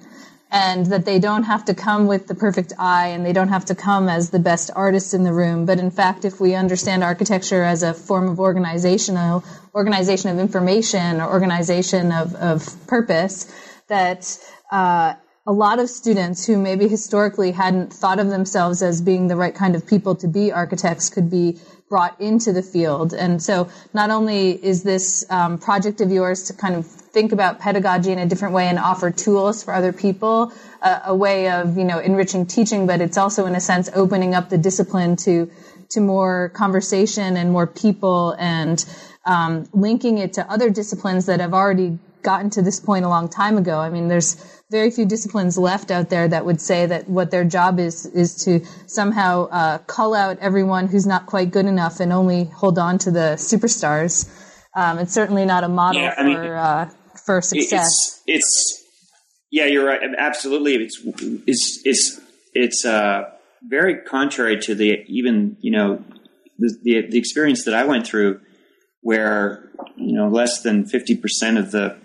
and 0.51 0.85
that 0.85 1.05
they 1.05 1.19
don't 1.19 1.43
have 1.43 1.65
to 1.65 1.73
come 1.73 2.07
with 2.07 2.27
the 2.27 2.35
perfect 2.35 2.71
eye 2.79 3.07
and 3.07 3.25
they 3.25 3.33
don't 3.33 3.49
have 3.49 3.65
to 3.65 3.75
come 3.75 4.07
as 4.07 4.29
the 4.29 4.39
best 4.39 4.71
artists 4.75 5.13
in 5.13 5.23
the 5.23 5.33
room. 5.33 5.65
But 5.65 5.79
in 5.79 5.91
fact, 5.91 6.23
if 6.23 6.39
we 6.39 6.55
understand 6.55 7.03
architecture 7.03 7.63
as 7.63 7.83
a 7.83 7.93
form 7.93 8.29
of 8.29 8.39
organizational 8.39 9.43
organization 9.73 10.29
of 10.29 10.39
information 10.39 11.19
or 11.19 11.29
organization 11.29 12.11
of, 12.11 12.35
of 12.35 12.87
purpose, 12.87 13.51
that 13.87 14.37
uh, 14.71 15.15
a 15.47 15.51
lot 15.51 15.79
of 15.79 15.89
students 15.89 16.45
who 16.45 16.57
maybe 16.57 16.87
historically 16.87 17.51
hadn't 17.51 17.93
thought 17.93 18.19
of 18.19 18.29
themselves 18.29 18.81
as 18.81 19.01
being 19.01 19.27
the 19.27 19.35
right 19.35 19.53
kind 19.53 19.75
of 19.75 19.85
people 19.85 20.15
to 20.15 20.27
be 20.27 20.51
architects 20.51 21.09
could 21.09 21.29
be 21.29 21.59
brought 21.89 22.19
into 22.19 22.51
the 22.51 22.63
field. 22.63 23.13
And 23.13 23.41
so 23.41 23.69
not 23.93 24.09
only 24.09 24.51
is 24.51 24.83
this 24.83 25.23
um, 25.29 25.59
project 25.59 26.01
of 26.01 26.11
yours 26.11 26.43
to 26.43 26.53
kind 26.53 26.75
of 26.75 26.85
think 26.87 27.31
about 27.31 27.59
pedagogy 27.59 28.11
in 28.11 28.19
a 28.19 28.25
different 28.25 28.53
way 28.53 28.67
and 28.67 28.79
offer 28.79 29.11
tools 29.11 29.63
for 29.63 29.73
other 29.73 29.93
people, 29.93 30.51
uh, 30.81 31.01
a 31.05 31.15
way 31.15 31.49
of, 31.49 31.77
you 31.77 31.83
know, 31.83 31.99
enriching 31.99 32.45
teaching, 32.45 32.87
but 32.87 33.01
it's 33.01 33.17
also 33.17 33.45
in 33.45 33.55
a 33.55 33.59
sense 33.59 33.89
opening 33.93 34.33
up 34.33 34.49
the 34.49 34.57
discipline 34.57 35.15
to, 35.15 35.49
to 35.89 36.01
more 36.01 36.49
conversation 36.49 37.37
and 37.37 37.51
more 37.51 37.67
people 37.67 38.31
and 38.39 38.83
um, 39.25 39.67
linking 39.71 40.17
it 40.17 40.33
to 40.33 40.51
other 40.51 40.69
disciplines 40.69 41.27
that 41.27 41.39
have 41.39 41.53
already 41.53 41.99
gotten 42.25 42.49
to 42.49 42.61
this 42.61 42.79
point 42.79 43.05
a 43.05 43.07
long 43.07 43.29
time 43.29 43.57
ago. 43.57 43.79
I 43.79 43.89
mean, 43.89 44.07
there's 44.07 44.35
very 44.71 44.89
few 44.89 45.05
disciplines 45.05 45.57
left 45.57 45.91
out 45.91 46.09
there 46.09 46.27
that 46.27 46.43
would 46.43 46.59
say 46.59 46.87
that 46.87 47.07
what 47.07 47.29
their 47.29 47.45
job 47.45 47.79
is 47.79 48.07
is 48.07 48.43
to 48.45 48.65
somehow 48.87 49.47
uh, 49.51 49.77
call 49.77 50.15
out 50.15 50.39
everyone 50.39 50.87
who's 50.87 51.05
not 51.05 51.27
quite 51.27 51.51
good 51.51 51.67
enough 51.67 51.99
and 51.99 52.11
only 52.11 52.45
hold 52.45 52.79
on 52.79 52.97
to 52.97 53.11
the 53.11 53.35
superstars. 53.37 54.27
Um, 54.75 54.97
it's 54.97 55.13
certainly 55.13 55.45
not 55.45 55.63
a 55.63 55.69
model 55.69 56.01
yeah, 56.01 56.15
for 56.15 56.23
mean, 56.23 56.37
uh, 56.37 56.89
for 57.25 57.41
success. 57.41 58.21
It's, 58.25 58.47
it's, 58.47 58.83
yeah, 59.51 59.65
you're 59.65 59.85
right. 59.85 60.01
Absolutely, 60.17 60.73
it's 60.75 60.99
it's 61.47 61.81
it's 61.85 62.21
it's 62.53 62.85
uh, 62.85 63.29
very 63.63 64.01
contrary 64.01 64.59
to 64.61 64.73
the 64.73 65.05
even 65.07 65.57
you 65.61 65.71
know 65.71 66.03
the, 66.57 66.75
the 66.83 67.07
the 67.11 67.17
experience 67.19 67.65
that 67.65 67.75
I 67.75 67.85
went 67.85 68.07
through, 68.07 68.41
where 69.05 69.69
you 69.95 70.13
know 70.13 70.27
less 70.27 70.63
than 70.63 70.83
fifty 70.83 71.15
percent 71.15 71.59
of 71.59 71.69
the 71.69 71.95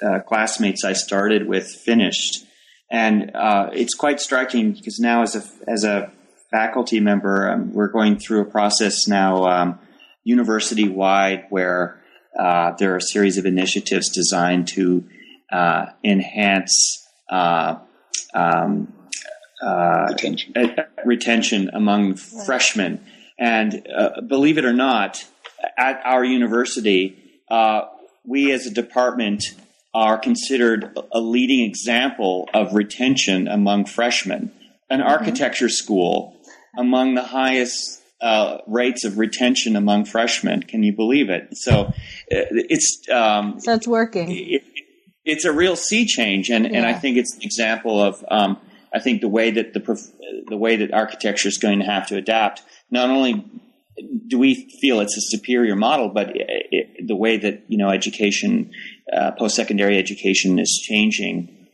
uh, 0.00 0.20
classmates 0.20 0.84
I 0.84 0.92
started 0.92 1.48
with 1.48 1.66
finished, 1.66 2.46
and 2.88 3.34
uh, 3.34 3.70
it's 3.72 3.94
quite 3.94 4.20
striking 4.20 4.70
because 4.70 5.00
now 5.00 5.22
as 5.22 5.34
a 5.34 5.42
as 5.68 5.82
a 5.82 6.12
faculty 6.52 7.00
member, 7.00 7.50
um, 7.50 7.72
we're 7.72 7.88
going 7.88 8.16
through 8.16 8.42
a 8.42 8.44
process 8.44 9.08
now 9.08 9.44
um, 9.46 9.80
university 10.22 10.88
wide 10.88 11.46
where 11.50 12.00
uh, 12.38 12.74
there 12.78 12.92
are 12.92 12.98
a 12.98 13.02
series 13.02 13.36
of 13.36 13.44
initiatives 13.44 14.08
designed 14.08 14.68
to 14.68 15.04
uh, 15.50 15.86
enhance 16.04 17.08
uh, 17.28 17.74
um, 18.34 18.92
uh, 19.66 20.06
retention. 20.10 20.54
retention 21.04 21.70
among 21.72 22.14
freshmen. 22.14 23.04
And 23.36 23.84
believe 24.28 24.58
it 24.58 24.64
or 24.64 24.72
not, 24.72 25.24
at 25.76 26.00
our 26.04 26.24
university, 26.24 27.16
we 28.24 28.52
as 28.52 28.66
a 28.66 28.70
department 28.70 29.44
are 29.92 30.18
considered 30.18 30.96
a 31.12 31.20
leading 31.20 31.66
example 31.68 32.48
of 32.54 32.74
retention 32.74 33.48
among 33.48 33.86
freshmen. 33.86 34.52
An 34.88 35.00
mm-hmm. 35.00 35.08
architecture 35.08 35.68
school 35.68 36.36
among 36.76 37.14
the 37.14 37.22
highest 37.22 38.02
uh, 38.20 38.58
rates 38.66 39.04
of 39.04 39.18
retention 39.18 39.76
among 39.76 40.04
freshmen. 40.04 40.62
Can 40.62 40.82
you 40.82 40.92
believe 40.92 41.30
it? 41.30 41.48
So 41.56 41.82
uh, 41.82 41.92
it's 42.28 43.08
um, 43.10 43.60
so 43.60 43.74
it's 43.74 43.88
working. 43.88 44.30
It, 44.30 44.62
it's 45.24 45.44
a 45.44 45.52
real 45.52 45.76
sea 45.76 46.06
change, 46.06 46.50
and, 46.50 46.64
yeah. 46.64 46.78
and 46.78 46.86
I 46.86 46.94
think 46.94 47.16
it's 47.18 47.34
an 47.34 47.42
example 47.42 48.02
of 48.02 48.24
um, 48.30 48.58
I 48.92 48.98
think 49.00 49.20
the 49.20 49.28
way 49.28 49.50
that 49.50 49.74
the 49.74 50.12
the 50.48 50.56
way 50.56 50.76
that 50.76 50.92
architecture 50.92 51.48
is 51.48 51.58
going 51.58 51.80
to 51.80 51.84
have 51.84 52.08
to 52.08 52.16
adapt. 52.16 52.62
Not 52.90 53.10
only 53.10 53.44
do 54.26 54.38
we 54.38 54.68
feel 54.80 55.00
it's 55.00 55.16
a 55.16 55.20
superior 55.20 55.76
model, 55.76 56.08
but 56.08 56.30
it, 56.34 57.06
the 57.06 57.16
way 57.16 57.36
that 57.36 57.64
you 57.68 57.78
know 57.78 57.90
education 57.90 58.72
uh, 59.12 59.32
post 59.32 59.56
secondary 59.56 59.98
education 59.98 60.58
is 60.58 60.80
changing, 60.82 61.68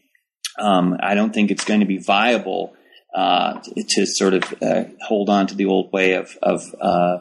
um, 0.58 0.96
I 1.00 1.14
don't 1.14 1.32
think 1.32 1.50
it's 1.50 1.64
going 1.64 1.80
to 1.80 1.86
be 1.86 1.98
viable 1.98 2.74
uh, 3.14 3.60
to 3.88 4.06
sort 4.06 4.34
of 4.34 4.54
uh, 4.62 4.84
hold 5.06 5.30
on 5.30 5.46
to 5.46 5.54
the 5.54 5.66
old 5.66 5.92
way 5.92 6.14
of, 6.14 6.36
of 6.42 6.62
uh, 6.80 7.18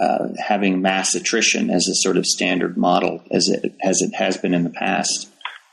uh, 0.00 0.28
having 0.38 0.80
mass 0.80 1.14
attrition 1.14 1.70
as 1.70 1.88
a 1.88 1.94
sort 1.94 2.16
of 2.16 2.26
standard 2.26 2.76
model 2.76 3.22
as 3.30 3.48
it 3.48 3.74
as 3.82 4.00
it 4.00 4.14
has 4.14 4.36
been 4.36 4.54
in 4.54 4.64
the 4.64 4.70
past. 4.70 5.28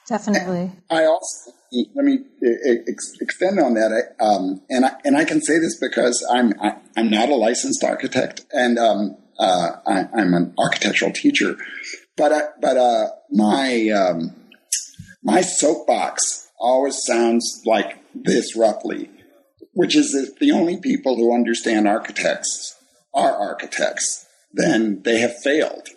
Definitely. 0.09 0.71
I 0.89 1.05
also 1.05 1.51
let 1.93 2.03
me 2.03 2.17
ex- 2.87 3.13
extend 3.21 3.59
on 3.59 3.75
that, 3.75 3.91
I, 3.91 4.23
um, 4.23 4.59
and 4.67 4.85
I, 4.85 4.95
and 5.05 5.15
I 5.15 5.23
can 5.23 5.39
say 5.39 5.59
this 5.59 5.79
because 5.79 6.25
I'm 6.31 6.59
I, 6.59 6.69
am 6.69 6.81
i 6.97 6.99
am 7.01 7.09
not 7.11 7.29
a 7.29 7.35
licensed 7.35 7.83
architect, 7.83 8.41
and 8.51 8.79
um, 8.79 9.17
uh, 9.37 9.73
I, 9.85 10.07
am 10.19 10.33
an 10.33 10.55
architectural 10.57 11.11
teacher. 11.11 11.57
But 12.17 12.31
uh, 12.31 12.47
but 12.59 12.75
uh, 12.75 13.09
my 13.29 13.89
um, 13.89 14.35
my 15.21 15.41
soapbox 15.41 16.49
always 16.59 17.03
sounds 17.05 17.61
like 17.67 18.03
this 18.15 18.55
roughly, 18.55 19.11
which 19.73 19.95
is 19.95 20.11
that 20.13 20.39
the 20.39 20.51
only 20.51 20.77
people 20.77 21.17
who 21.17 21.35
understand 21.35 21.87
architects 21.87 22.75
are 23.13 23.35
architects, 23.35 24.25
then 24.53 25.03
they 25.03 25.19
have 25.19 25.37
failed. 25.43 25.87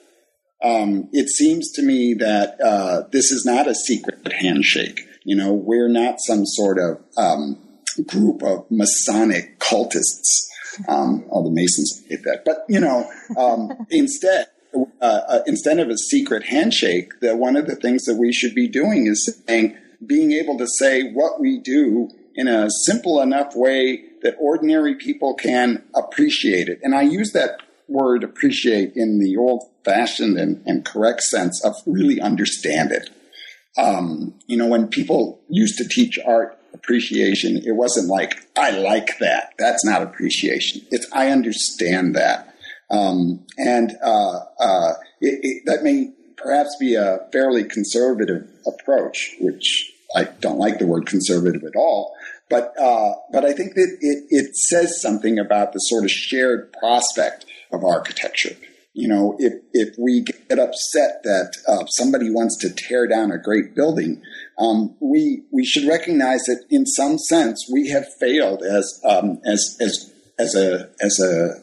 Um, 0.62 1.08
it 1.12 1.28
seems 1.28 1.70
to 1.72 1.82
me 1.82 2.14
that 2.14 2.60
uh, 2.60 3.02
this 3.10 3.30
is 3.30 3.44
not 3.44 3.66
a 3.66 3.74
secret 3.74 4.32
handshake. 4.32 5.00
You 5.24 5.36
know, 5.36 5.52
we're 5.52 5.88
not 5.88 6.16
some 6.20 6.46
sort 6.46 6.78
of 6.78 7.02
um, 7.16 7.58
group 8.06 8.42
of 8.42 8.70
Masonic 8.70 9.58
cultists 9.58 10.48
Um, 10.88 11.24
all 11.28 11.44
the 11.44 11.50
Masons 11.50 12.02
hate 12.08 12.22
that. 12.24 12.44
But, 12.44 12.64
you 12.68 12.80
know, 12.80 13.10
um, 13.36 13.86
instead, 13.90 14.46
uh, 14.74 15.04
uh, 15.04 15.40
instead 15.46 15.78
of 15.78 15.88
a 15.90 15.98
secret 15.98 16.44
handshake, 16.44 17.20
that 17.20 17.38
one 17.38 17.56
of 17.56 17.66
the 17.66 17.76
things 17.76 18.04
that 18.04 18.16
we 18.16 18.32
should 18.32 18.54
be 18.54 18.68
doing 18.68 19.06
is 19.06 19.38
saying, 19.46 19.76
being 20.04 20.32
able 20.32 20.58
to 20.58 20.66
say 20.66 21.12
what 21.12 21.40
we 21.40 21.58
do 21.58 22.10
in 22.34 22.48
a 22.48 22.68
simple 22.84 23.20
enough 23.20 23.54
way 23.54 24.04
that 24.22 24.34
ordinary 24.40 24.94
people 24.94 25.34
can 25.34 25.82
appreciate 25.94 26.68
it. 26.68 26.80
And 26.82 26.94
I 26.94 27.02
use 27.02 27.32
that 27.32 27.60
word 27.88 28.24
appreciate 28.24 28.92
in 28.94 29.18
the 29.18 29.36
old 29.36 29.68
fashioned 29.84 30.38
and, 30.38 30.62
and, 30.66 30.84
correct 30.84 31.22
sense 31.22 31.64
of 31.64 31.74
really 31.86 32.20
understand 32.20 32.92
it. 32.92 33.10
Um, 33.76 34.34
you 34.46 34.56
know, 34.56 34.66
when 34.66 34.88
people 34.88 35.40
used 35.48 35.76
to 35.78 35.88
teach 35.88 36.18
art 36.24 36.58
appreciation, 36.72 37.56
it 37.58 37.72
wasn't 37.72 38.08
like, 38.08 38.48
I 38.56 38.70
like 38.70 39.18
that. 39.18 39.54
That's 39.58 39.84
not 39.84 40.02
appreciation. 40.02 40.82
It's, 40.90 41.06
I 41.12 41.28
understand 41.28 42.14
that. 42.14 42.54
Um, 42.90 43.44
and 43.58 43.96
uh, 44.04 44.40
uh, 44.60 44.92
it, 45.20 45.40
it, 45.42 45.62
that 45.66 45.82
may 45.82 46.12
perhaps 46.36 46.76
be 46.78 46.94
a 46.94 47.20
fairly 47.32 47.64
conservative 47.64 48.48
approach, 48.66 49.34
which 49.40 49.92
I 50.14 50.24
don't 50.24 50.58
like 50.58 50.78
the 50.78 50.86
word 50.86 51.06
conservative 51.06 51.64
at 51.64 51.76
all. 51.76 52.14
But 52.52 52.74
uh, 52.78 53.14
but 53.32 53.46
I 53.46 53.54
think 53.54 53.72
that 53.76 53.96
it, 54.02 54.24
it 54.28 54.54
says 54.54 55.00
something 55.00 55.38
about 55.38 55.72
the 55.72 55.78
sort 55.78 56.04
of 56.04 56.10
shared 56.10 56.70
prospect 56.74 57.46
of 57.72 57.82
architecture. 57.82 58.54
You 58.92 59.08
know, 59.08 59.36
if 59.38 59.54
if 59.72 59.94
we 59.98 60.20
get 60.20 60.58
upset 60.58 61.22
that 61.24 61.56
uh, 61.66 61.86
somebody 61.96 62.28
wants 62.28 62.58
to 62.58 62.68
tear 62.68 63.06
down 63.06 63.32
a 63.32 63.38
great 63.38 63.74
building, 63.74 64.20
um, 64.58 64.94
we 65.00 65.44
we 65.50 65.64
should 65.64 65.88
recognize 65.88 66.42
that 66.42 66.66
in 66.68 66.84
some 66.84 67.16
sense 67.16 67.66
we 67.72 67.88
have 67.88 68.04
failed 68.20 68.62
as 68.62 69.00
um, 69.02 69.40
as 69.46 69.78
as 69.80 70.12
as 70.38 70.54
a 70.54 70.90
as 71.00 71.18
a 71.20 71.54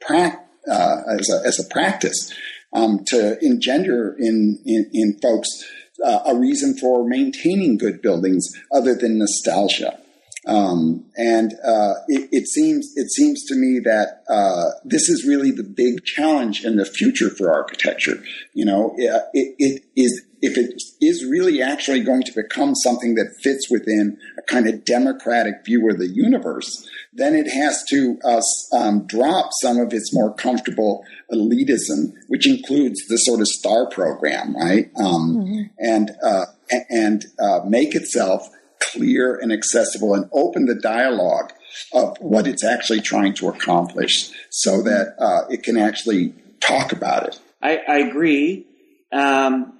pra- 0.00 0.40
uh, 0.66 0.96
as 1.10 1.28
a 1.28 1.46
as 1.46 1.60
a 1.60 1.68
practice 1.68 2.32
um, 2.72 3.04
to 3.08 3.38
engender 3.44 4.16
in 4.18 4.58
in, 4.64 4.88
in 4.94 5.18
folks 5.20 5.62
uh, 6.02 6.20
a 6.24 6.34
reason 6.34 6.74
for 6.78 7.06
maintaining 7.06 7.76
good 7.76 8.00
buildings 8.00 8.48
other 8.72 8.94
than 8.94 9.18
nostalgia. 9.18 9.98
Um, 10.46 11.04
and 11.16 11.52
uh, 11.64 11.94
it, 12.08 12.28
it, 12.32 12.48
seems 12.48 12.92
it 12.96 13.12
seems 13.12 13.44
to 13.44 13.54
me 13.54 13.78
that 13.84 14.24
uh, 14.28 14.70
this 14.84 15.08
is 15.08 15.24
really 15.24 15.52
the 15.52 15.62
big 15.62 16.04
challenge 16.04 16.64
in 16.64 16.76
the 16.76 16.84
future 16.84 17.30
for 17.30 17.52
architecture. 17.52 18.22
You 18.52 18.64
know, 18.64 18.94
it, 18.96 19.54
it 19.58 19.84
is 19.94 20.24
if 20.40 20.58
it 20.58 20.82
is 21.00 21.24
really 21.24 21.62
actually 21.62 22.00
going 22.00 22.24
to 22.24 22.32
become 22.32 22.74
something 22.74 23.14
that 23.14 23.36
fits 23.40 23.70
within 23.70 24.18
a 24.36 24.42
kind 24.42 24.66
of 24.66 24.84
democratic 24.84 25.64
view 25.64 25.88
of 25.88 25.98
the 25.98 26.08
universe, 26.08 26.88
then 27.12 27.36
it 27.36 27.48
has 27.48 27.84
to 27.90 28.18
uh, 28.24 28.40
um, 28.72 29.06
drop 29.06 29.50
some 29.60 29.78
of 29.78 29.92
its 29.92 30.12
more 30.12 30.34
comfortable 30.34 31.04
elitism, 31.32 32.12
which 32.26 32.48
includes 32.48 33.00
the 33.06 33.18
sort 33.18 33.40
of 33.40 33.46
star 33.46 33.88
program, 33.88 34.56
right? 34.56 34.90
Um, 34.96 35.36
mm-hmm. 35.36 35.62
And 35.78 36.10
uh, 36.24 36.46
and 36.90 37.26
uh, 37.38 37.60
make 37.64 37.94
itself 37.94 38.48
clear 38.90 39.36
and 39.36 39.52
accessible 39.52 40.14
and 40.14 40.28
open 40.32 40.66
the 40.66 40.74
dialogue 40.74 41.52
of 41.92 42.16
what 42.20 42.46
it's 42.46 42.64
actually 42.64 43.00
trying 43.00 43.34
to 43.34 43.48
accomplish 43.48 44.30
so 44.50 44.82
that 44.82 45.14
uh, 45.18 45.46
it 45.48 45.62
can 45.62 45.76
actually 45.76 46.34
talk 46.60 46.92
about 46.92 47.26
it. 47.26 47.40
I, 47.62 47.80
I 47.88 47.98
agree. 47.98 48.66
Um, 49.12 49.74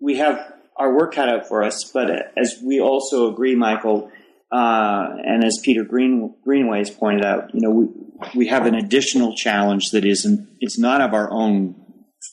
we 0.00 0.16
have 0.18 0.52
our 0.76 0.94
work 0.94 1.14
cut 1.14 1.28
out 1.28 1.48
for 1.48 1.62
us, 1.62 1.90
but 1.92 2.10
as 2.36 2.56
we 2.62 2.80
also 2.80 3.32
agree, 3.32 3.54
Michael, 3.54 4.10
uh, 4.52 5.08
and 5.24 5.44
as 5.44 5.58
Peter 5.62 5.84
Green, 5.84 6.34
Greenaway 6.44 6.78
has 6.78 6.90
pointed 6.90 7.24
out, 7.24 7.54
you 7.54 7.60
know, 7.60 7.70
we, 7.70 7.86
we 8.34 8.46
have 8.48 8.66
an 8.66 8.74
additional 8.74 9.34
challenge 9.34 9.90
that 9.92 10.04
is 10.04 10.26
it's 10.60 10.78
not 10.78 11.00
of 11.00 11.14
our 11.14 11.30
own 11.30 11.74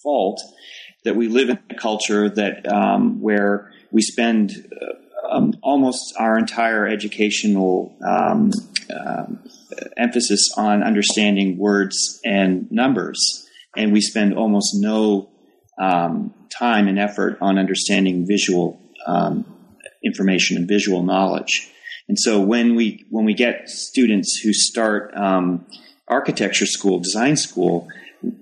fault 0.02 0.42
that 1.04 1.16
we 1.16 1.28
live 1.28 1.50
in 1.50 1.60
a 1.70 1.76
culture 1.76 2.30
that 2.30 2.72
um, 2.72 3.22
where 3.22 3.72
we 3.92 4.02
spend 4.02 4.52
uh, 4.82 4.94
um, 5.30 5.54
almost 5.62 6.14
our 6.18 6.38
entire 6.38 6.88
educational 6.88 7.96
um, 8.06 8.52
uh, 8.94 9.26
emphasis 9.98 10.54
on 10.58 10.84
understanding 10.84 11.58
words 11.58 12.20
and 12.26 12.72
numbers, 12.72 13.48
and 13.76 13.94
we 13.94 14.02
spend 14.02 14.36
almost 14.36 14.76
no 14.76 15.30
um, 15.80 16.34
time 16.50 16.88
and 16.88 17.00
effort 17.00 17.38
on 17.42 17.58
understanding 17.58 18.26
visual 18.28 18.80
um, 19.08 19.46
information 20.04 20.58
and 20.58 20.68
visual 20.68 21.04
knowledge. 21.04 21.70
And 22.08 22.20
so 22.20 22.42
when 22.42 22.76
we 22.76 23.06
when 23.10 23.26
we 23.26 23.34
get 23.34 23.70
students 23.70 24.40
who 24.44 24.54
start 24.54 25.16
um, 25.16 25.66
architecture 26.08 26.66
school, 26.66 27.00
design 27.00 27.38
school, 27.38 27.88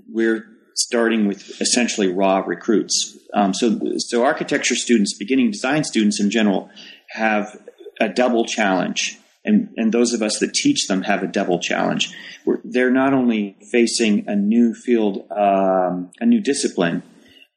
we're 0.10 0.51
starting 0.76 1.28
with 1.28 1.62
essentially 1.62 2.08
raw 2.08 2.40
recruits. 2.40 3.18
Um, 3.34 3.54
so, 3.54 3.80
so 3.98 4.24
architecture 4.24 4.76
students, 4.76 5.18
beginning 5.18 5.52
design 5.52 5.84
students 5.84 6.20
in 6.20 6.30
general, 6.30 6.70
have 7.10 7.58
a 8.00 8.10
double 8.10 8.46
challenge. 8.46 9.18
And, 9.44 9.74
and 9.78 9.92
those 9.92 10.14
of 10.14 10.22
us 10.22 10.40
that 10.40 10.54
teach 10.54 10.88
them 10.88 11.02
have 11.04 11.24
a 11.24 11.28
double 11.28 11.60
challenge. 11.60 12.16
We're, 12.46 12.60
they're 12.64 12.92
not 12.92 13.14
only 13.14 13.58
facing 13.72 14.28
a 14.28 14.36
new 14.36 14.74
field, 14.74 15.26
um, 15.32 16.12
a 16.20 16.26
new 16.26 16.42
discipline, 16.42 17.04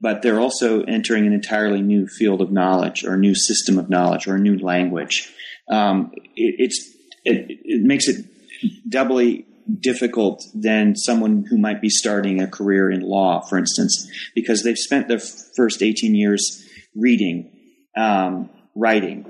but 0.00 0.22
they're 0.22 0.40
also 0.40 0.82
entering 0.82 1.26
an 1.26 1.32
entirely 1.32 1.82
new 1.82 2.06
field 2.06 2.40
of 2.40 2.50
knowledge 2.50 3.04
or 3.04 3.14
a 3.14 3.18
new 3.18 3.34
system 3.34 3.78
of 3.78 3.88
knowledge 3.88 4.26
or 4.26 4.36
a 4.36 4.40
new 4.40 4.58
language. 4.58 5.32
Um, 5.70 6.12
it, 6.36 6.54
it's, 6.58 6.94
it, 7.24 7.58
it 7.64 7.82
makes 7.82 8.08
it 8.08 8.24
doubly 8.88 9.46
difficult 9.80 10.44
than 10.54 10.96
someone 10.96 11.44
who 11.48 11.58
might 11.58 11.80
be 11.80 11.88
starting 11.88 12.40
a 12.40 12.46
career 12.46 12.90
in 12.90 13.00
law, 13.00 13.40
for 13.40 13.58
instance, 13.58 14.10
because 14.34 14.62
they've 14.62 14.78
spent 14.78 15.08
their 15.08 15.18
first 15.18 15.82
18 15.82 16.14
years 16.14 16.64
reading, 16.94 17.50
um, 17.96 18.50
writing, 18.74 19.24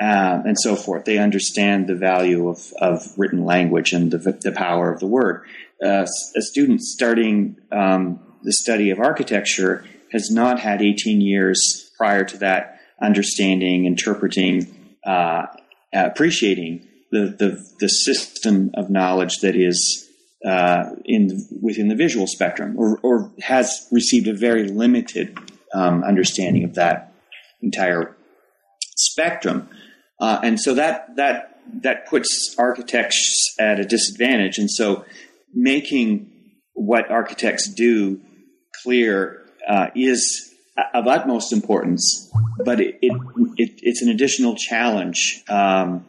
um, 0.00 0.46
and 0.46 0.56
so 0.58 0.76
forth. 0.76 1.04
They 1.04 1.18
understand 1.18 1.86
the 1.86 1.94
value 1.94 2.48
of, 2.48 2.72
of 2.80 3.02
written 3.16 3.44
language 3.44 3.92
and 3.92 4.10
the, 4.10 4.18
the 4.18 4.52
power 4.52 4.92
of 4.92 5.00
the 5.00 5.06
word. 5.06 5.44
Uh, 5.82 6.06
a 6.36 6.42
student 6.42 6.82
starting 6.82 7.56
um, 7.72 8.20
the 8.42 8.52
study 8.52 8.90
of 8.90 8.98
architecture 8.98 9.84
has 10.12 10.30
not 10.30 10.60
had 10.60 10.80
18 10.82 11.20
years 11.20 11.90
prior 11.96 12.24
to 12.24 12.38
that 12.38 12.80
understanding, 13.00 13.84
interpreting, 13.84 14.96
uh, 15.04 15.46
appreciating 15.92 16.87
the, 17.10 17.34
the, 17.38 17.74
the 17.80 17.88
system 17.88 18.70
of 18.74 18.90
knowledge 18.90 19.38
that 19.38 19.56
is 19.56 20.08
uh, 20.44 20.90
in 21.04 21.46
within 21.60 21.88
the 21.88 21.96
visual 21.96 22.26
spectrum, 22.26 22.76
or, 22.78 22.98
or 23.02 23.32
has 23.40 23.88
received 23.90 24.28
a 24.28 24.32
very 24.32 24.68
limited 24.68 25.36
um, 25.74 26.04
understanding 26.04 26.64
of 26.64 26.74
that 26.74 27.12
entire 27.60 28.16
spectrum, 28.96 29.68
uh, 30.20 30.38
and 30.42 30.60
so 30.60 30.74
that 30.74 31.16
that 31.16 31.60
that 31.82 32.06
puts 32.06 32.54
architects 32.56 33.56
at 33.58 33.80
a 33.80 33.84
disadvantage. 33.84 34.58
And 34.58 34.70
so, 34.70 35.04
making 35.52 36.30
what 36.74 37.10
architects 37.10 37.68
do 37.68 38.20
clear 38.84 39.42
uh, 39.68 39.88
is 39.96 40.54
of 40.94 41.08
utmost 41.08 41.52
importance, 41.52 42.30
but 42.64 42.80
it, 42.80 42.98
it, 43.02 43.12
it, 43.56 43.80
it's 43.82 44.02
an 44.02 44.08
additional 44.08 44.54
challenge 44.54 45.42
um, 45.48 46.06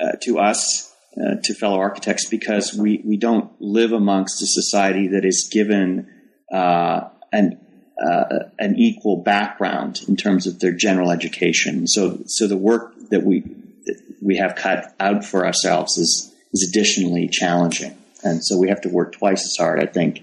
uh, 0.00 0.12
to 0.22 0.38
us, 0.38 0.92
uh, 1.16 1.36
to 1.42 1.54
fellow 1.54 1.78
architects, 1.78 2.28
because 2.28 2.74
we, 2.74 3.02
we 3.04 3.16
don't 3.16 3.50
live 3.60 3.92
amongst 3.92 4.42
a 4.42 4.46
society 4.46 5.08
that 5.08 5.24
is 5.24 5.48
given 5.50 6.08
uh, 6.52 7.08
an 7.32 7.58
uh, 7.98 8.50
an 8.58 8.76
equal 8.76 9.22
background 9.22 10.02
in 10.06 10.16
terms 10.16 10.46
of 10.46 10.60
their 10.60 10.72
general 10.72 11.10
education. 11.10 11.86
So 11.86 12.18
so 12.26 12.46
the 12.46 12.56
work 12.56 12.94
that 13.10 13.22
we 13.22 13.40
that 13.40 13.98
we 14.20 14.36
have 14.36 14.54
cut 14.54 14.94
out 15.00 15.24
for 15.24 15.46
ourselves 15.46 15.96
is 15.96 16.32
is 16.52 16.68
additionally 16.68 17.28
challenging, 17.28 17.96
and 18.22 18.44
so 18.44 18.58
we 18.58 18.68
have 18.68 18.82
to 18.82 18.90
work 18.90 19.12
twice 19.12 19.44
as 19.44 19.56
hard, 19.58 19.82
I 19.82 19.86
think, 19.86 20.22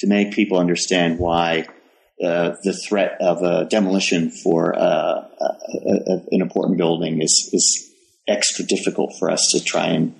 to 0.00 0.06
make 0.06 0.32
people 0.32 0.58
understand 0.58 1.18
why. 1.18 1.66
Uh, 2.20 2.56
the 2.64 2.72
threat 2.72 3.16
of 3.20 3.42
a 3.42 3.66
demolition 3.66 4.28
for 4.28 4.76
uh, 4.76 4.80
a, 5.40 5.44
a, 6.08 6.14
an 6.32 6.40
important 6.40 6.76
building 6.76 7.22
is, 7.22 7.48
is 7.52 7.87
extra 8.28 8.64
difficult 8.64 9.14
for 9.18 9.30
us 9.30 9.48
to 9.52 9.62
try 9.62 9.86
and 9.86 10.14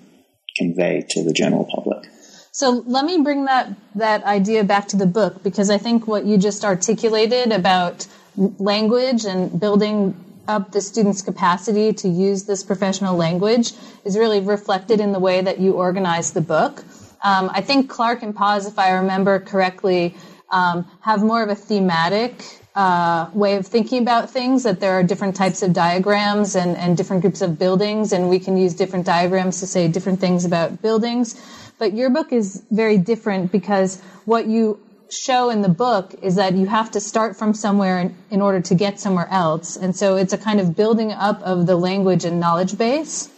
convey 0.57 1.05
to 1.09 1.23
the 1.23 1.33
general 1.33 1.65
public. 1.73 2.09
So 2.51 2.83
let 2.87 3.05
me 3.05 3.21
bring 3.21 3.45
that 3.45 3.69
that 3.95 4.23
idea 4.23 4.63
back 4.63 4.87
to 4.89 4.97
the 4.97 5.05
book 5.05 5.43
because 5.43 5.69
I 5.69 5.77
think 5.77 6.07
what 6.07 6.25
you 6.25 6.37
just 6.37 6.65
articulated 6.65 7.51
about 7.51 8.07
language 8.35 9.25
and 9.25 9.59
building 9.59 10.15
up 10.47 10.71
the 10.71 10.81
student's 10.81 11.21
capacity 11.21 11.93
to 11.93 12.09
use 12.09 12.45
this 12.45 12.63
professional 12.63 13.15
language 13.15 13.73
is 14.03 14.17
really 14.17 14.39
reflected 14.39 14.99
in 14.99 15.11
the 15.11 15.19
way 15.19 15.41
that 15.41 15.59
you 15.59 15.73
organize 15.73 16.33
the 16.33 16.41
book. 16.41 16.83
Um, 17.23 17.51
I 17.53 17.61
think 17.61 17.89
Clark 17.89 18.23
and 18.23 18.35
Pause, 18.35 18.67
if 18.67 18.79
I 18.79 18.91
remember 18.93 19.39
correctly, 19.39 20.15
um, 20.51 20.89
have 21.01 21.21
more 21.21 21.43
of 21.43 21.49
a 21.49 21.55
thematic 21.55 22.43
uh, 22.75 23.29
way 23.33 23.55
of 23.55 23.65
thinking 23.67 24.01
about 24.01 24.29
things 24.29 24.63
that 24.63 24.79
there 24.79 24.93
are 24.93 25.03
different 25.03 25.35
types 25.35 25.63
of 25.63 25.73
diagrams 25.73 26.55
and, 26.55 26.77
and 26.77 26.95
different 26.95 27.21
groups 27.21 27.41
of 27.41 27.57
buildings, 27.57 28.13
and 28.13 28.29
we 28.29 28.39
can 28.39 28.57
use 28.57 28.73
different 28.73 29.05
diagrams 29.05 29.59
to 29.59 29.67
say 29.67 29.87
different 29.87 30.19
things 30.19 30.45
about 30.45 30.81
buildings. 30.81 31.39
But 31.79 31.93
your 31.93 32.09
book 32.09 32.31
is 32.31 32.63
very 32.69 32.97
different 32.97 33.51
because 33.51 33.99
what 34.25 34.45
you 34.45 34.79
show 35.09 35.49
in 35.49 35.61
the 35.61 35.69
book 35.69 36.13
is 36.21 36.35
that 36.35 36.53
you 36.53 36.67
have 36.67 36.91
to 36.91 36.99
start 36.99 37.35
from 37.35 37.53
somewhere 37.53 37.99
in, 37.99 38.15
in 38.29 38.41
order 38.41 38.61
to 38.61 38.75
get 38.75 38.99
somewhere 38.99 39.27
else. 39.29 39.75
And 39.75 39.95
so 39.95 40.15
it's 40.15 40.33
a 40.33 40.37
kind 40.37 40.59
of 40.59 40.75
building 40.75 41.11
up 41.11 41.41
of 41.41 41.65
the 41.65 41.75
language 41.75 42.25
and 42.25 42.39
knowledge 42.39 42.77
base. 42.77 43.29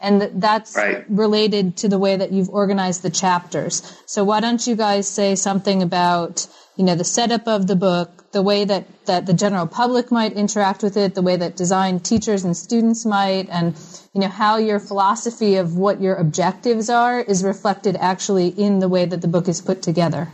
And 0.00 0.42
that's 0.42 0.76
right. 0.76 1.04
related 1.08 1.78
to 1.78 1.88
the 1.88 1.98
way 1.98 2.16
that 2.16 2.32
you've 2.32 2.50
organized 2.50 3.02
the 3.02 3.10
chapters. 3.10 3.82
So 4.06 4.24
why 4.24 4.40
don't 4.40 4.66
you 4.66 4.76
guys 4.76 5.08
say 5.08 5.34
something 5.34 5.82
about, 5.82 6.46
you 6.76 6.84
know, 6.84 6.94
the 6.94 7.04
setup 7.04 7.46
of 7.46 7.66
the 7.66 7.76
book, 7.76 8.23
the 8.34 8.42
way 8.42 8.66
that, 8.66 8.84
that 9.06 9.24
the 9.24 9.32
general 9.32 9.66
public 9.66 10.12
might 10.12 10.34
interact 10.34 10.82
with 10.82 10.98
it, 10.98 11.14
the 11.14 11.22
way 11.22 11.36
that 11.36 11.56
design 11.56 12.00
teachers 12.00 12.44
and 12.44 12.54
students 12.54 13.06
might, 13.06 13.48
and, 13.48 13.74
you 14.12 14.20
know, 14.20 14.28
how 14.28 14.58
your 14.58 14.78
philosophy 14.78 15.56
of 15.56 15.76
what 15.76 16.02
your 16.02 16.16
objectives 16.16 16.90
are 16.90 17.20
is 17.20 17.42
reflected 17.42 17.96
actually 17.96 18.48
in 18.48 18.80
the 18.80 18.88
way 18.88 19.06
that 19.06 19.22
the 19.22 19.28
book 19.28 19.48
is 19.48 19.62
put 19.62 19.80
together. 19.80 20.30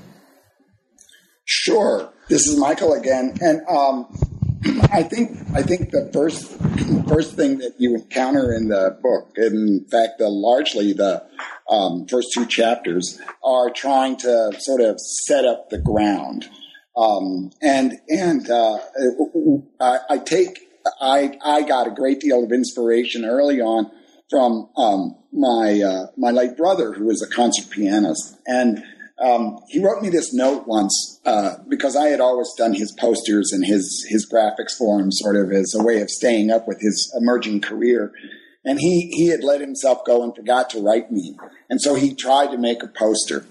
Sure. 1.45 2.13
This 2.29 2.47
is 2.47 2.59
Michael 2.59 2.95
again, 2.95 3.37
and 3.41 3.61
um, 3.69 4.07
I 4.93 5.03
think 5.03 5.37
I 5.53 5.63
think 5.63 5.91
the 5.91 6.09
first 6.13 6.45
first 7.09 7.35
thing 7.35 7.59
that 7.59 7.75
you 7.79 7.97
encounter 7.97 8.53
in 8.53 8.69
the 8.69 8.97
book, 9.03 9.33
in 9.37 9.85
fact, 9.91 10.19
the, 10.19 10.29
largely 10.29 10.93
the 10.93 11.25
um, 11.69 12.07
first 12.07 12.29
two 12.33 12.47
chapters, 12.47 13.19
are 13.43 13.69
trying 13.69 14.17
to 14.19 14.53
sort 14.61 14.81
of 14.81 15.01
set 15.01 15.45
up 15.45 15.71
the 15.71 15.79
ground, 15.79 16.49
um, 16.97 17.51
and 17.63 17.95
and 18.09 18.51
uh, 18.51 18.79
I, 19.81 19.99
I, 20.11 20.19
take 20.19 20.59
I 21.01 21.39
I 21.45 21.63
got 21.63 21.87
a 21.87 21.91
great 21.91 22.21
deal 22.21 22.43
of 22.45 22.53
inspiration 22.53 23.25
early 23.25 23.61
on 23.61 23.91
from 24.29 24.69
um, 24.77 25.17
my 25.33 25.81
uh, 25.81 26.07
my 26.17 26.31
late 26.31 26.57
brother, 26.57 26.93
who 26.93 27.07
was 27.07 27.23
a 27.23 27.35
concert 27.35 27.71
pianist, 27.71 28.39
and 28.47 28.83
um, 29.21 29.59
he 29.69 29.85
wrote 29.85 30.03
me 30.03 30.09
this 30.09 30.33
note 30.33 30.67
once 30.67 31.21
uh, 31.27 31.57
because 31.69 31.95
I 31.95 32.09
had 32.09 32.21
always 32.21 32.53
done 32.57 32.73
his 32.73 32.93
posters 32.99 33.53
and 33.53 33.65
his 33.65 34.07
his 34.09 34.29
graphics 34.31 34.77
for 34.79 34.99
him, 34.99 35.13
sort 35.13 35.37
of 35.37 35.53
as 35.53 35.75
a 35.79 35.83
way 35.83 36.01
of 36.01 36.11
staying 36.11 36.51
up 36.51 36.67
with 36.67 36.81
his 36.81 37.13
emerging 37.21 37.61
career. 37.61 38.13
And 38.65 38.79
he 38.79 39.11
he 39.15 39.29
had 39.29 39.45
let 39.45 39.61
himself 39.61 40.05
go 40.05 40.23
and 40.23 40.35
forgot 40.35 40.71
to 40.71 40.81
write 40.81 41.11
me, 41.11 41.37
and 41.69 41.81
so 41.81 41.95
he 41.95 42.15
tried 42.15 42.51
to 42.51 42.59
make 42.59 42.83
a 42.83 42.89
poster, 42.89 43.47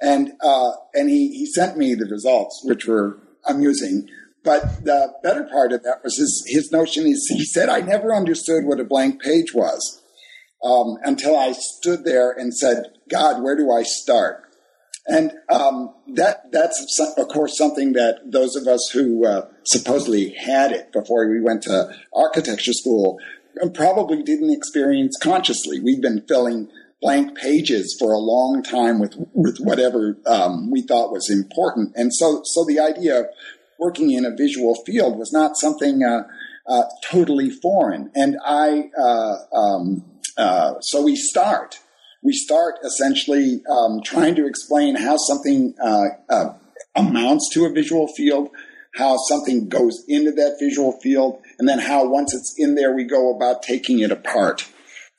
and 0.00 0.32
uh, 0.42 0.70
and 0.94 1.08
he 1.08 1.28
he 1.36 1.46
sent 1.46 1.76
me 1.76 1.94
the 1.94 2.06
results, 2.06 2.60
which 2.64 2.86
were 2.86 3.18
amusing. 3.46 4.08
But 4.44 4.84
the 4.84 5.14
better 5.22 5.44
part 5.44 5.72
of 5.72 5.82
that 5.82 6.02
was 6.04 6.16
his 6.16 6.44
his 6.46 6.70
notion. 6.72 7.06
Is 7.06 7.26
he 7.28 7.44
said 7.44 7.68
I 7.68 7.80
never 7.80 8.14
understood 8.14 8.64
what 8.64 8.80
a 8.80 8.84
blank 8.84 9.20
page 9.20 9.52
was 9.54 10.02
um, 10.64 10.98
until 11.02 11.36
I 11.36 11.52
stood 11.52 12.04
there 12.04 12.30
and 12.30 12.54
said, 12.54 12.84
God, 13.10 13.42
where 13.42 13.56
do 13.56 13.70
I 13.70 13.82
start? 13.82 14.44
And 15.06 15.32
um, 15.48 15.94
that 16.14 16.52
that's 16.52 17.00
of 17.16 17.28
course 17.28 17.56
something 17.56 17.94
that 17.94 18.30
those 18.30 18.56
of 18.56 18.66
us 18.66 18.90
who 18.92 19.26
uh, 19.26 19.48
supposedly 19.64 20.30
had 20.30 20.70
it 20.70 20.92
before 20.92 21.26
we 21.28 21.40
went 21.40 21.62
to 21.62 21.94
architecture 22.14 22.74
school 22.74 23.18
probably 23.74 24.22
didn't 24.22 24.52
experience 24.52 25.16
consciously. 25.20 25.80
We've 25.80 26.02
been 26.02 26.22
filling 26.28 26.68
blank 27.00 27.36
pages 27.36 27.96
for 27.98 28.12
a 28.12 28.18
long 28.18 28.62
time 28.62 28.98
with 28.98 29.14
with 29.32 29.58
whatever 29.58 30.16
um, 30.26 30.70
we 30.70 30.82
thought 30.82 31.12
was 31.12 31.30
important, 31.30 31.92
and 31.96 32.12
so 32.14 32.42
so 32.44 32.64
the 32.64 32.80
idea 32.80 33.20
of 33.20 33.26
working 33.78 34.10
in 34.10 34.24
a 34.24 34.34
visual 34.34 34.74
field 34.84 35.16
was 35.18 35.32
not 35.32 35.56
something 35.56 36.02
uh, 36.02 36.22
uh, 36.66 36.82
totally 37.08 37.50
foreign. 37.50 38.10
And 38.14 38.36
I 38.44 38.90
uh, 38.98 39.36
um, 39.56 40.04
uh, 40.36 40.74
so 40.80 41.02
we 41.02 41.16
start 41.16 41.78
we 42.22 42.32
start 42.32 42.76
essentially 42.84 43.62
um, 43.70 44.00
trying 44.04 44.34
to 44.34 44.46
explain 44.46 44.96
how 44.96 45.16
something 45.16 45.74
uh, 45.82 46.04
uh, 46.28 46.54
amounts 46.96 47.48
to 47.54 47.64
a 47.64 47.70
visual 47.70 48.08
field, 48.08 48.50
how 48.94 49.16
something 49.28 49.68
goes 49.68 50.04
into 50.08 50.32
that 50.32 50.56
visual 50.58 50.98
field, 51.00 51.40
and 51.58 51.68
then 51.68 51.78
how 51.78 52.06
once 52.08 52.34
it's 52.34 52.54
in 52.58 52.74
there, 52.74 52.94
we 52.94 53.04
go 53.04 53.34
about 53.34 53.62
taking 53.62 54.00
it 54.00 54.10
apart. 54.10 54.68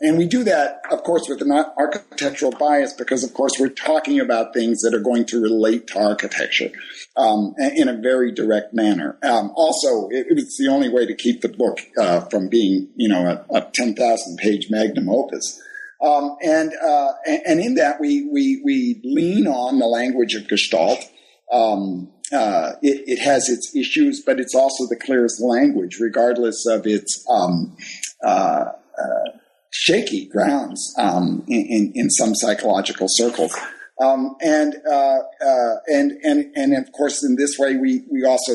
And 0.01 0.17
we 0.17 0.27
do 0.27 0.45
that, 0.45 0.81
of 0.91 1.03
course, 1.03 1.27
with 1.27 1.41
an 1.41 1.51
architectural 1.51 2.51
bias 2.51 2.93
because, 2.93 3.23
of 3.23 3.33
course, 3.33 3.59
we're 3.59 3.67
talking 3.67 4.19
about 4.19 4.53
things 4.53 4.79
that 4.81 4.93
are 4.93 5.01
going 5.01 5.25
to 5.25 5.41
relate 5.41 5.87
to 5.87 5.99
architecture 5.99 6.71
um, 7.17 7.53
in 7.75 7.89
a 7.89 7.93
very 7.93 8.31
direct 8.31 8.73
manner. 8.73 9.17
Um, 9.23 9.51
also, 9.55 10.07
it, 10.09 10.27
it's 10.29 10.57
the 10.57 10.69
only 10.69 10.87
way 10.87 11.05
to 11.05 11.13
keep 11.13 11.41
the 11.41 11.49
book 11.49 11.79
uh, 11.97 12.21
from 12.21 12.47
being, 12.47 12.87
you 12.95 13.09
know, 13.09 13.43
a, 13.51 13.57
a 13.57 13.69
10,000 13.73 14.37
page 14.37 14.67
magnum 14.69 15.09
opus. 15.09 15.61
Um, 16.01 16.37
and, 16.41 16.71
uh, 16.81 17.11
and 17.25 17.59
in 17.59 17.75
that, 17.75 17.99
we, 17.99 18.29
we, 18.31 18.61
we 18.63 19.01
lean 19.03 19.47
on 19.47 19.79
the 19.79 19.85
language 19.85 20.33
of 20.33 20.47
Gestalt. 20.47 21.03
Um, 21.51 22.09
uh, 22.31 22.73
it, 22.81 23.03
it, 23.05 23.19
has 23.19 23.49
its 23.49 23.75
issues, 23.75 24.21
but 24.21 24.39
it's 24.39 24.53
also 24.53 24.85
the 24.87 24.95
clearest 24.95 25.41
language, 25.41 25.97
regardless 25.99 26.65
of 26.67 26.85
its 26.85 27.25
um, 27.27 27.75
uh, 28.23 28.65
uh 28.97 29.38
shaky 29.71 30.27
grounds 30.27 30.93
um, 30.97 31.43
in, 31.47 31.65
in, 31.65 31.91
in, 31.95 32.09
some 32.09 32.33
psychological 32.35 33.07
circles. 33.09 33.55
Um, 34.01 34.35
and, 34.41 34.75
uh, 34.89 35.19
uh, 35.45 35.75
and, 35.87 36.13
and, 36.23 36.51
and 36.55 36.75
of 36.77 36.91
course, 36.93 37.23
in 37.23 37.35
this 37.35 37.57
way, 37.59 37.75
we, 37.75 38.03
we 38.11 38.23
also 38.23 38.53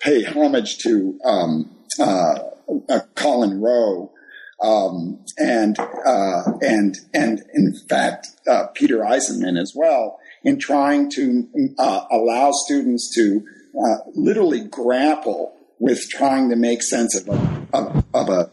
pay 0.00 0.22
homage 0.22 0.78
to 0.78 1.18
um, 1.24 1.74
Colin 3.14 3.60
Rowe, 3.60 4.12
um, 4.62 5.24
and 5.38 5.78
uh, 5.78 6.42
and 6.62 6.96
and 7.12 7.42
in 7.52 7.74
fact 7.88 8.28
uh, 8.48 8.66
Peter 8.74 8.98
Eisenman 8.98 9.60
as 9.60 9.72
well 9.74 10.18
in 10.42 10.58
trying 10.58 11.10
to 11.10 11.48
uh, 11.78 12.04
allow 12.10 12.50
students 12.52 13.12
to 13.14 13.44
uh, 13.78 13.96
literally 14.14 14.64
grapple 14.64 15.54
with 15.78 16.00
trying 16.10 16.48
to 16.50 16.56
make 16.56 16.82
sense 16.82 17.14
of 17.16 17.28
a 17.28 17.66
of, 17.72 18.04
of 18.14 18.28
a 18.28 18.32
uh, 18.32 18.48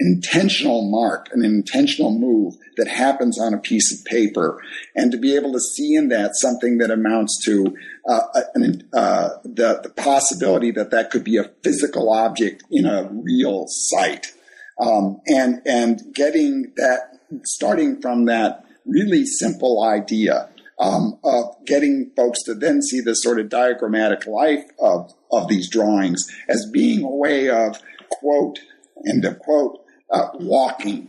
intentional 0.00 0.88
mark, 0.90 1.28
an 1.32 1.44
intentional 1.44 2.16
move 2.16 2.54
that 2.76 2.88
happens 2.88 3.38
on 3.40 3.52
a 3.52 3.58
piece 3.58 3.92
of 3.92 4.04
paper, 4.04 4.62
and 4.94 5.10
to 5.10 5.18
be 5.18 5.34
able 5.34 5.52
to 5.52 5.60
see 5.60 5.94
in 5.94 6.08
that 6.08 6.32
something 6.34 6.78
that 6.78 6.90
amounts 6.90 7.44
to 7.44 7.76
uh, 8.08 8.20
an, 8.54 8.88
the 8.92 9.80
the 9.82 9.92
possibility 9.96 10.70
that 10.70 10.90
that 10.90 11.10
could 11.10 11.24
be 11.24 11.36
a 11.36 11.50
physical 11.62 12.10
object 12.10 12.62
in 12.70 12.86
a 12.86 13.08
real 13.10 13.66
site 13.68 14.32
um, 14.80 15.20
and 15.26 15.60
and 15.66 16.00
getting 16.14 16.72
that 16.76 17.18
starting 17.44 18.00
from 18.00 18.26
that 18.26 18.64
really 18.86 19.24
simple 19.24 19.82
idea 19.82 20.48
um, 20.78 21.18
of 21.24 21.56
getting 21.66 22.10
folks 22.16 22.42
to 22.44 22.54
then 22.54 22.80
see 22.80 23.00
the 23.00 23.14
sort 23.14 23.40
of 23.40 23.48
diagrammatic 23.48 24.26
life 24.26 24.64
of 24.78 25.12
of 25.32 25.48
these 25.48 25.68
drawings 25.68 26.26
as 26.48 26.68
being 26.72 27.02
a 27.02 27.10
way 27.10 27.48
of 27.48 27.78
quote 28.10 28.60
end 29.06 29.24
of 29.24 29.38
quote 29.38 29.84
uh, 30.10 30.28
walking 30.34 31.08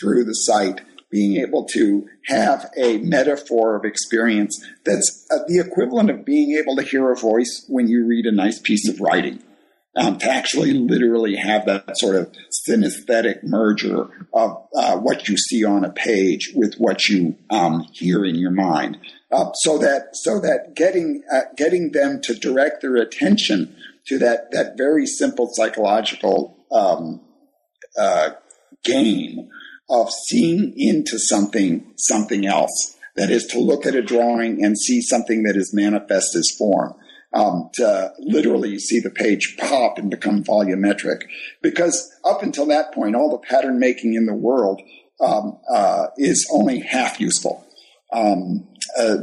through 0.00 0.24
the 0.24 0.32
site 0.32 0.80
being 1.10 1.40
able 1.40 1.64
to 1.64 2.06
have 2.26 2.70
a 2.76 2.98
metaphor 2.98 3.76
of 3.76 3.84
experience 3.84 4.62
that's 4.84 5.26
uh, 5.30 5.38
the 5.46 5.58
equivalent 5.58 6.10
of 6.10 6.24
being 6.24 6.56
able 6.58 6.76
to 6.76 6.82
hear 6.82 7.10
a 7.10 7.16
voice 7.16 7.64
when 7.68 7.88
you 7.88 8.06
read 8.06 8.26
a 8.26 8.32
nice 8.32 8.58
piece 8.58 8.88
of 8.88 9.00
writing. 9.00 9.42
Um, 9.96 10.18
to 10.18 10.30
actually 10.30 10.74
literally 10.74 11.34
have 11.34 11.66
that 11.66 11.98
sort 11.98 12.14
of 12.14 12.32
synesthetic 12.68 13.42
merger 13.42 14.08
of 14.32 14.68
uh, 14.76 14.96
what 14.96 15.28
you 15.28 15.36
see 15.36 15.64
on 15.64 15.84
a 15.84 15.90
page 15.90 16.52
with 16.54 16.74
what 16.76 17.08
you 17.08 17.34
um, 17.50 17.84
hear 17.94 18.24
in 18.24 18.36
your 18.36 18.52
mind, 18.52 18.98
uh, 19.32 19.50
so 19.54 19.78
that 19.78 20.10
so 20.12 20.38
that 20.38 20.74
getting 20.76 21.24
uh, 21.32 21.40
getting 21.56 21.90
them 21.90 22.20
to 22.22 22.34
direct 22.34 22.82
their 22.82 22.94
attention 22.94 23.74
to 24.06 24.18
that 24.18 24.52
that 24.52 24.76
very 24.76 25.06
simple 25.06 25.50
psychological 25.54 26.56
um, 26.70 27.20
uh, 27.96 28.30
game 28.84 29.48
of 29.88 30.10
seeing 30.10 30.74
into 30.76 31.18
something 31.18 31.92
something 31.96 32.46
else. 32.46 32.96
That 33.16 33.30
is 33.30 33.46
to 33.46 33.58
look 33.58 33.84
at 33.84 33.96
a 33.96 34.02
drawing 34.02 34.64
and 34.64 34.78
see 34.78 35.00
something 35.00 35.42
that 35.42 35.56
is 35.56 35.74
manifest 35.74 36.36
as 36.36 36.54
form 36.56 36.94
um, 37.32 37.68
to 37.74 38.12
literally 38.18 38.78
see 38.78 39.00
the 39.00 39.10
page 39.10 39.56
pop 39.58 39.98
and 39.98 40.10
become 40.10 40.44
volumetric. 40.44 41.22
Because 41.62 42.10
up 42.24 42.42
until 42.42 42.66
that 42.66 42.92
point, 42.94 43.16
all 43.16 43.30
the 43.30 43.46
pattern 43.46 43.78
making 43.78 44.14
in 44.14 44.26
the 44.26 44.34
world 44.34 44.80
um, 45.20 45.58
uh, 45.68 46.06
is 46.16 46.48
only 46.52 46.80
half 46.80 47.20
useful. 47.20 47.64
Um, 48.12 48.66
uh, 48.96 49.16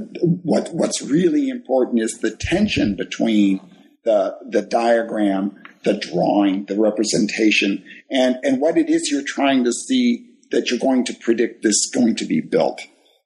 what 0.43 0.69
what's 0.73 1.01
really 1.01 1.49
important 1.49 2.01
is 2.01 2.19
the 2.19 2.36
tension 2.36 2.95
between 2.95 3.60
the 4.03 4.38
the 4.47 4.61
diagram, 4.61 5.63
the 5.86 5.93
drawing, 5.93 6.65
the 6.65 6.77
representation, 6.77 7.83
and 8.11 8.38
and 8.43 8.59
what 8.59 8.77
it 8.77 8.89
is 8.89 9.09
you're 9.09 9.23
trying 9.23 9.63
to 9.63 9.71
see 9.71 10.27
that 10.51 10.69
you're 10.69 10.79
going 10.79 11.05
to 11.05 11.13
predict 11.13 11.63
this 11.63 11.89
going 11.93 12.15
to 12.15 12.25
be 12.25 12.41
built, 12.41 12.81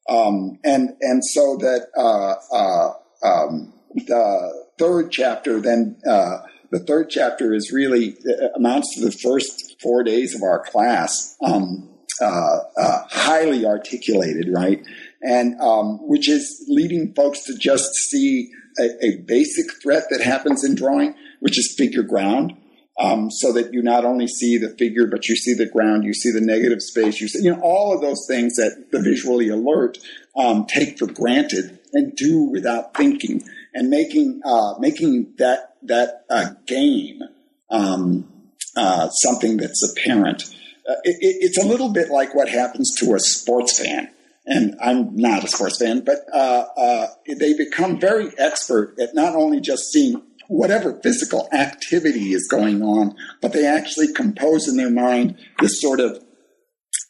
um, 0.07 0.60
and 0.64 0.95
and 1.01 1.24
so 1.26 1.57
that 1.57 1.88
uh, 1.97 2.36
uh 2.55 2.93
um, 3.28 3.74
the 3.95 4.66
third 4.78 5.12
chapter 5.12 5.60
then 5.60 5.97
uh, 6.07 6.39
the 6.72 6.80
third 6.80 7.10
chapter 7.10 7.53
is 7.53 7.72
really 7.72 8.18
uh, 8.28 8.49
amounts 8.55 8.95
to 8.95 9.05
the 9.05 9.12
first 9.12 9.76
four 9.82 10.03
days 10.03 10.36
of 10.36 10.43
our 10.43 10.64
class, 10.64 11.36
um, 11.43 11.89
uh, 12.22 12.60
uh, 12.78 13.03
highly 13.10 13.66
articulated, 13.66 14.49
right? 14.49 14.86
And 15.22 15.60
um, 15.60 15.99
which 16.07 16.30
is 16.30 16.66
leading 16.70 17.14
folks 17.14 17.43
to 17.45 17.57
just 17.57 17.93
see 17.95 18.51
a, 18.80 19.05
a, 19.05 19.18
basic 19.26 19.66
threat 19.82 20.03
that 20.10 20.22
happens 20.22 20.64
in 20.64 20.76
drawing, 20.76 21.16
which 21.40 21.58
is 21.58 21.76
figure 21.78 22.04
ground. 22.04 22.56
Um, 23.00 23.32
so 23.32 23.54
that 23.54 23.74
you 23.74 23.82
not 23.82 24.04
only 24.04 24.28
see 24.28 24.58
the 24.58 24.76
figure, 24.78 25.08
but 25.08 25.30
you 25.30 25.38
see 25.38 25.54
the 25.54 25.66
ground, 25.66 26.04
you 26.04 26.14
see 26.14 26.32
the 26.32 26.42
negative 26.42 26.82
space, 26.82 27.22
you 27.22 27.30
see, 27.30 27.44
you 27.44 27.56
know, 27.56 27.62
all 27.62 27.96
of 27.96 28.02
those 28.02 28.26
things 28.28 28.56
that 28.56 28.88
the 28.92 29.00
visually 29.00 29.48
alert 29.48 29.98
um, 30.36 30.66
take 30.66 31.00
for 31.00 31.08
granted 31.08 31.80
and 31.94 32.14
do 32.18 32.42
without 32.52 32.94
thinking, 32.94 33.42
and 33.74 33.90
making 33.90 34.42
uh, 34.44 34.74
making 34.80 35.34
that 35.38 35.78
that 35.84 36.26
uh, 36.30 36.50
game 36.68 37.22
um, 37.70 38.28
uh, 38.76 39.10
something 39.10 39.58
that's 39.58 39.84
apparent. 39.92 40.44
Uh, 40.88 40.96
it, 41.04 41.18
it's 41.22 41.58
a 41.58 41.68
little 41.68 41.94
bit 41.94 42.10
like 42.10 42.34
what 42.36 42.50
happens 42.50 42.94
to 43.00 43.14
a 43.14 43.20
sports 43.20 43.80
fan. 43.80 44.10
And 44.46 44.76
I'm 44.82 45.16
not 45.16 45.44
a 45.44 45.48
sports 45.48 45.78
fan, 45.78 46.04
but 46.04 46.20
uh, 46.34 46.66
uh, 46.76 47.08
they 47.28 47.54
become 47.54 48.00
very 48.00 48.32
expert 48.40 48.96
at 49.00 49.14
not 49.14 49.36
only 49.36 49.60
just 49.60 49.92
seeing 49.92 50.24
whatever 50.50 51.00
physical 51.02 51.47
activity 51.54 52.34
is 52.34 52.47
going 52.47 52.82
on, 52.82 53.16
but 53.41 53.54
they 53.54 53.66
actually 53.66 54.12
compose 54.14 54.68
in 54.68 54.76
their 54.76 54.91
mind 54.91 55.38
this 55.60 55.80
sort 55.80 56.00
of 56.00 56.22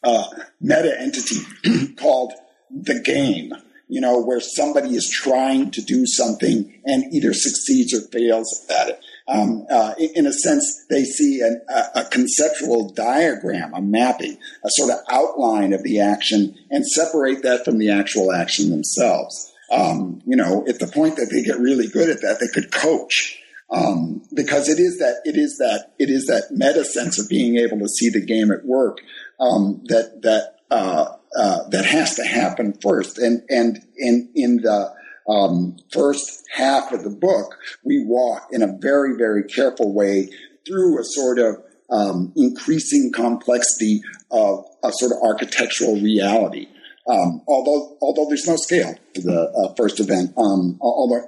uh, 0.04 0.26
meta 0.62 0.96
entity 1.00 1.96
called 2.00 2.34
the 2.70 3.02
game 3.02 3.52
you 3.90 4.00
know, 4.00 4.22
where 4.22 4.40
somebody 4.40 4.96
is 4.96 5.10
trying 5.10 5.72
to 5.72 5.82
do 5.82 6.06
something 6.06 6.80
and 6.86 7.12
either 7.12 7.34
succeeds 7.34 7.92
or 7.94 8.02
fails 8.02 8.66
at 8.70 8.90
it. 8.90 9.02
Um, 9.28 9.66
uh, 9.70 9.94
in 10.16 10.26
a 10.28 10.32
sense, 10.32 10.86
they 10.90 11.04
see 11.04 11.42
an, 11.42 11.62
a, 11.70 12.02
a, 12.02 12.06
conceptual 12.06 12.92
diagram, 12.92 13.74
a 13.74 13.82
mapping, 13.82 14.38
a 14.64 14.70
sort 14.70 14.92
of 14.92 15.00
outline 15.10 15.74
of 15.74 15.84
the 15.84 16.00
action, 16.00 16.56
and 16.72 16.86
separate 16.86 17.44
that 17.44 17.66
from 17.66 17.78
the 17.78 17.92
actual 17.92 18.32
action 18.32 18.70
themselves. 18.70 19.49
Um, 19.72 20.22
you 20.26 20.36
know, 20.36 20.66
at 20.68 20.80
the 20.80 20.88
point 20.88 21.18
that 21.18 21.30
they 21.32 21.44
get 21.44 21.60
really 21.60 21.88
good 21.88 22.10
at 22.10 22.22
that, 22.22 22.40
they 22.40 22.48
could 22.48 22.72
coach. 22.72 23.38
Um, 23.72 24.24
because 24.34 24.68
it 24.68 24.80
is 24.80 24.98
that 24.98 25.22
it 25.26 25.36
is 25.36 25.58
that 25.58 25.92
it 26.00 26.10
is 26.10 26.26
that 26.26 26.48
meta 26.50 26.84
sense 26.84 27.20
of 27.20 27.30
being 27.30 27.58
able 27.58 27.78
to 27.80 27.88
see 27.88 28.10
the 28.10 28.20
game 28.20 28.52
at 28.52 28.66
work 28.66 28.98
um, 29.40 29.82
that 29.86 30.24
that 30.24 30.56
uh, 30.72 31.14
uh, 31.38 31.70
that 31.70 31.86
has 31.86 32.16
to 32.16 32.24
happen 32.24 32.74
first. 32.82 33.20
And 33.20 33.44
and 33.50 33.86
in 33.96 34.30
in 34.34 34.58
the 34.58 34.92
um, 35.30 35.78
first 35.92 36.44
half 36.52 36.92
of 36.92 37.04
the 37.04 37.12
book, 37.12 37.58
we 37.84 38.04
walk 38.04 38.48
in 38.52 38.64
a 38.64 38.76
very 38.80 39.16
very 39.16 39.44
careful 39.44 39.94
way 39.94 40.30
through 40.66 41.00
a 41.00 41.04
sort 41.04 41.38
of 41.38 41.58
um, 41.92 42.34
increasing 42.36 43.12
complexity 43.14 44.02
of 44.32 44.66
a 44.84 44.92
sort 44.94 45.12
of 45.12 45.18
architectural 45.24 45.96
reality. 45.96 46.68
Um, 47.10 47.41
although 47.47 47.97
although 48.01 48.28
there's 48.28 48.47
no 48.47 48.55
scale 48.55 48.93
to 49.16 49.22
the 49.22 49.49
uh, 49.49 49.74
first 49.74 49.99
event, 49.99 50.32
um, 50.38 50.78
although 50.80 51.26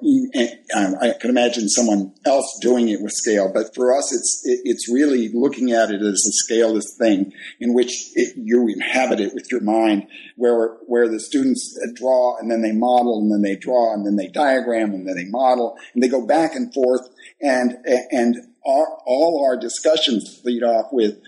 I 1.02 1.14
can 1.20 1.32
imagine 1.32 1.68
someone 1.70 2.14
else 2.24 2.60
doing 2.62 2.90
it 2.90 3.02
with 3.02 3.14
scale, 3.14 3.52
but 3.52 3.74
for 3.74 3.98
us, 3.98 4.14
it's 4.14 4.44
it, 4.46 4.60
it's 4.64 4.94
really 4.94 5.32
looking 5.34 5.72
at 5.72 5.90
it 5.90 6.02
as 6.02 6.24
a 6.28 6.32
scaleless 6.34 6.96
thing 7.00 7.34
in 7.60 7.74
which 7.74 8.12
it, 8.14 8.36
you 8.38 8.68
inhabit 8.68 9.20
it 9.20 9.34
with 9.34 9.52
your 9.52 9.62
mind, 9.62 10.06
where 10.36 10.78
where 10.86 11.08
the 11.08 11.20
students 11.20 11.76
draw 11.96 12.38
and 12.38 12.52
then 12.52 12.62
they 12.62 12.74
model 12.74 13.20
and 13.20 13.32
then 13.32 13.42
they 13.42 13.56
draw 13.56 13.92
and 13.92 14.06
then 14.06 14.18
they 14.18 14.28
diagram 14.28 14.94
and 14.94 15.08
then 15.08 15.16
they 15.16 15.26
model 15.26 15.76
and 15.96 16.04
they 16.04 16.08
go 16.08 16.24
back 16.24 16.54
and 16.54 16.72
forth 16.76 17.10
and 17.42 17.78
and 18.12 18.36
our, 18.66 18.98
all 19.06 19.44
our 19.46 19.58
discussions 19.58 20.42
lead 20.44 20.64
off 20.64 20.88
with 20.92 21.20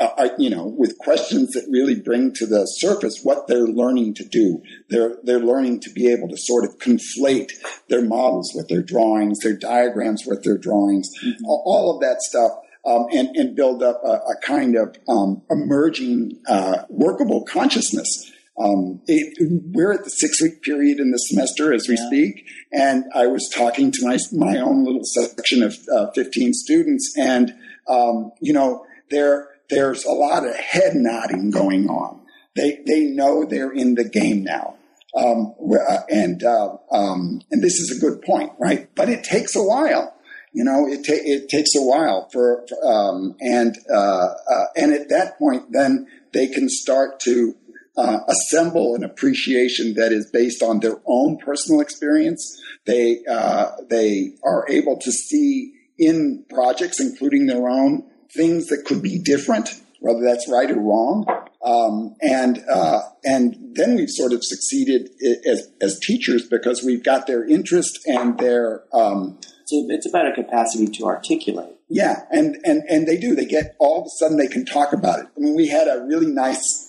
I, 0.00 0.30
you 0.38 0.48
know, 0.48 0.64
with 0.64 0.96
questions 0.98 1.52
that 1.52 1.66
really 1.70 2.00
bring 2.00 2.32
to 2.34 2.46
the 2.46 2.64
surface 2.64 3.20
what 3.22 3.46
they're 3.46 3.66
learning 3.66 4.14
to 4.14 4.24
do. 4.24 4.62
They're 4.88 5.16
they're 5.22 5.40
learning 5.40 5.80
to 5.80 5.90
be 5.90 6.10
able 6.10 6.28
to 6.28 6.36
sort 6.38 6.64
of 6.64 6.78
conflate 6.78 7.52
their 7.88 8.02
models 8.02 8.52
with 8.54 8.68
their 8.68 8.82
drawings, 8.82 9.40
their 9.40 9.56
diagrams 9.56 10.24
with 10.26 10.44
their 10.44 10.56
drawings, 10.56 11.10
mm-hmm. 11.22 11.44
all 11.44 11.94
of 11.94 12.00
that 12.00 12.22
stuff. 12.22 12.52
Um, 12.86 13.06
and, 13.12 13.34
and 13.34 13.56
build 13.56 13.82
up 13.82 14.00
a, 14.04 14.10
a 14.10 14.36
kind 14.44 14.76
of 14.76 14.96
um, 15.08 15.42
emerging 15.50 16.40
uh, 16.46 16.84
workable 16.88 17.44
consciousness. 17.44 18.30
Um, 18.58 19.02
it, 19.06 19.36
we're 19.72 19.92
at 19.92 20.04
the 20.04 20.10
six 20.10 20.40
week 20.40 20.62
period 20.62 20.98
in 20.98 21.10
the 21.10 21.18
semester 21.18 21.74
as 21.74 21.86
we 21.88 21.96
yeah. 21.96 22.06
speak, 22.06 22.46
and 22.72 23.04
I 23.14 23.26
was 23.26 23.50
talking 23.54 23.92
to 23.92 24.06
my 24.06 24.18
my 24.32 24.58
own 24.58 24.84
little 24.84 25.04
section 25.04 25.62
of 25.62 25.76
uh, 25.94 26.10
fifteen 26.14 26.54
students, 26.54 27.12
and 27.18 27.54
um, 27.86 28.32
you 28.40 28.54
know 28.54 28.86
they're 29.10 29.48
there's 29.68 30.04
a 30.04 30.12
lot 30.12 30.46
of 30.46 30.54
head 30.56 30.94
nodding 30.94 31.50
going 31.50 31.88
on. 31.88 32.22
They 32.54 32.80
they 32.86 33.04
know 33.04 33.44
they're 33.44 33.72
in 33.72 33.94
the 33.94 34.08
game 34.08 34.44
now, 34.44 34.76
um, 35.14 35.54
uh, 35.60 35.98
and 36.08 36.42
uh, 36.42 36.76
um, 36.90 37.42
and 37.50 37.62
this 37.62 37.78
is 37.78 37.96
a 37.96 38.00
good 38.00 38.22
point, 38.22 38.52
right? 38.58 38.88
But 38.94 39.10
it 39.10 39.22
takes 39.22 39.54
a 39.54 39.62
while. 39.62 40.14
You 40.54 40.64
know, 40.64 40.86
it 40.88 41.04
ta- 41.06 41.22
it 41.22 41.50
takes 41.50 41.74
a 41.76 41.82
while 41.82 42.30
for, 42.32 42.64
for 42.66 42.86
um, 42.86 43.36
and 43.40 43.76
uh, 43.92 44.28
uh 44.50 44.64
and 44.76 44.94
at 44.94 45.10
that 45.10 45.38
point, 45.38 45.72
then 45.72 46.06
they 46.32 46.46
can 46.46 46.70
start 46.70 47.20
to 47.20 47.54
uh, 47.96 48.18
assemble 48.28 48.94
an 48.94 49.04
appreciation 49.04 49.94
that 49.94 50.12
is 50.12 50.30
based 50.30 50.62
on 50.62 50.80
their 50.80 51.00
own 51.06 51.38
personal 51.38 51.80
experience. 51.80 52.60
They 52.86 53.22
uh, 53.28 53.70
they 53.88 54.34
are 54.44 54.66
able 54.68 54.98
to 54.98 55.10
see 55.10 55.72
in 55.98 56.44
projects, 56.50 57.00
including 57.00 57.46
their 57.46 57.68
own, 57.68 58.04
things 58.34 58.66
that 58.66 58.84
could 58.84 59.02
be 59.02 59.18
different, 59.18 59.80
whether 60.00 60.20
that's 60.20 60.48
right 60.50 60.70
or 60.70 60.78
wrong. 60.78 61.26
Um, 61.64 62.14
and 62.20 62.62
uh, 62.70 63.00
and 63.24 63.56
then 63.74 63.96
we've 63.96 64.10
sort 64.10 64.32
of 64.32 64.44
succeeded 64.44 65.10
as, 65.46 65.68
as 65.80 65.98
teachers 66.00 66.46
because 66.48 66.82
we've 66.84 67.02
got 67.02 67.26
their 67.26 67.44
interest 67.44 67.98
and 68.06 68.38
their. 68.38 68.84
Um, 68.92 69.38
so 69.64 69.84
it's 69.88 70.08
about 70.08 70.28
a 70.28 70.32
capacity 70.32 70.86
to 70.86 71.06
articulate. 71.06 71.74
Yeah, 71.88 72.22
and, 72.30 72.56
and 72.64 72.82
and 72.88 73.08
they 73.08 73.16
do. 73.16 73.34
They 73.34 73.46
get 73.46 73.74
all 73.80 74.00
of 74.00 74.06
a 74.06 74.10
sudden 74.18 74.36
they 74.36 74.48
can 74.48 74.64
talk 74.64 74.92
about 74.92 75.20
it. 75.20 75.26
I 75.36 75.40
mean, 75.40 75.56
we 75.56 75.68
had 75.68 75.88
a 75.88 76.04
really 76.06 76.26
nice 76.26 76.85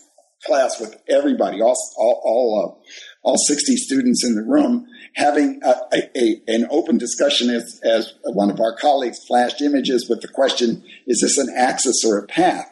class 0.47 0.79
with 0.79 0.95
everybody, 1.09 1.61
all 1.61 1.75
all 1.97 2.21
all, 2.23 2.79
uh, 2.81 3.27
all 3.27 3.37
sixty 3.37 3.75
students 3.75 4.25
in 4.25 4.35
the 4.35 4.43
room, 4.43 4.87
having 5.15 5.59
a, 5.63 5.75
a, 6.15 6.41
an 6.47 6.67
open 6.69 6.97
discussion 6.97 7.49
as, 7.49 7.79
as 7.83 8.13
one 8.23 8.49
of 8.49 8.59
our 8.59 8.75
colleagues 8.75 9.19
flashed 9.27 9.61
images 9.61 10.07
with 10.09 10.21
the 10.21 10.27
question, 10.27 10.83
is 11.07 11.21
this 11.21 11.37
an 11.37 11.53
axis 11.55 12.03
or 12.05 12.17
a 12.17 12.27
path? 12.27 12.71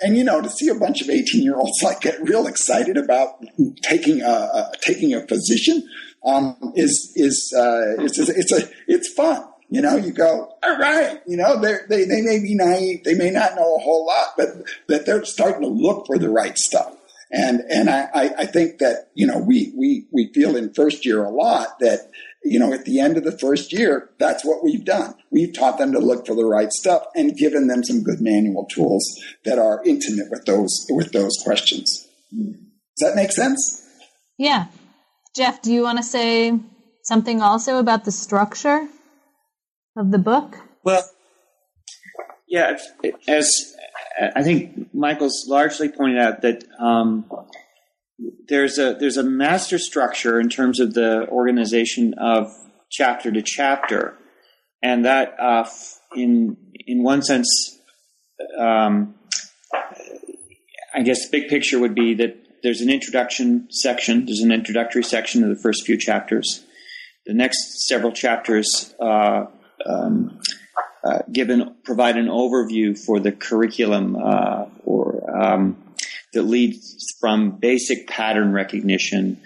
And 0.00 0.16
you 0.16 0.24
know, 0.24 0.42
to 0.42 0.50
see 0.50 0.68
a 0.68 0.74
bunch 0.74 1.00
of 1.00 1.08
18 1.08 1.42
year 1.42 1.56
olds 1.56 1.78
like 1.82 2.00
get 2.00 2.22
real 2.22 2.46
excited 2.46 2.96
about 2.96 3.42
taking 3.82 4.22
a, 4.22 4.26
a 4.26 4.72
taking 4.80 5.14
a 5.14 5.20
position 5.20 5.88
um, 6.24 6.72
is 6.74 7.12
is 7.16 7.54
uh, 7.56 8.02
it's, 8.02 8.18
it's 8.18 8.52
a 8.52 8.68
it's 8.86 9.12
fun. 9.12 9.44
You 9.68 9.80
know, 9.80 9.96
you 9.96 10.12
go, 10.12 10.52
all 10.62 10.78
right. 10.78 11.20
You 11.26 11.36
know, 11.36 11.58
they 11.60 11.78
they 11.88 12.04
they 12.04 12.22
may 12.22 12.38
be 12.40 12.54
naive, 12.54 13.04
they 13.04 13.14
may 13.14 13.30
not 13.30 13.56
know 13.56 13.76
a 13.76 13.80
whole 13.80 14.06
lot, 14.06 14.34
but 14.36 14.48
that 14.88 15.06
they're 15.06 15.24
starting 15.24 15.62
to 15.62 15.68
look 15.68 16.06
for 16.06 16.18
the 16.18 16.28
right 16.28 16.56
stuff. 16.56 16.94
And 17.30 17.62
and 17.68 17.90
I, 17.90 18.34
I 18.38 18.46
think 18.46 18.78
that 18.78 19.10
you 19.14 19.26
know 19.26 19.38
we 19.38 19.72
we 19.76 20.06
we 20.12 20.32
feel 20.32 20.56
in 20.56 20.72
first 20.74 21.04
year 21.04 21.24
a 21.24 21.30
lot 21.30 21.78
that 21.80 22.10
you 22.44 22.58
know 22.58 22.72
at 22.72 22.84
the 22.84 23.00
end 23.00 23.16
of 23.16 23.24
the 23.24 23.36
first 23.36 23.72
year 23.72 24.10
that's 24.18 24.44
what 24.44 24.62
we've 24.62 24.84
done. 24.84 25.14
We've 25.32 25.52
taught 25.52 25.78
them 25.78 25.92
to 25.92 25.98
look 25.98 26.26
for 26.26 26.36
the 26.36 26.44
right 26.44 26.72
stuff 26.72 27.02
and 27.16 27.36
given 27.36 27.66
them 27.66 27.82
some 27.82 28.04
good 28.04 28.20
manual 28.20 28.66
tools 28.66 29.04
that 29.44 29.58
are 29.58 29.82
intimate 29.84 30.30
with 30.30 30.44
those 30.44 30.86
with 30.90 31.12
those 31.12 31.36
questions. 31.44 32.06
Does 32.30 33.10
that 33.10 33.16
make 33.16 33.32
sense? 33.32 33.84
Yeah, 34.38 34.66
Jeff, 35.34 35.62
do 35.62 35.72
you 35.72 35.82
want 35.82 35.98
to 35.98 36.04
say 36.04 36.58
something 37.02 37.42
also 37.42 37.78
about 37.78 38.04
the 38.04 38.12
structure 38.12 38.88
of 39.96 40.10
the 40.12 40.18
book? 40.18 40.58
Well, 40.84 41.02
yeah, 42.48 42.76
as 43.26 43.75
I 44.34 44.42
think 44.42 44.94
Michael's 44.94 45.46
largely 45.48 45.88
pointed 45.88 46.18
out 46.18 46.42
that 46.42 46.64
um, 46.78 47.30
there's 48.48 48.78
a 48.78 48.94
there's 48.94 49.16
a 49.16 49.22
master 49.22 49.78
structure 49.78 50.40
in 50.40 50.48
terms 50.48 50.80
of 50.80 50.94
the 50.94 51.28
organization 51.28 52.14
of 52.14 52.52
chapter 52.90 53.30
to 53.30 53.42
chapter, 53.42 54.16
and 54.82 55.04
that 55.04 55.38
uh, 55.38 55.68
in 56.14 56.56
in 56.86 57.02
one 57.02 57.22
sense, 57.22 57.78
um, 58.58 59.14
I 60.94 61.02
guess 61.02 61.28
the 61.28 61.40
big 61.40 61.48
picture 61.48 61.78
would 61.78 61.94
be 61.94 62.14
that 62.14 62.36
there's 62.62 62.80
an 62.80 62.90
introduction 62.90 63.68
section. 63.70 64.26
There's 64.26 64.40
an 64.40 64.52
introductory 64.52 65.04
section 65.04 65.42
of 65.42 65.50
the 65.50 65.62
first 65.62 65.84
few 65.84 65.98
chapters. 65.98 66.64
The 67.26 67.34
next 67.34 67.86
several 67.86 68.12
chapters 68.12 68.94
uh, 69.00 69.46
um, 69.84 70.40
uh, 71.06 71.18
given 71.30 71.74
provide 71.84 72.16
an 72.16 72.26
overview 72.26 72.98
for 72.98 73.20
the 73.20 73.32
curriculum 73.32 74.16
uh, 74.16 74.66
or 74.84 75.30
um, 75.40 75.76
that 76.32 76.42
leads 76.42 76.96
from 77.20 77.58
basic 77.58 78.08
pattern 78.08 78.52
recognition 78.52 79.40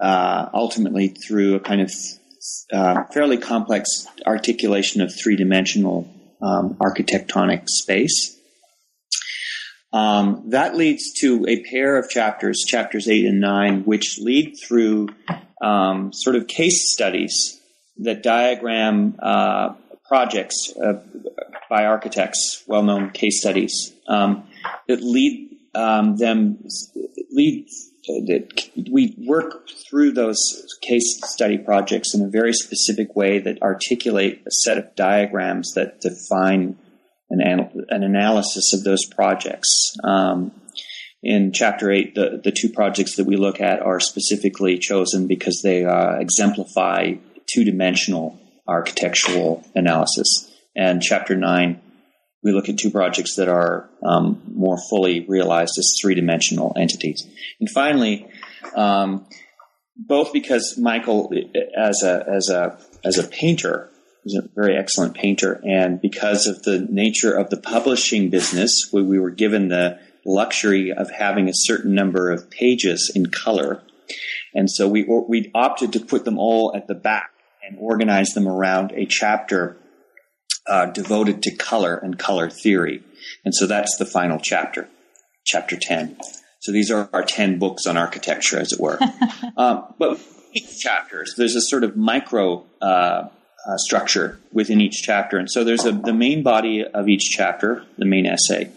uh, 0.00 0.48
ultimately 0.54 1.08
through 1.08 1.54
a 1.54 1.60
kind 1.60 1.80
of 1.80 1.90
uh, 2.72 3.04
fairly 3.12 3.38
complex 3.38 4.06
articulation 4.26 5.00
of 5.00 5.12
three 5.14 5.36
dimensional 5.36 6.08
um, 6.40 6.76
architectonic 6.80 7.68
space. 7.68 8.36
Um, 9.92 10.44
that 10.50 10.74
leads 10.74 11.12
to 11.20 11.44
a 11.46 11.62
pair 11.64 11.98
of 11.98 12.08
chapters, 12.08 12.64
chapters 12.66 13.08
eight 13.08 13.26
and 13.26 13.40
nine, 13.40 13.84
which 13.84 14.18
lead 14.18 14.56
through 14.66 15.10
um, 15.62 16.12
sort 16.12 16.34
of 16.34 16.46
case 16.46 16.92
studies 16.92 17.60
that 17.98 18.22
diagram 18.22 19.16
uh, 19.22 19.74
projects 20.12 20.74
uh, 20.76 21.00
by 21.70 21.86
architects, 21.86 22.62
well-known 22.66 23.08
case 23.12 23.40
studies 23.40 23.94
um, 24.08 24.46
that 24.86 25.02
lead 25.02 25.48
um, 25.74 26.16
them 26.18 26.62
lead. 27.30 27.66
That 28.26 28.68
we 28.90 29.14
work 29.26 29.70
through 29.88 30.12
those 30.12 30.38
case 30.82 31.18
study 31.24 31.56
projects 31.56 32.14
in 32.14 32.20
a 32.22 32.28
very 32.28 32.52
specific 32.52 33.16
way 33.16 33.38
that 33.38 33.62
articulate 33.62 34.42
a 34.46 34.50
set 34.50 34.76
of 34.76 34.94
diagrams 34.96 35.72
that 35.76 36.00
define 36.02 36.76
an, 37.30 37.86
an 37.88 38.02
analysis 38.02 38.74
of 38.74 38.84
those 38.84 39.06
projects. 39.06 39.70
Um, 40.04 40.52
in 41.22 41.52
chapter 41.54 41.90
eight, 41.90 42.14
the, 42.16 42.38
the 42.44 42.50
two 42.52 42.68
projects 42.68 43.16
that 43.16 43.24
we 43.24 43.36
look 43.36 43.62
at 43.62 43.80
are 43.80 44.00
specifically 44.00 44.78
chosen 44.78 45.26
because 45.26 45.62
they 45.62 45.86
uh, 45.86 46.16
exemplify 46.18 47.14
two 47.46 47.64
dimensional 47.64 48.41
architectural 48.66 49.64
analysis. 49.74 50.50
And 50.74 51.02
chapter 51.02 51.36
nine, 51.36 51.80
we 52.42 52.52
look 52.52 52.68
at 52.68 52.78
two 52.78 52.90
projects 52.90 53.36
that 53.36 53.48
are 53.48 53.88
um, 54.02 54.42
more 54.52 54.78
fully 54.90 55.24
realized 55.28 55.74
as 55.78 55.94
three 56.00 56.14
dimensional 56.14 56.72
entities. 56.76 57.26
And 57.60 57.70
finally, 57.70 58.26
um, 58.74 59.26
both 59.96 60.32
because 60.32 60.76
Michael, 60.78 61.32
as 61.76 62.02
a 62.02 62.24
as 62.28 62.48
a 62.48 62.78
as 63.04 63.18
a 63.18 63.28
painter, 63.28 63.90
is 64.24 64.34
a 64.34 64.48
very 64.54 64.76
excellent 64.76 65.14
painter, 65.14 65.60
and 65.64 66.00
because 66.00 66.46
of 66.46 66.62
the 66.62 66.86
nature 66.90 67.32
of 67.32 67.50
the 67.50 67.56
publishing 67.56 68.30
business, 68.30 68.88
we, 68.92 69.02
we 69.02 69.18
were 69.18 69.30
given 69.30 69.68
the 69.68 69.98
luxury 70.24 70.92
of 70.92 71.10
having 71.10 71.48
a 71.48 71.54
certain 71.54 71.94
number 71.94 72.30
of 72.30 72.50
pages 72.50 73.12
in 73.14 73.26
color, 73.26 73.82
and 74.54 74.70
so 74.70 74.88
we 74.88 75.04
we 75.28 75.50
opted 75.54 75.92
to 75.92 76.00
put 76.00 76.24
them 76.24 76.38
all 76.38 76.74
at 76.74 76.88
the 76.88 76.94
back 76.94 77.31
and 77.62 77.76
organize 77.78 78.30
them 78.30 78.48
around 78.48 78.92
a 78.92 79.06
chapter 79.06 79.76
uh, 80.66 80.86
devoted 80.86 81.42
to 81.42 81.54
color 81.56 81.96
and 81.96 82.18
color 82.18 82.48
theory. 82.48 83.02
And 83.44 83.54
so 83.54 83.66
that's 83.66 83.96
the 83.96 84.06
final 84.06 84.38
chapter, 84.38 84.88
chapter 85.44 85.76
10. 85.76 86.16
So 86.60 86.72
these 86.72 86.90
are 86.90 87.08
our 87.12 87.24
10 87.24 87.58
books 87.58 87.86
on 87.86 87.96
architecture, 87.96 88.58
as 88.58 88.72
it 88.72 88.80
were. 88.80 88.98
um, 89.56 89.94
but 89.98 90.20
each 90.52 90.78
chapters, 90.78 91.34
there's 91.36 91.56
a 91.56 91.62
sort 91.62 91.82
of 91.82 91.96
micro 91.96 92.64
uh, 92.80 93.28
uh, 93.66 93.76
structure 93.76 94.38
within 94.52 94.80
each 94.80 95.02
chapter. 95.02 95.38
And 95.38 95.50
so 95.50 95.64
there's 95.64 95.84
a, 95.84 95.92
the 95.92 96.12
main 96.12 96.42
body 96.42 96.84
of 96.84 97.08
each 97.08 97.30
chapter, 97.30 97.84
the 97.98 98.04
main 98.04 98.26
essay. 98.26 98.70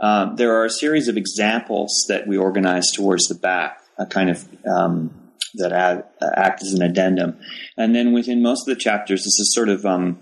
Um, 0.00 0.36
there 0.36 0.54
are 0.54 0.64
a 0.64 0.70
series 0.70 1.08
of 1.08 1.16
examples 1.16 2.06
that 2.08 2.26
we 2.26 2.36
organize 2.36 2.90
towards 2.92 3.26
the 3.26 3.34
back, 3.34 3.80
a 3.98 4.06
kind 4.06 4.30
of 4.30 4.48
um, 4.64 5.27
that 5.58 5.72
add, 5.72 6.04
uh, 6.20 6.30
act 6.36 6.62
as 6.62 6.72
an 6.72 6.82
addendum. 6.82 7.38
And 7.76 7.94
then 7.94 8.12
within 8.12 8.42
most 8.42 8.68
of 8.68 8.74
the 8.74 8.80
chapters, 8.80 9.20
this 9.20 9.38
is 9.38 9.54
sort 9.54 9.68
of 9.68 9.84
um, 9.84 10.20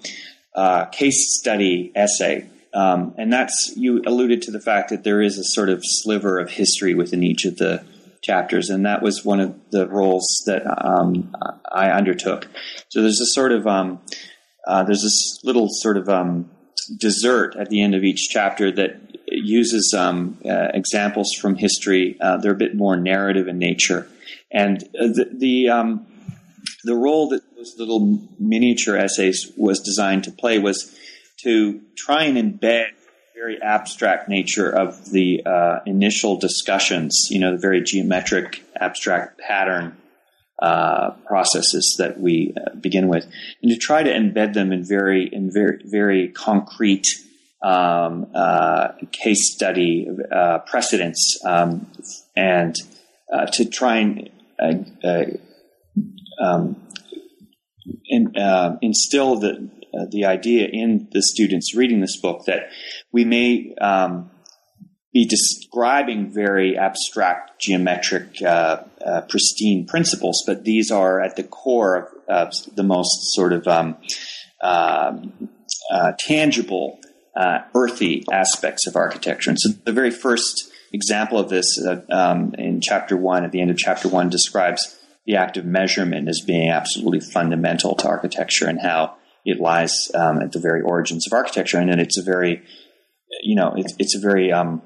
uh, 0.55 0.87
case 0.87 1.39
study 1.39 1.93
essay. 1.95 2.49
Um, 2.75 3.15
and 3.17 3.33
that's, 3.33 3.73
you 3.77 4.03
alluded 4.07 4.43
to 4.43 4.51
the 4.51 4.61
fact 4.61 4.91
that 4.91 5.05
there 5.05 5.23
is 5.23 5.39
a 5.39 5.45
sort 5.45 5.71
of 5.71 5.81
sliver 5.83 6.39
of 6.39 6.51
history 6.51 6.95
within 6.95 7.23
each 7.23 7.45
of 7.45 7.57
the 7.57 7.85
chapters. 8.23 8.69
And 8.69 8.85
that 8.85 9.03
was 9.03 9.25
one 9.25 9.41
of 9.41 9.55
the 9.71 9.89
roles 9.89 10.43
that 10.47 10.63
um, 10.85 11.35
I 11.73 11.91
undertook. 11.91 12.49
So 12.89 13.01
there's 13.01 13.21
a 13.21 13.27
sort 13.27 13.53
of, 13.53 13.67
um, 13.67 14.01
uh, 14.67 14.83
there's 14.83 15.03
this 15.03 15.39
little 15.45 15.69
sort 15.71 15.97
of 15.97 16.09
um, 16.09 16.51
dessert 16.99 17.57
at 17.57 17.71
the 17.71 17.81
end 17.83 17.95
of 17.95 18.05
each 18.05 18.29
chapter 18.29 18.71
that 18.73 19.01
uses 19.29 19.95
um, 19.97 20.39
uh, 20.45 20.69
examples 20.75 21.33
from 21.33 21.57
history. 21.57 22.17
Uh, 22.21 22.37
they're 22.37 22.53
a 22.53 22.57
bit 22.57 22.77
more 22.77 22.97
narrative 22.97 23.49
in 23.49 23.59
nature. 23.59 24.09
And 24.53 24.83
uh, 24.83 25.09
the, 25.09 25.31
the, 25.33 25.69
um, 25.69 26.07
the 26.85 26.95
role 26.95 27.29
that 27.31 27.43
those 27.57 27.75
little 27.79 28.29
miniature 28.39 28.97
essays 28.97 29.53
was 29.57 29.81
designed 29.81 30.25
to 30.25 30.31
play 30.31 30.59
was 30.59 30.97
to 31.43 31.81
try 31.97 32.25
and 32.25 32.39
embed 32.39 32.89
very 33.35 33.61
abstract 33.63 34.29
nature 34.29 34.71
of 34.71 35.11
the 35.11 35.43
uh, 35.45 35.81
initial 35.85 36.39
discussions, 36.39 37.29
you 37.31 37.39
know, 37.39 37.53
the 37.53 37.59
very 37.59 37.83
geometric 37.83 38.65
abstract 38.81 39.39
pattern 39.39 39.97
uh, 40.59 41.11
processes 41.27 41.97
that 41.99 42.19
we 42.19 42.55
uh, 42.57 42.75
begin 42.77 43.09
with, 43.09 43.27
and 43.63 43.71
to 43.71 43.77
try 43.77 44.03
to 44.03 44.11
embed 44.11 44.55
them 44.55 44.73
in 44.73 44.83
very 44.83 45.29
in 45.31 45.53
very 45.53 45.83
very 45.85 46.29
concrete 46.29 47.07
um, 47.63 48.27
uh, 48.35 48.89
case 49.13 49.53
study 49.53 50.09
uh, 50.33 50.59
precedents, 50.61 51.39
um, 51.45 51.87
and 52.35 52.75
to 53.53 53.67
try 53.67 53.97
and 53.99 54.31
um, 56.41 56.77
in, 58.07 58.37
uh, 58.37 58.77
instill 58.83 59.39
the 59.39 59.71
uh, 59.95 60.05
the 60.11 60.27
idea 60.27 60.69
in 60.71 61.09
the 61.13 61.23
students 61.23 61.75
reading 61.75 62.01
this 62.01 62.21
book 62.21 62.45
that 62.47 62.69
we 63.13 63.25
may 63.25 63.75
um, 63.81 64.31
be 65.13 65.25
describing 65.25 66.31
very 66.31 66.77
abstract, 66.77 67.59
geometric, 67.61 68.43
uh, 68.43 68.83
uh 69.05 69.23
pristine 69.23 69.87
principles, 69.87 70.43
but 70.47 70.65
these 70.65 70.91
are 70.91 71.21
at 71.21 71.37
the 71.37 71.43
core 71.43 72.13
of, 72.29 72.53
the 72.75 72.83
most 72.83 73.35
sort 73.35 73.53
of 73.53 73.67
um, 73.67 73.97
um 74.63 75.49
uh, 75.91 76.13
tangible, 76.19 76.99
uh, 77.37 77.61
earthy 77.75 78.25
aspects 78.33 78.87
of 78.87 78.97
architecture. 78.97 79.51
And 79.51 79.59
so 79.59 79.71
the 79.85 79.93
very 79.93 80.11
first 80.11 80.71
example 80.97 81.39
of 81.39 81.49
this 81.49 81.81
um, 82.11 82.55
in 82.59 82.81
chapter 82.81 83.17
one, 83.17 83.45
at 83.45 83.53
the 83.53 83.61
end 83.61 83.71
of 83.71 83.77
chapter 83.77 84.09
one, 84.09 84.29
describes 84.29 84.97
the 85.27 85.37
act 85.37 85.57
of 85.57 85.65
measurement 85.65 86.29
as 86.29 86.41
being 86.41 86.71
absolutely 86.71 87.21
fundamental 87.21 87.95
to 87.97 88.09
architecture 88.09 88.69
and 88.69 88.81
how 88.81 89.17
it 89.45 89.61
lies 89.61 90.11
um, 90.15 90.41
at 90.41 90.53
the 90.53 90.59
very 90.59 90.83
origins 90.83 91.27
of 91.27 91.33
architecture. 91.33 91.79
And 91.79 92.01
it's 92.01 92.19
a 92.19 92.23
very, 92.23 92.63
you 93.43 93.55
know, 93.55 93.75
it's, 93.77 93.95
it's 93.99 94.17
a 94.17 94.21
very 94.21 94.53
um, 94.53 94.83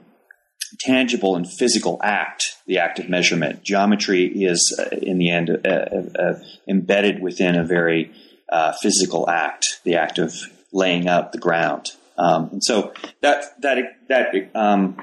tangible 0.81 1.37
and 1.37 1.51
physical 1.51 1.99
act, 2.03 2.57
the 2.67 2.79
act 2.79 2.99
of 2.99 3.09
measurement. 3.09 3.63
Geometry 3.63 4.25
is, 4.27 4.79
uh, 4.79 4.95
in 4.97 5.19
the 5.19 5.31
end, 5.31 5.51
uh, 5.51 5.69
uh, 5.69 6.19
uh 6.19 6.39
embedded 6.69 7.23
within 7.23 7.57
a 7.57 7.65
very 7.65 8.13
uh, 8.51 8.73
physical 8.83 9.29
act, 9.29 9.81
the 9.85 9.97
act 9.97 10.19
of 10.19 10.35
laying 10.73 11.09
out 11.09 11.33
the 11.33 11.39
ground. 11.39 11.93
Um, 12.19 12.51
and 12.53 12.65
so 12.65 12.93
that 13.23 13.45
that 13.63 13.79
that 14.09 14.51
um, 14.55 14.97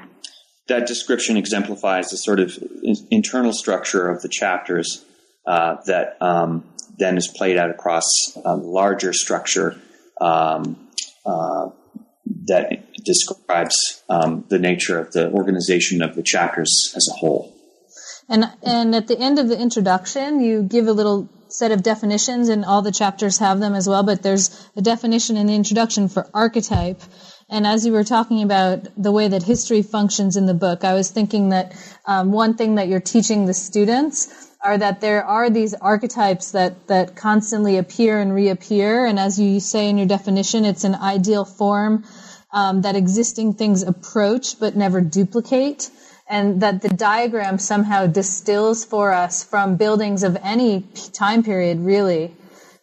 that 0.68 0.86
description 0.86 1.36
exemplifies 1.36 2.08
the 2.10 2.16
sort 2.16 2.40
of 2.40 2.56
internal 3.10 3.52
structure 3.52 4.08
of 4.08 4.22
the 4.22 4.28
chapters 4.28 5.04
uh, 5.46 5.76
that 5.86 6.20
um, 6.20 6.64
then 6.98 7.16
is 7.16 7.26
played 7.26 7.56
out 7.56 7.70
across 7.70 8.04
a 8.44 8.54
larger 8.54 9.12
structure 9.12 9.80
um, 10.20 10.88
uh, 11.24 11.70
that 12.46 12.84
describes 13.04 14.02
um, 14.08 14.44
the 14.48 14.58
nature 14.58 14.98
of 14.98 15.12
the 15.12 15.30
organization 15.30 16.02
of 16.02 16.14
the 16.14 16.22
chapters 16.22 16.92
as 16.94 17.08
a 17.10 17.16
whole. 17.16 17.54
And 18.28 18.44
and 18.62 18.94
at 18.94 19.08
the 19.08 19.18
end 19.18 19.38
of 19.38 19.48
the 19.48 19.58
introduction, 19.58 20.40
you 20.40 20.62
give 20.62 20.86
a 20.86 20.92
little 20.92 21.30
set 21.48 21.72
of 21.72 21.82
definitions, 21.82 22.50
and 22.50 22.64
all 22.64 22.82
the 22.82 22.92
chapters 22.92 23.38
have 23.38 23.58
them 23.58 23.74
as 23.74 23.88
well. 23.88 24.02
But 24.02 24.22
there's 24.22 24.68
a 24.76 24.82
definition 24.82 25.38
in 25.38 25.46
the 25.46 25.54
introduction 25.54 26.08
for 26.08 26.28
archetype. 26.34 27.00
And 27.50 27.66
as 27.66 27.86
you 27.86 27.92
were 27.92 28.04
talking 28.04 28.42
about 28.42 28.88
the 28.96 29.10
way 29.10 29.28
that 29.28 29.42
history 29.42 29.80
functions 29.80 30.36
in 30.36 30.44
the 30.44 30.52
book, 30.52 30.84
I 30.84 30.92
was 30.92 31.10
thinking 31.10 31.48
that 31.48 31.72
um, 32.04 32.30
one 32.30 32.54
thing 32.54 32.74
that 32.74 32.88
you're 32.88 33.00
teaching 33.00 33.46
the 33.46 33.54
students 33.54 34.48
are 34.62 34.76
that 34.76 35.00
there 35.00 35.24
are 35.24 35.48
these 35.48 35.72
archetypes 35.72 36.50
that, 36.50 36.86
that 36.88 37.16
constantly 37.16 37.78
appear 37.78 38.18
and 38.18 38.34
reappear. 38.34 39.06
And 39.06 39.18
as 39.18 39.40
you 39.40 39.60
say 39.60 39.88
in 39.88 39.96
your 39.96 40.06
definition, 40.06 40.66
it's 40.66 40.84
an 40.84 40.94
ideal 40.94 41.46
form 41.46 42.04
um, 42.52 42.82
that 42.82 42.96
existing 42.96 43.54
things 43.54 43.82
approach 43.82 44.60
but 44.60 44.76
never 44.76 45.00
duplicate. 45.00 45.90
And 46.28 46.60
that 46.60 46.82
the 46.82 46.90
diagram 46.90 47.58
somehow 47.58 48.06
distills 48.06 48.84
for 48.84 49.10
us 49.12 49.42
from 49.42 49.76
buildings 49.76 50.22
of 50.22 50.36
any 50.42 50.82
time 51.14 51.42
period, 51.42 51.80
really, 51.80 52.36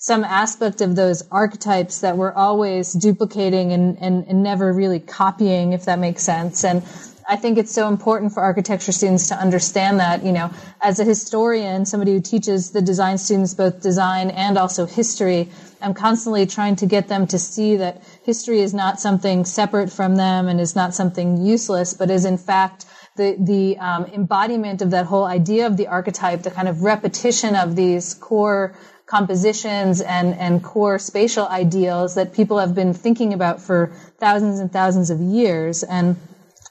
some 0.05 0.23
aspect 0.23 0.81
of 0.81 0.95
those 0.95 1.23
archetypes 1.31 2.01
that 2.01 2.15
we're 2.15 2.31
always 2.31 2.93
duplicating 2.93 3.71
and, 3.71 3.97
and, 3.97 4.23
and 4.27 4.43
never 4.43 4.71
really 4.71 4.99
copying, 4.99 5.73
if 5.73 5.85
that 5.85 5.97
makes 5.97 6.21
sense. 6.21 6.63
And 6.63 6.83
I 7.27 7.37
think 7.37 7.57
it's 7.57 7.71
so 7.71 7.87
important 7.87 8.31
for 8.31 8.41
architecture 8.41 8.91
students 8.91 9.29
to 9.29 9.35
understand 9.35 9.99
that, 9.99 10.23
you 10.23 10.31
know, 10.31 10.51
as 10.79 10.99
a 10.99 11.03
historian, 11.03 11.87
somebody 11.87 12.13
who 12.13 12.21
teaches 12.21 12.69
the 12.69 12.83
design 12.83 13.17
students 13.17 13.55
both 13.55 13.81
design 13.81 14.29
and 14.29 14.59
also 14.59 14.85
history, 14.85 15.49
I'm 15.81 15.95
constantly 15.95 16.45
trying 16.45 16.75
to 16.75 16.85
get 16.85 17.07
them 17.07 17.25
to 17.25 17.39
see 17.39 17.77
that 17.77 18.03
history 18.21 18.59
is 18.59 18.75
not 18.75 18.99
something 18.99 19.43
separate 19.43 19.91
from 19.91 20.17
them 20.17 20.47
and 20.47 20.61
is 20.61 20.75
not 20.75 20.93
something 20.93 21.43
useless, 21.43 21.95
but 21.95 22.11
is 22.11 22.25
in 22.25 22.37
fact 22.37 22.85
the, 23.15 23.37
the 23.39 23.79
um, 23.79 24.05
embodiment 24.05 24.83
of 24.83 24.91
that 24.91 25.07
whole 25.07 25.25
idea 25.25 25.65
of 25.65 25.77
the 25.77 25.87
archetype, 25.87 26.43
the 26.43 26.51
kind 26.51 26.67
of 26.67 26.83
repetition 26.83 27.55
of 27.55 27.75
these 27.75 28.13
core 28.13 28.75
compositions 29.05 30.01
and, 30.01 30.33
and 30.35 30.63
core 30.63 30.97
spatial 30.97 31.47
ideals 31.47 32.15
that 32.15 32.33
people 32.33 32.57
have 32.57 32.73
been 32.73 32.93
thinking 32.93 33.33
about 33.33 33.61
for 33.61 33.91
thousands 34.19 34.59
and 34.59 34.71
thousands 34.71 35.09
of 35.09 35.19
years. 35.19 35.83
And 35.83 36.15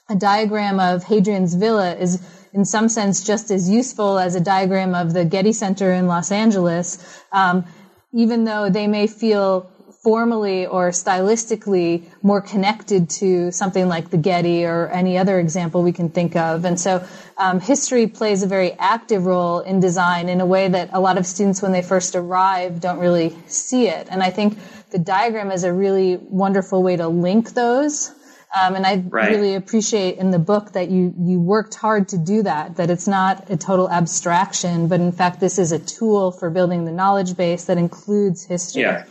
a 0.09 0.15
diagram 0.15 0.79
of 0.79 1.03
Hadrian's 1.03 1.53
Villa 1.55 1.95
is 1.95 2.21
in 2.53 2.65
some 2.65 2.89
sense 2.89 3.23
just 3.23 3.51
as 3.51 3.69
useful 3.69 4.19
as 4.19 4.35
a 4.35 4.39
diagram 4.39 4.95
of 4.95 5.13
the 5.13 5.25
Getty 5.25 5.53
Center 5.53 5.91
in 5.93 6.07
Los 6.07 6.31
Angeles, 6.31 7.21
um, 7.31 7.65
even 8.13 8.45
though 8.45 8.69
they 8.69 8.87
may 8.87 9.07
feel 9.07 9.69
formally 10.05 10.67
or 10.67 10.91
stylistically 10.91 12.03
more 12.21 12.39
connected 12.39 13.09
to 13.09 13.51
something 13.51 13.87
like 13.87 14.11
the 14.11 14.17
Getty 14.17 14.63
or 14.63 14.87
any 14.89 15.17
other 15.17 15.39
example 15.39 15.81
we 15.81 15.93
can 15.93 16.09
think 16.09 16.35
of. 16.35 16.63
And 16.63 16.79
so 16.79 17.03
um, 17.39 17.59
history 17.59 18.05
plays 18.05 18.43
a 18.43 18.47
very 18.47 18.73
active 18.73 19.25
role 19.25 19.61
in 19.61 19.79
design 19.79 20.29
in 20.29 20.41
a 20.41 20.45
way 20.45 20.67
that 20.67 20.91
a 20.93 20.99
lot 20.99 21.17
of 21.17 21.25
students, 21.25 21.59
when 21.59 21.71
they 21.71 21.81
first 21.81 22.15
arrive, 22.15 22.79
don't 22.79 22.99
really 22.99 23.35
see 23.47 23.87
it. 23.87 24.07
And 24.11 24.21
I 24.21 24.29
think 24.29 24.59
the 24.91 24.99
diagram 24.99 25.49
is 25.49 25.63
a 25.63 25.73
really 25.73 26.17
wonderful 26.17 26.83
way 26.83 26.97
to 26.97 27.07
link 27.07 27.55
those. 27.55 28.11
Um, 28.55 28.75
and 28.75 28.85
I 28.85 28.97
right. 28.97 29.31
really 29.31 29.55
appreciate 29.55 30.19
in 30.19 30.29
the 30.29 30.37
book 30.37 30.73
that 30.73 30.91
you 30.91 31.15
you 31.17 31.39
worked 31.39 31.73
hard 31.73 32.09
to 32.09 32.19
do 32.19 32.43
that. 32.43 32.75
That 32.77 32.91
it's 32.91 33.07
not 33.07 33.49
a 33.49 33.57
total 33.57 33.89
abstraction, 33.89 34.87
but 34.87 35.01
in 35.01 35.11
fact, 35.11 35.39
this 35.39 35.57
is 35.57 35.71
a 35.71 35.79
tool 35.79 36.31
for 36.31 36.51
building 36.51 36.85
the 36.85 36.91
knowledge 36.91 37.35
base 37.35 37.65
that 37.65 37.79
includes 37.79 38.45
history. 38.45 38.83
Yeah. 38.83 39.05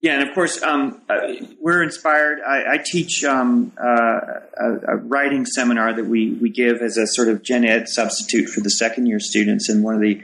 Yeah, 0.00 0.20
and 0.20 0.28
of 0.28 0.34
course, 0.34 0.62
um, 0.62 1.02
uh, 1.08 1.16
we're 1.60 1.82
inspired. 1.82 2.38
I, 2.46 2.74
I 2.74 2.78
teach 2.84 3.24
um, 3.24 3.72
uh, 3.76 4.20
a, 4.56 4.72
a, 4.92 4.96
writing 4.96 5.44
seminar 5.44 5.92
that 5.92 6.06
we, 6.06 6.34
we 6.34 6.50
give 6.50 6.82
as 6.82 6.96
a 6.96 7.06
sort 7.06 7.28
of 7.28 7.42
gen 7.42 7.64
ed 7.64 7.88
substitute 7.88 8.48
for 8.48 8.60
the 8.60 8.70
second 8.70 9.06
year 9.06 9.18
students. 9.18 9.68
And 9.68 9.82
one 9.82 9.96
of 9.96 10.00
the 10.00 10.22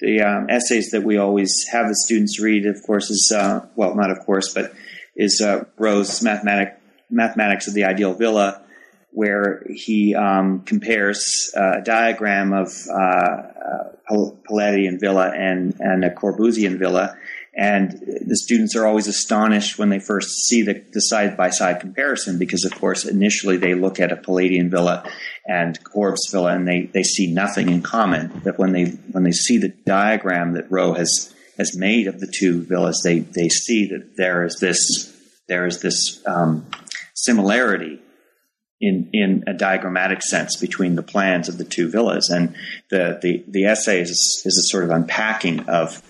the 0.00 0.20
um, 0.20 0.48
essays 0.48 0.90
that 0.90 1.02
we 1.02 1.16
always 1.16 1.66
have 1.72 1.88
the 1.88 1.94
students 1.94 2.38
read, 2.38 2.66
of 2.66 2.80
course, 2.84 3.10
is 3.10 3.32
uh, 3.34 3.66
well, 3.76 3.94
not 3.94 4.10
of 4.10 4.18
course, 4.26 4.52
but 4.52 4.72
is 5.16 5.40
uh, 5.40 5.64
Rowe's 5.78 6.22
mathematic, 6.22 6.78
mathematics 7.10 7.66
of 7.66 7.74
the 7.74 7.84
ideal 7.84 8.12
villa, 8.12 8.62
where 9.10 9.64
he 9.68 10.14
um, 10.14 10.60
compares 10.60 11.50
uh, 11.56 11.78
a 11.78 11.82
diagram 11.82 12.52
of 12.52 12.68
uh, 12.88 13.42
Palladian 14.46 15.00
villa 15.00 15.32
and 15.34 15.74
and 15.80 16.04
a 16.04 16.10
Corbusian 16.10 16.78
villa 16.78 17.16
and 17.58 17.90
the 18.24 18.36
students 18.36 18.76
are 18.76 18.86
always 18.86 19.08
astonished 19.08 19.80
when 19.80 19.88
they 19.88 19.98
first 19.98 20.46
see 20.46 20.62
the, 20.62 20.80
the 20.92 21.00
side-by-side 21.00 21.80
comparison 21.80 22.38
because, 22.38 22.64
of 22.64 22.72
course, 22.72 23.04
initially 23.04 23.56
they 23.56 23.74
look 23.74 23.98
at 23.98 24.12
a 24.12 24.16
Palladian 24.16 24.70
villa 24.70 25.04
and 25.44 25.82
Corb's 25.82 26.28
villa 26.30 26.54
and 26.54 26.68
they, 26.68 26.82
they 26.94 27.02
see 27.02 27.26
nothing 27.26 27.68
in 27.68 27.82
common. 27.82 28.42
But 28.44 28.60
when 28.60 28.70
they 28.70 28.84
when 29.10 29.24
they 29.24 29.32
see 29.32 29.58
the 29.58 29.70
diagram 29.70 30.52
that 30.52 30.70
Rowe 30.70 30.92
has 30.92 31.34
has 31.56 31.76
made 31.76 32.06
of 32.06 32.20
the 32.20 32.32
two 32.32 32.62
villas, 32.62 33.00
they 33.02 33.18
they 33.18 33.48
see 33.48 33.88
that 33.88 34.16
there 34.16 34.44
is 34.44 34.58
this 34.60 35.12
there 35.48 35.66
is 35.66 35.82
this 35.82 36.22
um, 36.26 36.64
similarity 37.14 38.00
in 38.80 39.10
in 39.12 39.42
a 39.48 39.52
diagrammatic 39.52 40.22
sense 40.22 40.54
between 40.54 40.94
the 40.94 41.02
plans 41.02 41.48
of 41.48 41.58
the 41.58 41.64
two 41.64 41.90
villas, 41.90 42.30
and 42.30 42.54
the 42.90 43.18
the, 43.20 43.44
the 43.48 43.64
essay 43.64 44.00
is 44.00 44.42
is 44.44 44.56
a 44.56 44.70
sort 44.70 44.84
of 44.84 44.90
unpacking 44.90 45.68
of 45.68 46.00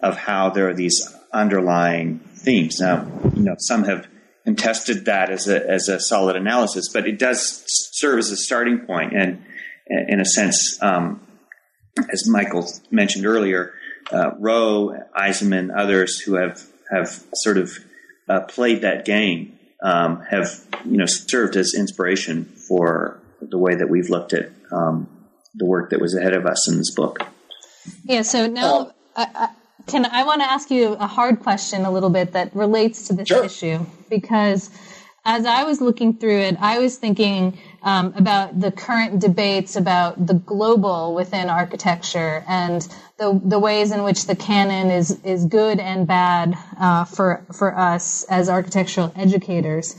of 0.00 0.16
how 0.16 0.50
there 0.50 0.68
are 0.68 0.74
these 0.74 1.14
underlying 1.32 2.20
themes. 2.34 2.80
Now, 2.80 3.06
you 3.34 3.42
know, 3.42 3.56
some 3.58 3.84
have 3.84 4.06
contested 4.44 5.04
that 5.04 5.30
as 5.30 5.48
a, 5.48 5.68
as 5.68 5.88
a 5.88 6.00
solid 6.00 6.36
analysis, 6.36 6.88
but 6.92 7.06
it 7.06 7.18
does 7.18 7.64
serve 7.66 8.18
as 8.18 8.30
a 8.30 8.36
starting 8.36 8.80
point. 8.80 9.12
And 9.14 9.44
in 9.86 10.20
a 10.20 10.24
sense, 10.24 10.78
um, 10.82 11.26
as 12.10 12.28
Michael 12.28 12.66
mentioned 12.90 13.26
earlier, 13.26 13.74
uh, 14.12 14.30
Rowe, 14.38 14.96
Eisenman, 15.16 15.70
others 15.76 16.18
who 16.20 16.36
have, 16.36 16.62
have 16.90 17.24
sort 17.34 17.58
of 17.58 17.78
uh, 18.28 18.40
played 18.40 18.82
that 18.82 19.04
game 19.04 19.58
um, 19.82 20.22
have, 20.30 20.64
you 20.84 20.96
know, 20.96 21.06
served 21.06 21.56
as 21.56 21.74
inspiration 21.74 22.44
for 22.68 23.20
the 23.40 23.58
way 23.58 23.74
that 23.74 23.88
we've 23.88 24.08
looked 24.08 24.32
at 24.32 24.50
um, 24.72 25.08
the 25.54 25.66
work 25.66 25.90
that 25.90 26.00
was 26.00 26.14
ahead 26.14 26.34
of 26.34 26.46
us 26.46 26.68
in 26.68 26.78
this 26.78 26.94
book. 26.94 27.26
Yeah, 28.04 28.22
so 28.22 28.46
now 28.46 28.92
I, 29.16 29.50
can 29.88 30.04
I 30.06 30.24
want 30.24 30.42
to 30.42 30.50
ask 30.50 30.70
you 30.70 30.92
a 30.92 31.06
hard 31.06 31.40
question 31.40 31.84
a 31.84 31.90
little 31.90 32.10
bit 32.10 32.32
that 32.32 32.54
relates 32.54 33.08
to 33.08 33.14
this 33.14 33.28
sure. 33.28 33.44
issue 33.44 33.84
because 34.08 34.70
as 35.24 35.44
I 35.44 35.64
was 35.64 35.80
looking 35.80 36.14
through 36.14 36.38
it, 36.38 36.56
I 36.60 36.78
was 36.78 36.96
thinking 36.96 37.58
um, 37.82 38.14
about 38.16 38.58
the 38.58 38.70
current 38.70 39.20
debates 39.20 39.76
about 39.76 40.26
the 40.26 40.34
global 40.34 41.14
within 41.14 41.50
architecture 41.50 42.44
and 42.48 42.82
the 43.18 43.40
the 43.44 43.58
ways 43.58 43.90
in 43.90 44.04
which 44.04 44.26
the 44.26 44.36
canon 44.36 44.90
is 44.90 45.18
is 45.24 45.44
good 45.44 45.80
and 45.80 46.06
bad 46.06 46.56
uh, 46.78 47.04
for 47.04 47.44
for 47.52 47.76
us 47.76 48.24
as 48.24 48.48
architectural 48.48 49.12
educators. 49.16 49.96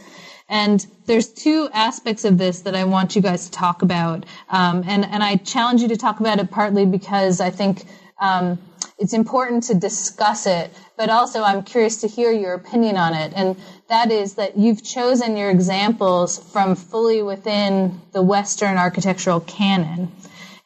And 0.52 0.86
there's 1.06 1.28
two 1.28 1.70
aspects 1.74 2.26
of 2.26 2.40
this 2.40 2.62
that 2.62 2.76
I 2.76 2.86
want 2.86 3.16
you 3.16 3.22
guys 3.22 3.46
to 3.46 3.52
talk 3.52 3.82
about, 3.82 4.26
um, 4.50 4.84
and 4.88 5.06
and 5.06 5.24
I 5.24 5.36
challenge 5.36 5.82
you 5.82 5.90
to 5.90 5.98
talk 5.98 6.20
about 6.20 6.40
it 6.40 6.52
partly 6.52 6.86
because 6.86 7.42
I 7.42 7.50
think. 7.50 7.86
Um, 8.20 8.60
it's 9.00 9.14
important 9.14 9.64
to 9.64 9.74
discuss 9.74 10.46
it, 10.46 10.72
but 10.98 11.10
also 11.10 11.42
I'm 11.42 11.64
curious 11.64 12.02
to 12.02 12.08
hear 12.08 12.32
your 12.32 12.54
opinion 12.54 12.98
on 12.98 13.14
it. 13.14 13.32
And 13.34 13.56
that 13.88 14.12
is 14.12 14.36
that 14.36 14.58
you've 14.58 14.84
chosen 14.84 15.38
your 15.38 15.50
examples 15.50 16.38
from 16.52 16.76
fully 16.76 17.24
within 17.24 18.02
the 18.12 18.22
Western 18.22 18.78
architectural 18.78 19.40
canon. 19.40 20.12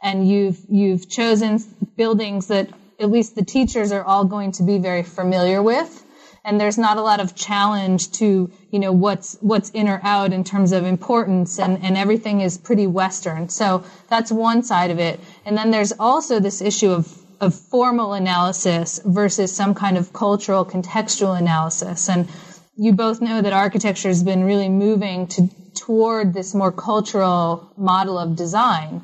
And 0.01 0.27
you've, 0.27 0.59
you've 0.67 1.07
chosen 1.07 1.59
buildings 1.95 2.47
that 2.47 2.69
at 2.99 3.11
least 3.11 3.35
the 3.35 3.45
teachers 3.45 3.91
are 3.91 4.03
all 4.03 4.25
going 4.25 4.53
to 4.53 4.63
be 4.63 4.79
very 4.79 5.03
familiar 5.03 5.61
with. 5.61 5.99
And 6.45 6.59
there's 6.59 6.77
not 6.77 6.97
a 6.97 7.01
lot 7.01 7.21
of 7.21 7.35
challenge 7.35 8.11
to, 8.13 8.51
you 8.69 8.79
know, 8.79 8.91
what's, 8.91 9.37
what's 9.39 9.69
in 9.69 9.87
or 9.87 10.01
out 10.03 10.33
in 10.33 10.43
terms 10.43 10.73
of 10.73 10.85
importance 10.85 11.57
and, 11.57 11.81
and 11.83 11.95
everything 11.95 12.41
is 12.41 12.57
pretty 12.57 12.85
Western. 12.85 13.47
So 13.47 13.85
that's 14.09 14.29
one 14.29 14.63
side 14.63 14.91
of 14.91 14.99
it. 14.99 15.21
And 15.45 15.55
then 15.55 15.71
there's 15.71 15.93
also 15.97 16.41
this 16.41 16.61
issue 16.61 16.89
of 16.89 17.22
of 17.43 17.53
formal 17.53 18.13
analysis 18.13 18.99
versus 19.05 19.55
some 19.55 19.75
kind 19.75 19.97
of 19.97 20.13
cultural 20.13 20.65
contextual 20.65 21.37
analysis. 21.37 22.09
And 22.09 22.27
you 22.75 22.93
both 22.93 23.21
know 23.21 23.41
that 23.41 23.53
architecture 23.53 24.07
has 24.07 24.23
been 24.23 24.43
really 24.43 24.69
moving 24.69 25.27
to, 25.27 25.49
toward 25.75 26.33
this 26.33 26.55
more 26.55 26.71
cultural 26.71 27.71
model 27.77 28.17
of 28.17 28.35
design. 28.35 29.03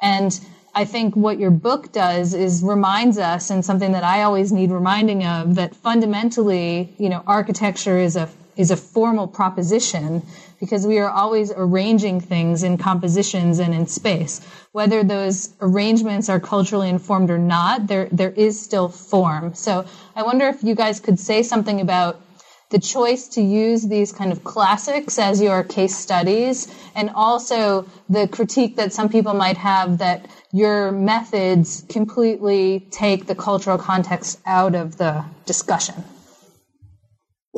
And 0.00 0.38
I 0.74 0.84
think 0.84 1.16
what 1.16 1.38
your 1.38 1.50
book 1.50 1.92
does 1.92 2.32
is 2.32 2.62
reminds 2.62 3.18
us, 3.18 3.50
and 3.50 3.64
something 3.64 3.92
that 3.92 4.04
I 4.04 4.22
always 4.22 4.52
need 4.52 4.70
reminding 4.70 5.24
of, 5.24 5.56
that 5.56 5.74
fundamentally, 5.74 6.94
you 6.96 7.08
know, 7.08 7.22
architecture 7.26 7.98
is 7.98 8.16
a 8.16 8.28
is 8.56 8.70
a 8.70 8.76
formal 8.76 9.26
proposition 9.26 10.22
because 10.60 10.86
we 10.86 10.98
are 10.98 11.10
always 11.10 11.50
arranging 11.56 12.20
things 12.20 12.62
in 12.62 12.76
compositions 12.76 13.58
and 13.58 13.74
in 13.74 13.86
space. 13.86 14.40
Whether 14.72 15.02
those 15.02 15.48
arrangements 15.60 16.28
are 16.28 16.38
culturally 16.38 16.90
informed 16.90 17.30
or 17.30 17.38
not, 17.38 17.86
there, 17.86 18.08
there 18.12 18.30
is 18.30 18.60
still 18.60 18.88
form. 18.88 19.54
So 19.54 19.86
I 20.14 20.22
wonder 20.22 20.46
if 20.46 20.62
you 20.62 20.74
guys 20.74 21.00
could 21.00 21.18
say 21.18 21.42
something 21.42 21.80
about 21.80 22.20
the 22.68 22.78
choice 22.78 23.26
to 23.28 23.42
use 23.42 23.88
these 23.88 24.12
kind 24.12 24.30
of 24.30 24.44
classics 24.44 25.18
as 25.18 25.42
your 25.42 25.64
case 25.64 25.96
studies 25.96 26.72
and 26.94 27.10
also 27.10 27.86
the 28.08 28.28
critique 28.28 28.76
that 28.76 28.92
some 28.92 29.08
people 29.08 29.34
might 29.34 29.56
have 29.56 29.98
that 29.98 30.26
your 30.52 30.92
methods 30.92 31.84
completely 31.88 32.86
take 32.92 33.26
the 33.26 33.34
cultural 33.34 33.76
context 33.76 34.38
out 34.46 34.76
of 34.76 34.98
the 34.98 35.24
discussion. 35.46 36.04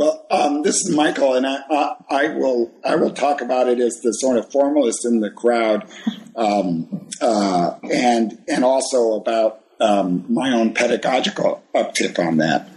Well, 0.02 0.26
um, 0.32 0.62
this 0.62 0.84
is 0.84 0.90
Michael, 0.90 1.34
and 1.34 1.46
I, 1.46 1.60
I, 1.70 1.94
I, 2.10 2.28
will 2.30 2.72
I 2.84 2.96
will 2.96 3.12
talk 3.12 3.40
about 3.40 3.68
it 3.68 3.78
as 3.78 4.00
the 4.02 4.10
sort 4.10 4.36
of 4.36 4.50
formalist 4.50 5.06
in 5.06 5.20
the 5.20 5.30
crowd, 5.30 5.88
um, 6.34 7.08
uh, 7.20 7.78
and 7.84 8.36
and 8.48 8.64
also 8.64 9.12
about 9.12 9.60
um, 9.80 10.24
my 10.28 10.50
own 10.50 10.74
pedagogical 10.74 11.62
uptick 11.72 12.18
on 12.18 12.38
that. 12.38 12.68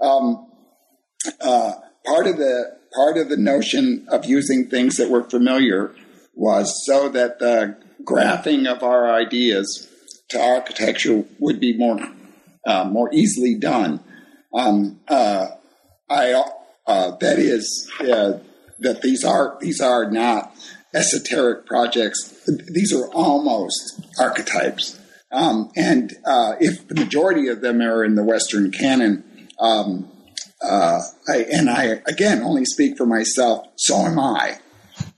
Um, 0.00 0.50
uh, 1.42 1.72
part 2.06 2.26
of 2.26 2.38
the 2.38 2.78
part 2.94 3.18
of 3.18 3.28
the 3.28 3.36
notion 3.36 4.06
of 4.08 4.24
using 4.24 4.70
things 4.70 4.96
that 4.96 5.10
were 5.10 5.24
familiar 5.24 5.94
was 6.34 6.82
so 6.86 7.10
that 7.10 7.40
the 7.40 7.76
graphing 8.04 8.66
of 8.66 8.82
our 8.82 9.12
ideas 9.12 9.86
to 10.30 10.40
architecture 10.40 11.24
would 11.40 11.60
be 11.60 11.76
more 11.76 11.98
uh, 12.66 12.84
more 12.84 13.12
easily 13.12 13.54
done. 13.54 14.00
Um, 14.54 15.00
uh, 15.08 15.48
I 16.08 16.42
uh, 16.90 17.16
that 17.20 17.38
is 17.38 17.88
that 18.00 19.02
these 19.02 19.24
are 19.24 19.56
these 19.60 19.80
are 19.80 20.10
not 20.10 20.52
esoteric 20.92 21.66
projects. 21.66 22.44
These 22.68 22.92
are 22.92 23.06
almost 23.12 24.00
archetypes. 24.18 24.98
Um, 25.30 25.70
and 25.76 26.16
uh, 26.26 26.54
if 26.58 26.88
the 26.88 26.96
majority 26.96 27.46
of 27.46 27.60
them 27.60 27.80
are 27.80 28.04
in 28.04 28.16
the 28.16 28.24
Western 28.24 28.72
canon, 28.72 29.22
um, 29.60 30.10
uh, 30.60 31.00
I, 31.28 31.46
and 31.52 31.70
I 31.70 32.02
again 32.06 32.42
only 32.42 32.64
speak 32.64 32.96
for 32.96 33.06
myself, 33.06 33.68
so 33.76 33.98
am 33.98 34.18
I. 34.18 34.58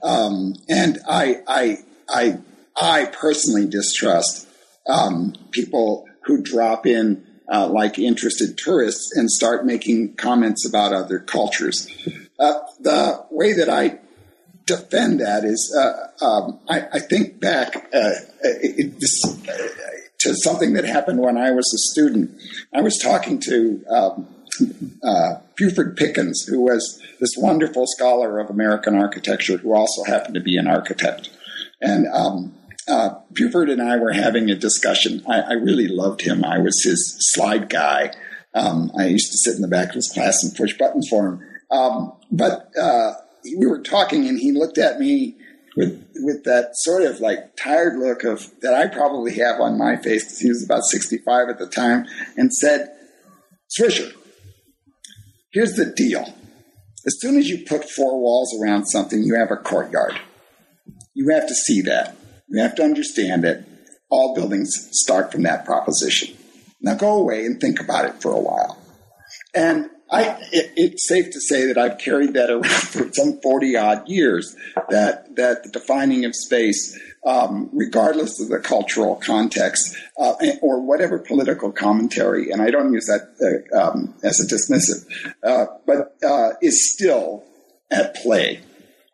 Um, 0.02 0.54
and 0.68 0.98
I, 1.08 1.40
I, 1.48 1.78
I, 2.08 2.38
I 2.76 3.06
personally 3.06 3.66
distrust 3.66 4.46
um, 4.86 5.34
people 5.50 6.06
who 6.24 6.42
drop 6.42 6.86
in 6.86 7.24
uh, 7.52 7.68
like 7.68 7.98
interested 7.98 8.56
tourists 8.56 9.14
and 9.14 9.30
start 9.30 9.66
making 9.66 10.14
comments 10.14 10.66
about 10.66 10.92
other 10.92 11.18
cultures. 11.18 11.86
Uh, 12.38 12.54
the 12.80 13.24
way 13.30 13.52
that 13.52 13.68
I 13.68 13.98
defend 14.64 15.20
that 15.20 15.44
is 15.44 15.74
uh, 15.76 16.24
um, 16.24 16.58
I, 16.68 16.86
I, 16.94 16.98
think 17.00 17.40
back 17.40 17.76
uh, 17.92 18.10
it, 18.42 18.98
this, 18.98 19.20
to 20.20 20.34
something 20.36 20.72
that 20.74 20.84
happened 20.84 21.18
when 21.20 21.36
I 21.36 21.50
was 21.50 21.70
a 21.74 21.90
student. 21.90 22.40
I 22.72 22.80
was 22.80 22.98
talking 22.98 23.40
to 23.40 23.84
um, 23.90 24.28
uh, 25.02 25.34
Buford 25.56 25.96
Pickens, 25.96 26.44
who 26.46 26.60
was 26.62 27.02
this 27.20 27.30
wonderful 27.36 27.86
scholar 27.86 28.38
of 28.38 28.50
American 28.50 28.94
architecture 28.94 29.56
who 29.56 29.74
also 29.74 30.04
happened 30.04 30.34
to 30.34 30.40
be 30.40 30.56
an 30.56 30.68
architect. 30.68 31.30
And 31.80 32.06
um, 32.08 32.54
uh, 32.88 33.10
Buford 33.32 33.70
and 33.70 33.80
I 33.80 33.96
were 33.96 34.12
having 34.12 34.50
a 34.50 34.54
discussion. 34.54 35.22
I, 35.28 35.40
I 35.40 35.52
really 35.52 35.88
loved 35.88 36.22
him. 36.22 36.44
I 36.44 36.58
was 36.58 36.82
his 36.82 37.16
slide 37.32 37.68
guy. 37.68 38.12
Um, 38.54 38.90
I 38.98 39.06
used 39.06 39.30
to 39.32 39.38
sit 39.38 39.56
in 39.56 39.62
the 39.62 39.68
back 39.68 39.90
of 39.90 39.94
his 39.94 40.10
class 40.12 40.42
and 40.42 40.54
push 40.54 40.76
buttons 40.76 41.08
for 41.08 41.26
him. 41.26 41.40
Um, 41.70 42.12
but 42.30 42.70
uh, 42.78 43.12
we 43.44 43.66
were 43.66 43.80
talking, 43.80 44.28
and 44.28 44.38
he 44.38 44.52
looked 44.52 44.78
at 44.78 44.98
me 44.98 45.36
with 45.76 46.06
with 46.16 46.44
that 46.44 46.70
sort 46.74 47.02
of 47.02 47.20
like 47.20 47.56
tired 47.56 47.98
look 47.98 48.24
of 48.24 48.50
that 48.60 48.74
I 48.74 48.88
probably 48.88 49.34
have 49.36 49.60
on 49.60 49.78
my 49.78 49.96
face 49.96 50.24
because 50.24 50.40
he 50.40 50.48
was 50.48 50.64
about 50.64 50.82
sixty 50.84 51.18
five 51.18 51.48
at 51.48 51.58
the 51.58 51.66
time, 51.66 52.06
and 52.36 52.52
said, 52.52 52.90
"Swisher, 53.78 54.12
here's 55.52 55.74
the 55.74 55.86
deal. 55.86 56.34
As 57.06 57.16
soon 57.20 57.36
as 57.36 57.48
you 57.48 57.64
put 57.66 57.88
four 57.88 58.20
walls 58.20 58.54
around 58.60 58.86
something, 58.86 59.22
you 59.22 59.34
have 59.34 59.50
a 59.50 59.56
courtyard. 59.56 60.20
You 61.14 61.30
have 61.30 61.48
to 61.48 61.54
see 61.54 61.80
that. 61.82 62.16
You 62.52 62.60
have 62.60 62.74
to 62.76 62.84
understand 62.84 63.46
it. 63.46 63.64
All 64.10 64.34
buildings 64.34 64.88
start 64.92 65.32
from 65.32 65.42
that 65.44 65.64
proposition. 65.64 66.36
Now 66.82 66.94
go 66.94 67.16
away 67.16 67.46
and 67.46 67.58
think 67.58 67.80
about 67.80 68.04
it 68.04 68.20
for 68.20 68.30
a 68.30 68.40
while. 68.40 68.78
And 69.54 69.88
I, 70.10 70.36
it, 70.52 70.72
it's 70.76 71.08
safe 71.08 71.30
to 71.30 71.40
say 71.40 71.66
that 71.68 71.78
I've 71.78 71.96
carried 71.96 72.34
that 72.34 72.50
around 72.50 72.64
for 72.66 73.10
some 73.14 73.40
40 73.42 73.76
odd 73.78 74.06
years, 74.06 74.54
that, 74.90 75.34
that 75.36 75.62
the 75.62 75.70
defining 75.70 76.26
of 76.26 76.34
space, 76.36 76.98
um, 77.24 77.70
regardless 77.72 78.38
of 78.38 78.50
the 78.50 78.58
cultural 78.58 79.16
context 79.16 79.96
uh, 80.18 80.34
or 80.60 80.82
whatever 80.82 81.18
political 81.18 81.72
commentary, 81.72 82.50
and 82.50 82.60
I 82.60 82.70
don't 82.70 82.92
use 82.92 83.06
that 83.06 83.64
uh, 83.74 83.80
um, 83.80 84.14
as 84.22 84.40
a 84.40 84.46
dismissive, 84.46 85.10
uh, 85.42 85.72
but 85.86 86.18
uh, 86.22 86.50
is 86.60 86.92
still 86.92 87.44
at 87.90 88.14
play. 88.16 88.60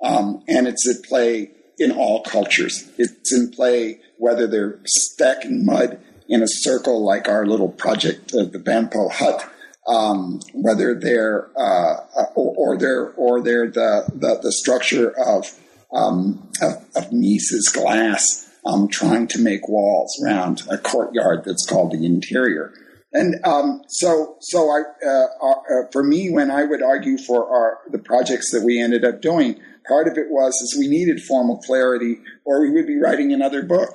Um, 0.03 0.43
and 0.49 0.67
it's 0.67 0.89
at 0.89 1.05
play 1.05 1.53
in 1.79 1.93
all 1.93 2.23
cultures. 2.23 2.91
It's 2.99 3.33
in 3.33 3.51
play 3.51 4.01
whether 4.17 4.47
they're 4.47 4.81
stacking 4.87 5.65
mud 5.65 6.01
in 6.29 6.43
a 6.43 6.49
circle 6.49 7.05
like 7.05 7.29
our 7.29 7.47
little 7.47 7.71
project, 7.71 8.35
of 8.35 8.53
the 8.53 8.59
Banpo 8.59 9.11
hut, 9.11 9.51
um, 9.87 10.41
whether 10.53 10.95
they're 10.95 11.49
uh, 11.57 12.01
uh, 12.17 12.25
or, 12.35 12.75
or, 12.75 12.77
they're 12.77 13.11
or 13.13 13.41
they're 13.41 13.71
the 13.71 14.05
the, 14.15 14.39
the 14.43 14.53
structure 14.53 15.19
of, 15.19 15.59
um, 15.93 16.51
of, 16.61 16.85
of 16.95 17.13
Mies's 17.13 17.69
glass, 17.69 18.51
um, 18.67 18.89
trying 18.89 19.27
to 19.29 19.39
make 19.39 19.69
walls 19.69 20.21
around 20.23 20.63
a 20.71 20.77
courtyard 20.77 21.45
that's 21.45 21.65
called 21.67 21.93
the 21.93 22.05
interior. 22.05 22.75
And 23.13 23.43
um, 23.47 23.83
so, 23.89 24.37
so 24.41 24.69
I, 24.71 24.83
uh, 25.07 25.27
uh, 25.43 25.87
for 25.93 26.03
me, 26.03 26.31
when 26.31 26.51
I 26.51 26.65
would 26.65 26.83
argue 26.83 27.17
for 27.17 27.49
our 27.49 27.79
the 27.91 27.99
projects 27.99 28.53
that 28.53 28.63
we 28.63 28.79
ended 28.79 29.03
up 29.03 29.23
doing, 29.23 29.59
part 29.89 30.07
of 30.07 30.19
it 30.19 30.27
was 30.31 30.55
is 30.55 30.77
we 30.79 30.89
needed 30.89 31.23
formal 31.23 31.59
clarity, 31.59 32.19
or 32.45 32.61
we 32.61 32.71
would 32.71 32.87
be 32.87 33.01
writing 33.01 33.33
another 33.33 33.63
book. 33.63 33.95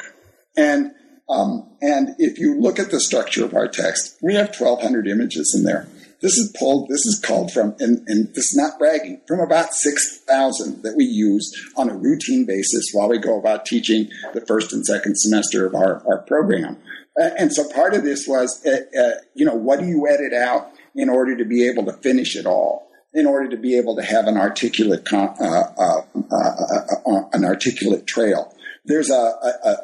And 0.57 0.91
um, 1.29 1.69
and 1.81 2.15
if 2.19 2.37
you 2.37 2.59
look 2.59 2.79
at 2.79 2.91
the 2.91 2.99
structure 2.99 3.45
of 3.45 3.53
our 3.53 3.67
text, 3.67 4.17
we 4.21 4.35
have 4.35 4.53
1,200 4.55 5.07
images 5.07 5.55
in 5.57 5.63
there. 5.63 5.87
This 6.21 6.37
is 6.37 6.55
pulled, 6.57 6.87
this 6.89 7.05
is 7.05 7.19
called 7.19 7.51
from, 7.51 7.75
and, 7.79 8.07
and 8.07 8.27
this 8.29 8.51
is 8.51 8.55
not 8.55 8.79
bragging, 8.79 9.19
from 9.27 9.41
about 9.41 9.73
6,000 9.73 10.83
that 10.83 10.95
we 10.95 11.03
use 11.03 11.51
on 11.75 11.89
a 11.89 11.95
routine 11.95 12.45
basis 12.45 12.91
while 12.93 13.09
we 13.09 13.17
go 13.17 13.37
about 13.37 13.65
teaching 13.65 14.09
the 14.33 14.39
first 14.41 14.71
and 14.71 14.85
second 14.85 15.17
semester 15.17 15.65
of 15.65 15.75
our, 15.75 16.01
our 16.07 16.19
program. 16.19 16.77
Uh, 17.21 17.29
and 17.37 17.51
so 17.51 17.69
part 17.69 17.93
of 17.93 18.03
this 18.03 18.25
was, 18.25 18.65
uh, 18.65 18.79
uh, 18.97 19.19
you 19.33 19.45
know, 19.45 19.53
what 19.53 19.79
do 19.79 19.85
you 19.85 20.07
edit 20.07 20.33
out 20.33 20.71
in 20.95 21.09
order 21.09 21.35
to 21.35 21.43
be 21.43 21.67
able 21.67 21.85
to 21.85 21.93
finish 21.97 22.37
it 22.37 22.45
all? 22.45 22.82
In 23.13 23.27
order 23.27 23.49
to 23.49 23.57
be 23.57 23.77
able 23.77 23.95
to 23.95 24.03
have 24.03 24.27
an 24.27 24.37
articulate, 24.37 25.11
uh, 25.13 25.33
uh, 25.39 26.01
uh, 26.31 27.21
an 27.33 27.45
articulate 27.45 28.07
trail 28.07 28.53
there's 28.85 29.09
a, 29.09 29.13
a, 29.13 29.77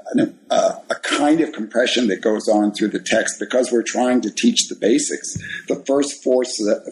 a, 0.52 0.82
a, 0.90 0.96
kind 0.96 1.40
of 1.40 1.54
compression 1.54 2.08
that 2.08 2.22
goes 2.22 2.50
on 2.50 2.74
through 2.74 2.90
the 2.90 3.00
text 3.00 3.40
because 3.40 3.72
we're 3.72 3.84
trying 3.84 4.20
to 4.22 4.30
teach 4.30 4.68
the 4.68 4.76
basics. 4.76 5.38
The 5.68 5.82
first 5.88 6.22
four, 6.22 6.44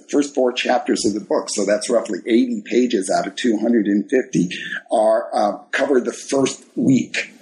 first 0.09 0.33
four 0.33 0.53
chapters 0.53 1.05
of 1.05 1.13
the 1.13 1.19
book, 1.19 1.49
so 1.49 1.65
that's 1.65 1.89
roughly 1.89 2.19
80 2.25 2.63
pages 2.65 3.09
out 3.09 3.27
of 3.27 3.35
250, 3.35 4.49
are 4.89 5.29
uh, 5.33 5.57
cover 5.71 5.99
the 5.99 6.13
first 6.13 6.63
week 6.75 7.33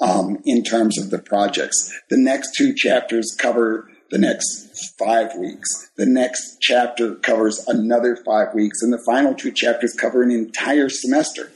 um, 0.00 0.38
in 0.44 0.64
terms 0.64 0.98
of 0.98 1.10
the 1.10 1.18
projects. 1.18 1.96
The 2.08 2.16
next 2.16 2.56
two 2.56 2.74
chapters 2.74 3.36
cover 3.38 3.90
the 4.10 4.18
next 4.18 4.69
five 4.98 5.34
weeks. 5.36 5.90
The 5.96 6.06
next 6.06 6.58
chapter 6.60 7.14
covers 7.16 7.66
another 7.66 8.16
five 8.16 8.54
weeks, 8.54 8.82
and 8.82 8.92
the 8.92 9.02
final 9.04 9.34
two 9.34 9.52
chapters 9.52 9.94
cover 9.94 10.22
an 10.22 10.30
entire 10.30 10.88
semester. 10.88 11.52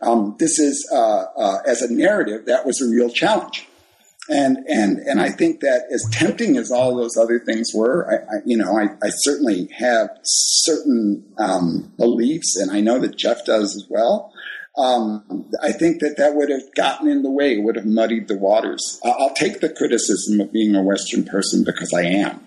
Um, 0.00 0.36
this 0.38 0.58
is, 0.58 0.88
uh, 0.92 1.24
uh, 1.36 1.58
as 1.66 1.82
a 1.82 1.92
narrative, 1.92 2.46
that 2.46 2.66
was 2.66 2.80
a 2.80 2.88
real 2.88 3.10
challenge. 3.10 3.66
And, 4.28 4.58
and, 4.68 4.98
and 4.98 5.20
I 5.20 5.30
think 5.30 5.60
that 5.60 5.84
as 5.92 6.04
tempting 6.10 6.56
as 6.56 6.72
all 6.72 6.96
those 6.96 7.16
other 7.16 7.38
things 7.38 7.70
were, 7.72 8.10
I, 8.10 8.36
I 8.36 8.40
you 8.44 8.56
know, 8.56 8.76
I, 8.76 8.88
I, 9.04 9.10
certainly 9.10 9.68
have 9.78 10.10
certain 10.24 11.24
um, 11.38 11.92
beliefs, 11.96 12.56
and 12.56 12.72
I 12.72 12.80
know 12.80 12.98
that 12.98 13.16
Jeff 13.16 13.44
does 13.44 13.76
as 13.76 13.86
well. 13.88 14.32
Um, 14.76 15.48
I 15.62 15.72
think 15.72 16.00
that 16.00 16.16
that 16.18 16.34
would 16.34 16.50
have 16.50 16.74
gotten 16.74 17.08
in 17.08 17.22
the 17.22 17.30
way, 17.30 17.56
would 17.56 17.76
have 17.76 17.86
muddied 17.86 18.28
the 18.28 18.36
waters. 18.36 19.00
I'll 19.04 19.32
take 19.32 19.60
the 19.60 19.70
criticism 19.70 20.40
of 20.40 20.52
being 20.52 20.74
a 20.74 20.82
Western 20.82 21.24
person 21.24 21.64
because 21.64 21.94
I 21.94 22.02
am. 22.02 22.40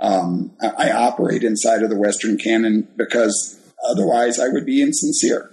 Um, 0.00 0.52
I 0.62 0.90
operate 0.90 1.42
inside 1.42 1.82
of 1.82 1.90
the 1.90 1.96
Western 1.96 2.38
canon 2.38 2.88
because 2.96 3.60
otherwise 3.86 4.40
I 4.40 4.48
would 4.48 4.64
be 4.64 4.80
insincere. 4.80 5.50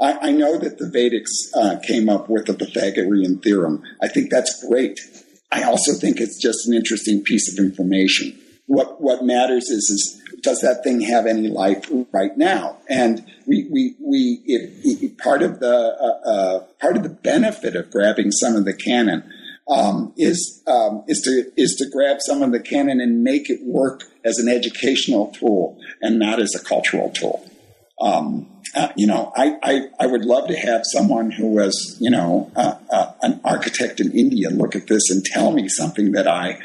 I, 0.00 0.28
I 0.28 0.32
know 0.32 0.58
that 0.58 0.78
the 0.78 0.86
Vedics 0.86 1.54
uh, 1.54 1.78
came 1.80 2.08
up 2.08 2.28
with 2.28 2.46
the 2.46 2.54
Pythagorean 2.54 3.38
theorem. 3.38 3.82
I 4.00 4.08
think 4.08 4.30
that's 4.30 4.64
great. 4.66 4.98
I 5.50 5.62
also 5.64 5.92
think 5.92 6.20
it's 6.20 6.40
just 6.40 6.66
an 6.66 6.74
interesting 6.74 7.22
piece 7.22 7.52
of 7.52 7.62
information. 7.62 8.38
What 8.66 9.00
what 9.00 9.24
matters 9.24 9.68
is 9.68 9.90
is 9.90 10.22
does 10.42 10.60
that 10.60 10.82
thing 10.82 11.02
have 11.02 11.26
any 11.26 11.48
life 11.48 11.88
right 12.12 12.36
now? 12.36 12.78
And 12.88 13.24
we 13.46 13.68
we 13.70 13.94
we 14.00 14.42
it, 14.46 14.72
it, 14.84 15.18
part 15.18 15.42
of 15.42 15.60
the 15.60 15.76
uh, 16.00 16.28
uh, 16.28 16.60
part 16.80 16.96
of 16.96 17.02
the 17.02 17.10
benefit 17.10 17.76
of 17.76 17.90
grabbing 17.90 18.32
some 18.32 18.56
of 18.56 18.64
the 18.64 18.74
canon 18.74 19.30
um, 19.68 20.12
is 20.16 20.62
um, 20.66 21.04
is 21.06 21.20
to 21.22 21.50
is 21.56 21.74
to 21.76 21.88
grab 21.88 22.18
some 22.20 22.42
of 22.42 22.52
the 22.52 22.60
canon 22.60 23.00
and 23.00 23.22
make 23.22 23.48
it 23.48 23.60
work 23.64 24.04
as 24.24 24.38
an 24.38 24.48
educational 24.48 25.28
tool 25.28 25.78
and 26.00 26.18
not 26.18 26.40
as 26.40 26.54
a 26.54 26.64
cultural 26.64 27.10
tool. 27.10 27.48
Um, 28.00 28.48
uh, 28.74 28.88
you 28.96 29.06
know, 29.06 29.32
I, 29.36 29.58
I, 29.62 29.88
I, 30.00 30.06
would 30.06 30.24
love 30.24 30.48
to 30.48 30.56
have 30.56 30.82
someone 30.84 31.30
who 31.30 31.48
was, 31.48 31.98
you 32.00 32.10
know, 32.10 32.50
uh, 32.56 32.76
uh, 32.90 33.12
an 33.20 33.40
architect 33.44 34.00
in 34.00 34.10
India 34.12 34.48
look 34.50 34.74
at 34.74 34.86
this 34.86 35.10
and 35.10 35.22
tell 35.24 35.52
me 35.52 35.68
something 35.68 36.12
that 36.12 36.26
I, 36.26 36.58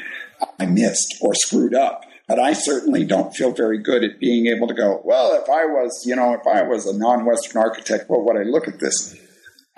I 0.58 0.66
missed 0.66 1.18
or 1.20 1.34
screwed 1.34 1.74
up. 1.74 2.04
But 2.26 2.38
I 2.38 2.54
certainly 2.54 3.04
don't 3.04 3.34
feel 3.34 3.52
very 3.52 3.78
good 3.78 4.04
at 4.04 4.20
being 4.20 4.46
able 4.46 4.68
to 4.68 4.74
go, 4.74 5.00
well, 5.04 5.34
if 5.34 5.48
I 5.48 5.64
was, 5.66 6.04
you 6.06 6.16
know, 6.16 6.34
if 6.34 6.46
I 6.46 6.62
was 6.62 6.86
a 6.86 6.96
non 6.96 7.24
Western 7.24 7.60
architect, 7.60 8.08
what 8.08 8.24
would 8.24 8.36
I 8.36 8.42
look 8.42 8.68
at 8.68 8.80
this? 8.80 9.16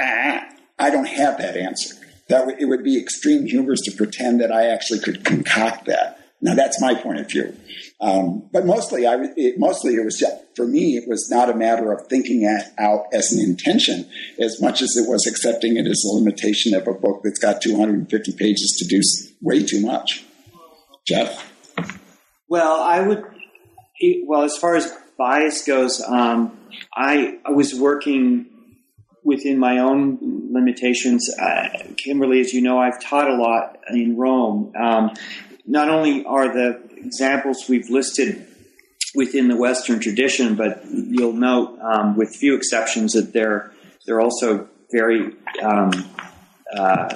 Ah, 0.01 0.49
I 0.79 0.91
don't 0.91 1.07
have 1.07 1.39
that 1.39 1.57
answer. 1.57 1.95
That 2.31 2.47
w- 2.47 2.57
it 2.59 2.67
would 2.67 2.85
be 2.85 2.99
extreme 2.99 3.47
hubris 3.47 3.81
to 3.83 3.93
pretend 3.93 4.41
that 4.41 4.53
I 4.53 4.67
actually 4.67 5.01
could 5.01 5.25
concoct 5.25 5.87
that. 5.87 6.19
Now, 6.41 6.55
that's 6.55 6.81
my 6.81 6.95
point 6.95 7.21
of 7.21 7.29
view. 7.29 7.55
Um, 8.01 8.49
but 8.51 8.65
mostly, 8.65 9.07
I 9.07 9.17
it, 9.37 9.59
mostly 9.59 9.95
it 9.95 10.05
was 10.05 10.25
for 10.57 10.67
me. 10.67 10.97
It 10.97 11.07
was 11.07 11.29
not 11.31 11.51
a 11.51 11.55
matter 11.55 11.93
of 11.93 12.07
thinking 12.07 12.45
it 12.45 12.73
out 12.79 13.07
as 13.13 13.33
an 13.33 13.45
intention, 13.45 14.09
as 14.39 14.61
much 14.63 14.81
as 14.81 14.97
it 14.97 15.07
was 15.07 15.27
accepting 15.27 15.77
it 15.77 15.87
as 15.87 16.03
a 16.07 16.15
limitation 16.15 16.73
of 16.75 16.89
a 16.89 16.95
book 16.95 17.21
that's 17.23 17.39
got 17.39 17.61
250 17.61 18.33
pages 18.33 18.77
to 18.79 18.87
do 18.89 19.01
way 19.43 19.63
too 19.63 19.85
much. 19.85 20.25
Jeff. 21.07 21.53
Well, 22.49 22.81
I 22.81 23.01
would. 23.01 23.25
Well, 24.25 24.43
as 24.43 24.57
far 24.57 24.77
as 24.77 24.91
bias 25.19 25.67
goes, 25.67 26.01
um, 26.01 26.57
I, 26.97 27.39
I 27.45 27.51
was 27.51 27.75
working 27.75 28.47
within 29.25 29.59
my 29.59 29.79
own 29.79 30.19
limitations. 30.53 31.29
Uh, 31.39 31.69
Kimberly, 31.97 32.41
as 32.41 32.53
you 32.53 32.61
know, 32.61 32.79
I've 32.79 33.01
taught 33.01 33.31
a 33.31 33.35
lot 33.35 33.79
in 33.91 34.17
Rome. 34.17 34.73
Um, 34.77 35.11
not 35.67 35.89
only 35.89 36.25
are 36.25 36.53
the 36.53 36.81
examples 36.97 37.69
we've 37.69 37.89
listed 37.91 38.47
within 39.15 39.49
the 39.49 39.57
Western 39.57 40.01
tradition, 40.01 40.55
but 40.55 40.83
you'll 40.91 41.33
note, 41.33 41.79
um, 41.81 42.17
with 42.17 42.35
few 42.35 42.55
exceptions, 42.55 43.13
that 43.13 43.33
they're 43.33 43.73
they're 44.07 44.21
also 44.21 44.69
very 44.91 45.35
um, 45.63 45.91
uh, 46.77 47.09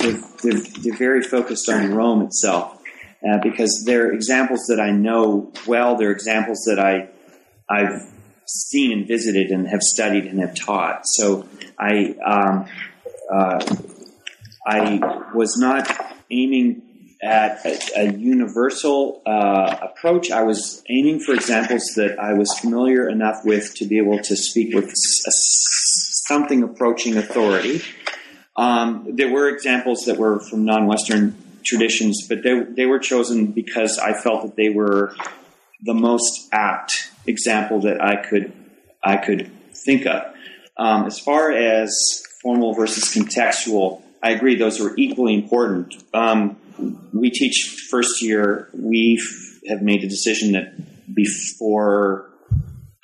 they're, 0.00 0.20
they're, 0.42 0.60
they're, 0.82 0.96
very 0.96 1.22
focused 1.22 1.68
on 1.68 1.92
Rome 1.92 2.22
itself. 2.22 2.80
uh, 3.28 3.38
because 3.42 3.82
they're 3.86 4.12
examples 4.12 4.66
that 4.68 4.80
I 4.80 4.90
know 4.90 5.52
well. 5.66 5.96
They're 5.96 6.10
examples 6.10 6.62
that 6.66 6.78
I 6.78 7.08
I've 7.68 8.11
seen 8.52 8.92
and 8.92 9.06
visited 9.06 9.50
and 9.50 9.68
have 9.68 9.82
studied 9.82 10.26
and 10.26 10.40
have 10.40 10.54
taught. 10.54 11.02
So 11.04 11.46
I 11.78 12.14
um, 12.24 12.66
uh, 13.32 13.76
I 14.66 15.00
was 15.34 15.56
not 15.58 15.88
aiming 16.30 16.82
at 17.22 17.64
a, 17.64 17.78
a 17.96 18.12
universal 18.12 19.22
uh, 19.24 19.76
approach. 19.80 20.30
I 20.30 20.42
was 20.42 20.82
aiming 20.88 21.20
for 21.20 21.32
examples 21.34 21.84
that 21.96 22.18
I 22.18 22.32
was 22.32 22.52
familiar 22.58 23.08
enough 23.08 23.44
with 23.44 23.74
to 23.76 23.86
be 23.86 23.98
able 23.98 24.18
to 24.18 24.36
speak 24.36 24.74
with 24.74 24.90
something 24.94 26.62
approaching 26.62 27.16
authority. 27.16 27.82
Um, 28.56 29.06
there 29.16 29.30
were 29.30 29.48
examples 29.48 30.04
that 30.06 30.18
were 30.18 30.40
from 30.40 30.64
non-Western 30.64 31.36
traditions, 31.64 32.26
but 32.28 32.42
they, 32.42 32.60
they 32.60 32.86
were 32.86 32.98
chosen 32.98 33.46
because 33.46 33.98
I 33.98 34.12
felt 34.14 34.42
that 34.42 34.56
they 34.56 34.70
were 34.70 35.14
the 35.82 35.94
most 35.94 36.48
apt 36.52 37.10
example 37.26 37.80
that 37.80 38.02
I 38.02 38.16
could 38.16 38.52
I 39.02 39.16
could 39.16 39.50
think 39.84 40.06
of. 40.06 40.22
Um, 40.76 41.06
as 41.06 41.18
far 41.18 41.50
as 41.52 42.22
formal 42.40 42.74
versus 42.74 43.04
contextual, 43.14 44.02
I 44.22 44.30
agree; 44.30 44.54
those 44.56 44.80
are 44.80 44.94
equally 44.96 45.34
important. 45.34 45.94
Um, 46.14 46.56
we 47.12 47.30
teach 47.30 47.86
first 47.90 48.22
year. 48.22 48.68
We 48.72 49.20
have 49.68 49.82
made 49.82 50.02
the 50.02 50.08
decision 50.08 50.52
that 50.52 50.74
before 51.14 52.30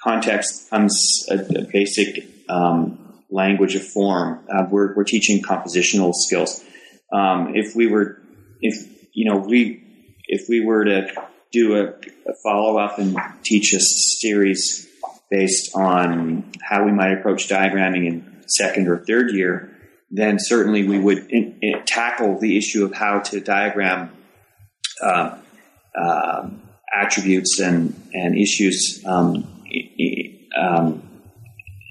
context 0.03 0.71
comes 0.71 1.27
a, 1.31 1.35
a 1.35 1.65
basic 1.65 2.27
um, 2.49 2.99
language 3.31 3.75
of 3.75 3.85
form. 3.85 4.45
Uh, 4.49 4.67
we're, 4.71 4.95
we're 4.95 5.05
teaching 5.05 5.43
compositional 5.43 6.13
skills. 6.15 6.65
Um, 7.13 7.55
if 7.55 7.75
we 7.75 7.87
were, 7.87 8.21
if 8.61 8.89
you 9.13 9.31
know, 9.31 9.39
we 9.39 9.83
if 10.27 10.49
we 10.49 10.65
were 10.65 10.85
to 10.85 11.09
do 11.51 11.77
a, 11.77 11.95
a 12.29 12.35
follow 12.43 12.79
up 12.79 12.99
and 12.99 13.17
teach 13.43 13.73
a 13.73 13.81
series 13.81 14.87
based 15.31 15.75
on 15.75 16.51
how 16.63 16.85
we 16.85 16.93
might 16.93 17.13
approach 17.13 17.49
diagramming 17.49 18.07
in 18.07 18.43
second 18.47 18.89
or 18.89 18.99
third 18.99 19.33
year, 19.33 19.75
then 20.11 20.39
certainly 20.39 20.87
we 20.87 20.99
would 20.99 21.19
in, 21.31 21.59
in, 21.61 21.85
tackle 21.85 22.39
the 22.39 22.57
issue 22.57 22.85
of 22.85 22.95
how 22.95 23.19
to 23.19 23.41
diagram 23.41 24.11
uh, 25.03 25.37
uh, 25.95 26.49
attributes 26.95 27.61
and, 27.61 27.95
and 28.15 28.37
issues 28.37 29.03
um, 29.07 29.47
um, 30.59 31.03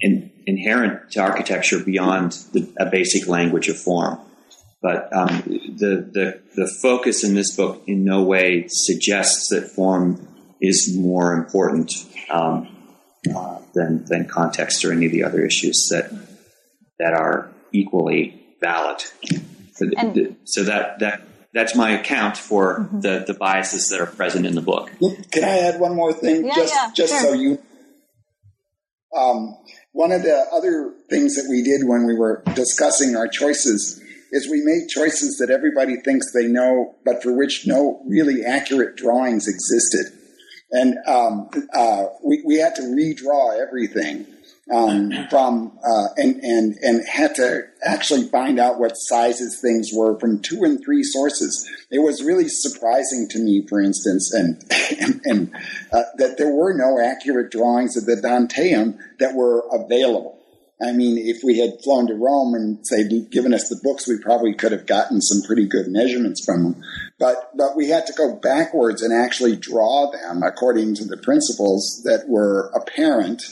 in, 0.00 0.30
inherent 0.46 1.12
to 1.12 1.20
architecture 1.20 1.78
beyond 1.78 2.32
the, 2.52 2.68
a 2.78 2.86
basic 2.86 3.28
language 3.28 3.68
of 3.68 3.78
form. 3.78 4.18
But 4.80 5.12
um, 5.12 5.28
the, 5.76 6.08
the, 6.12 6.40
the 6.54 6.68
focus 6.80 7.24
in 7.24 7.34
this 7.34 7.56
book 7.56 7.82
in 7.86 8.04
no 8.04 8.22
way 8.22 8.66
suggests 8.68 9.48
that 9.50 9.70
form 9.70 10.27
is 10.60 10.96
more 10.96 11.32
important 11.34 11.92
um, 12.30 12.68
uh, 13.34 13.58
than, 13.74 14.04
than 14.06 14.26
context 14.26 14.84
or 14.84 14.92
any 14.92 15.06
of 15.06 15.12
the 15.12 15.24
other 15.24 15.44
issues 15.44 15.88
that 15.90 16.10
that 16.98 17.14
are 17.14 17.50
equally 17.72 18.44
valid. 18.60 19.02
And, 19.80 20.36
so 20.44 20.64
that 20.64 20.98
that 20.98 21.22
that's 21.54 21.76
my 21.76 21.92
account 21.92 22.36
for 22.36 22.80
mm-hmm. 22.80 23.00
the, 23.00 23.24
the 23.26 23.34
biases 23.34 23.88
that 23.88 24.00
are 24.00 24.06
present 24.06 24.44
in 24.44 24.56
the 24.56 24.60
book. 24.60 24.90
Can 25.30 25.44
I 25.44 25.58
add 25.58 25.80
one 25.80 25.94
more 25.94 26.12
thing? 26.12 26.46
Yeah, 26.46 26.54
just 26.54 26.74
yeah, 26.74 26.90
just 26.94 27.12
sure. 27.12 27.20
so 27.20 27.32
you 27.34 27.58
um, 29.16 29.56
one 29.92 30.12
of 30.12 30.22
the 30.22 30.46
other 30.52 30.94
things 31.08 31.36
that 31.36 31.46
we 31.48 31.62
did 31.62 31.88
when 31.88 32.06
we 32.06 32.14
were 32.14 32.42
discussing 32.54 33.16
our 33.16 33.28
choices 33.28 34.02
is 34.30 34.50
we 34.50 34.60
made 34.62 34.88
choices 34.88 35.38
that 35.38 35.50
everybody 35.50 35.96
thinks 36.02 36.32
they 36.32 36.46
know, 36.46 36.94
but 37.04 37.22
for 37.22 37.36
which 37.36 37.66
no 37.66 38.02
really 38.06 38.44
accurate 38.44 38.96
drawings 38.96 39.48
existed. 39.48 40.17
And 40.70 40.98
um, 41.06 41.48
uh, 41.74 42.04
we, 42.22 42.42
we 42.44 42.56
had 42.56 42.74
to 42.76 42.82
redraw 42.82 43.58
everything 43.58 44.26
um, 44.70 45.10
from 45.30 45.78
uh, 45.82 46.08
and 46.16 46.36
and 46.42 46.76
and 46.82 47.08
had 47.08 47.34
to 47.36 47.62
actually 47.82 48.24
find 48.28 48.58
out 48.58 48.78
what 48.78 48.92
sizes 48.94 49.60
things 49.60 49.90
were 49.94 50.18
from 50.18 50.40
two 50.40 50.64
and 50.64 50.82
three 50.84 51.02
sources. 51.02 51.68
It 51.90 52.00
was 52.00 52.22
really 52.22 52.48
surprising 52.48 53.28
to 53.30 53.38
me, 53.38 53.66
for 53.66 53.80
instance, 53.80 54.32
and 54.34 54.62
and, 55.00 55.20
and 55.24 55.54
uh, 55.92 56.02
that 56.16 56.36
there 56.36 56.52
were 56.52 56.74
no 56.74 57.00
accurate 57.00 57.50
drawings 57.50 57.96
of 57.96 58.04
the 58.04 58.16
Danteum 58.16 58.98
that 59.18 59.34
were 59.34 59.64
available. 59.72 60.37
I 60.80 60.92
mean, 60.92 61.18
if 61.18 61.42
we 61.42 61.58
had 61.58 61.82
flown 61.82 62.06
to 62.06 62.14
Rome 62.14 62.54
and 62.54 62.78
say 62.86 63.08
given 63.30 63.52
us 63.52 63.68
the 63.68 63.80
books, 63.82 64.06
we 64.06 64.18
probably 64.18 64.54
could 64.54 64.70
have 64.70 64.86
gotten 64.86 65.20
some 65.20 65.42
pretty 65.42 65.66
good 65.66 65.88
measurements 65.88 66.44
from 66.44 66.62
them. 66.62 66.82
But 67.18 67.50
but 67.56 67.76
we 67.76 67.88
had 67.88 68.06
to 68.06 68.12
go 68.12 68.36
backwards 68.36 69.02
and 69.02 69.12
actually 69.12 69.56
draw 69.56 70.10
them 70.10 70.42
according 70.42 70.94
to 70.96 71.04
the 71.04 71.16
principles 71.16 72.02
that 72.04 72.28
were 72.28 72.70
apparent 72.74 73.42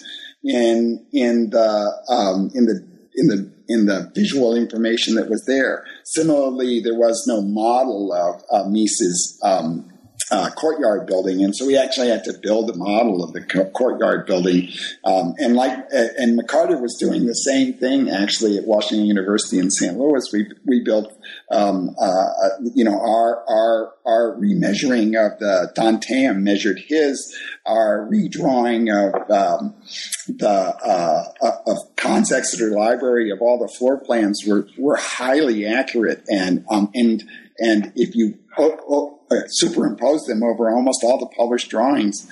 in 0.45 1.05
in 1.13 1.51
the 1.51 1.93
um, 2.09 2.51
in 2.55 2.67
the 2.67 2.87
in 3.17 3.27
the 3.27 3.53
in 3.69 3.87
the 3.87 4.13
visual 4.15 4.55
information 4.55 5.17
that 5.17 5.29
was 5.29 5.45
there. 5.47 5.85
Similarly, 6.05 6.81
there 6.81 6.95
was 6.95 7.25
no 7.27 7.43
model 7.43 8.13
of 8.13 8.43
uh, 8.53 8.69
Mies's 8.69 9.41
um, 9.43 9.91
uh, 10.31 10.51
courtyard 10.51 11.07
building, 11.07 11.45
and 11.45 11.55
so 11.55 11.67
we 11.67 11.77
actually 11.77 12.09
had 12.09 12.25
to 12.25 12.33
build 12.43 12.69
a 12.71 12.77
model 12.77 13.23
of 13.23 13.33
the 13.33 13.41
co- 13.43 13.71
courtyard 13.71 14.27
building. 14.27 14.69
Um, 15.05 15.35
and 15.39 15.55
like, 15.55 15.73
uh, 15.73 16.09
and 16.19 16.39
McCarter 16.39 16.81
was 16.81 16.97
doing 16.99 17.27
the 17.27 17.35
same 17.35 17.75
thing 17.75 18.11
actually 18.11 18.59
at 18.59 18.65
Washington 18.65 19.07
University 19.07 19.59
in 19.59 19.71
St. 19.71 19.97
Louis. 19.97 20.25
We 20.33 20.51
we 20.65 20.83
built, 20.83 21.17
um, 21.53 21.95
uh, 22.01 22.05
uh, 22.05 22.49
you 22.75 22.85
know, 22.85 22.99
our 22.99 23.45
our 23.49 23.95
our 24.05 24.37
remeasuring 24.37 25.15
of 25.15 25.39
the 25.39 25.73
Danteum 25.77 26.43
measured 26.43 26.81
his. 26.87 27.37
Our 27.65 28.09
redrawing 28.11 28.91
of 28.91 29.31
um, 29.31 29.75
the 30.29 30.49
uh, 30.49 31.25
uh, 31.41 31.57
of 31.67 31.97
Kahn's 31.97 32.33
Exeter 32.33 32.71
Library 32.71 33.31
of 33.31 33.41
all 33.41 33.59
the 33.59 33.73
floor 33.79 33.99
plans 33.99 34.43
were 34.47 34.69
were 34.77 34.97
highly 34.97 35.67
accurate, 35.67 36.25
and 36.29 36.65
um, 36.69 36.91
and 36.95 37.23
and 37.59 37.93
if 37.95 38.15
you 38.15 38.39
oh, 38.59 38.79
oh, 38.89 39.16
uh, 39.31 39.47
superimpose 39.49 40.25
them 40.27 40.43
over 40.43 40.71
almost 40.71 41.03
all 41.03 41.19
the 41.19 41.35
published 41.37 41.71
drawings. 41.71 42.27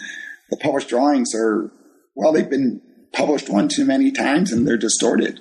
The 0.51 0.57
published 0.57 0.89
drawings 0.89 1.35
are, 1.35 1.71
well, 2.15 2.33
they've 2.33 2.49
been 2.49 2.81
published 3.13 3.49
one 3.49 3.69
too 3.69 3.85
many 3.85 4.11
times 4.11 4.53
and 4.53 4.67
they're 4.67 4.77
distorted. 4.77 5.41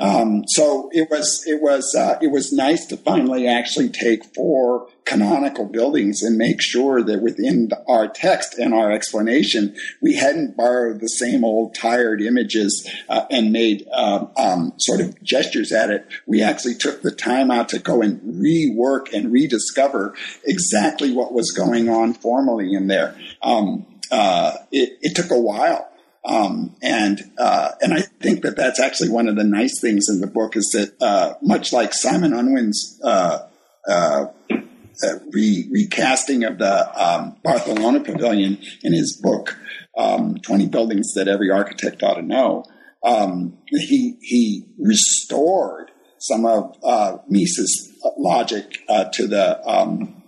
Um, 0.00 0.44
so 0.48 0.88
it 0.92 1.10
was 1.10 1.44
it 1.46 1.60
was 1.60 1.94
uh, 1.94 2.16
it 2.22 2.28
was 2.28 2.52
nice 2.52 2.86
to 2.86 2.96
finally 2.96 3.46
actually 3.46 3.90
take 3.90 4.24
four 4.34 4.88
canonical 5.04 5.66
buildings 5.66 6.22
and 6.22 6.38
make 6.38 6.62
sure 6.62 7.02
that 7.02 7.20
within 7.20 7.70
our 7.86 8.08
text 8.08 8.58
and 8.58 8.72
our 8.72 8.90
explanation 8.90 9.76
we 10.00 10.14
hadn't 10.14 10.56
borrowed 10.56 11.00
the 11.00 11.08
same 11.08 11.44
old 11.44 11.74
tired 11.74 12.22
images 12.22 12.88
uh, 13.10 13.26
and 13.30 13.52
made 13.52 13.86
um, 13.92 14.30
um, 14.36 14.72
sort 14.78 15.00
of 15.00 15.22
gestures 15.22 15.70
at 15.70 15.90
it. 15.90 16.06
We 16.26 16.42
actually 16.42 16.76
took 16.76 17.02
the 17.02 17.10
time 17.10 17.50
out 17.50 17.68
to 17.70 17.78
go 17.78 18.00
and 18.00 18.20
rework 18.22 19.12
and 19.12 19.30
rediscover 19.30 20.14
exactly 20.44 21.12
what 21.12 21.32
was 21.32 21.50
going 21.50 21.90
on 21.90 22.14
formally 22.14 22.72
in 22.72 22.86
there. 22.86 23.16
Um, 23.42 23.86
uh, 24.10 24.56
it, 24.72 24.98
it 25.02 25.14
took 25.14 25.30
a 25.30 25.38
while. 25.38 25.90
Um, 26.24 26.74
and 26.82 27.20
uh, 27.36 27.72
and 27.82 27.92
I 27.92 28.00
think 28.00 28.42
that 28.42 28.56
that's 28.56 28.80
actually 28.80 29.10
one 29.10 29.28
of 29.28 29.36
the 29.36 29.44
nice 29.44 29.78
things 29.80 30.06
in 30.08 30.20
the 30.20 30.26
book 30.26 30.56
is 30.56 30.70
that 30.72 30.94
uh, 31.02 31.34
much 31.42 31.72
like 31.72 31.92
Simon 31.92 32.32
Unwin's 32.32 32.98
uh, 33.04 33.40
uh, 33.86 34.26
uh 34.50 35.18
re- 35.32 35.68
recasting 35.70 36.44
of 36.44 36.58
the 36.58 37.02
um, 37.02 37.36
Barcelona 37.44 38.00
Pavilion 38.00 38.58
in 38.82 38.94
his 38.94 39.20
book 39.22 39.58
um, 39.98 40.36
Twenty 40.38 40.66
Buildings 40.66 41.12
That 41.14 41.28
Every 41.28 41.50
Architect 41.50 42.02
Ought 42.02 42.14
to 42.14 42.22
Know, 42.22 42.64
um, 43.04 43.58
he 43.68 44.16
he 44.22 44.64
restored 44.78 45.90
some 46.20 46.46
of 46.46 46.74
uh, 46.82 47.18
Mies's 47.28 47.92
logic 48.16 48.78
to 49.12 49.26
the 49.26 49.62
um, 49.68 50.22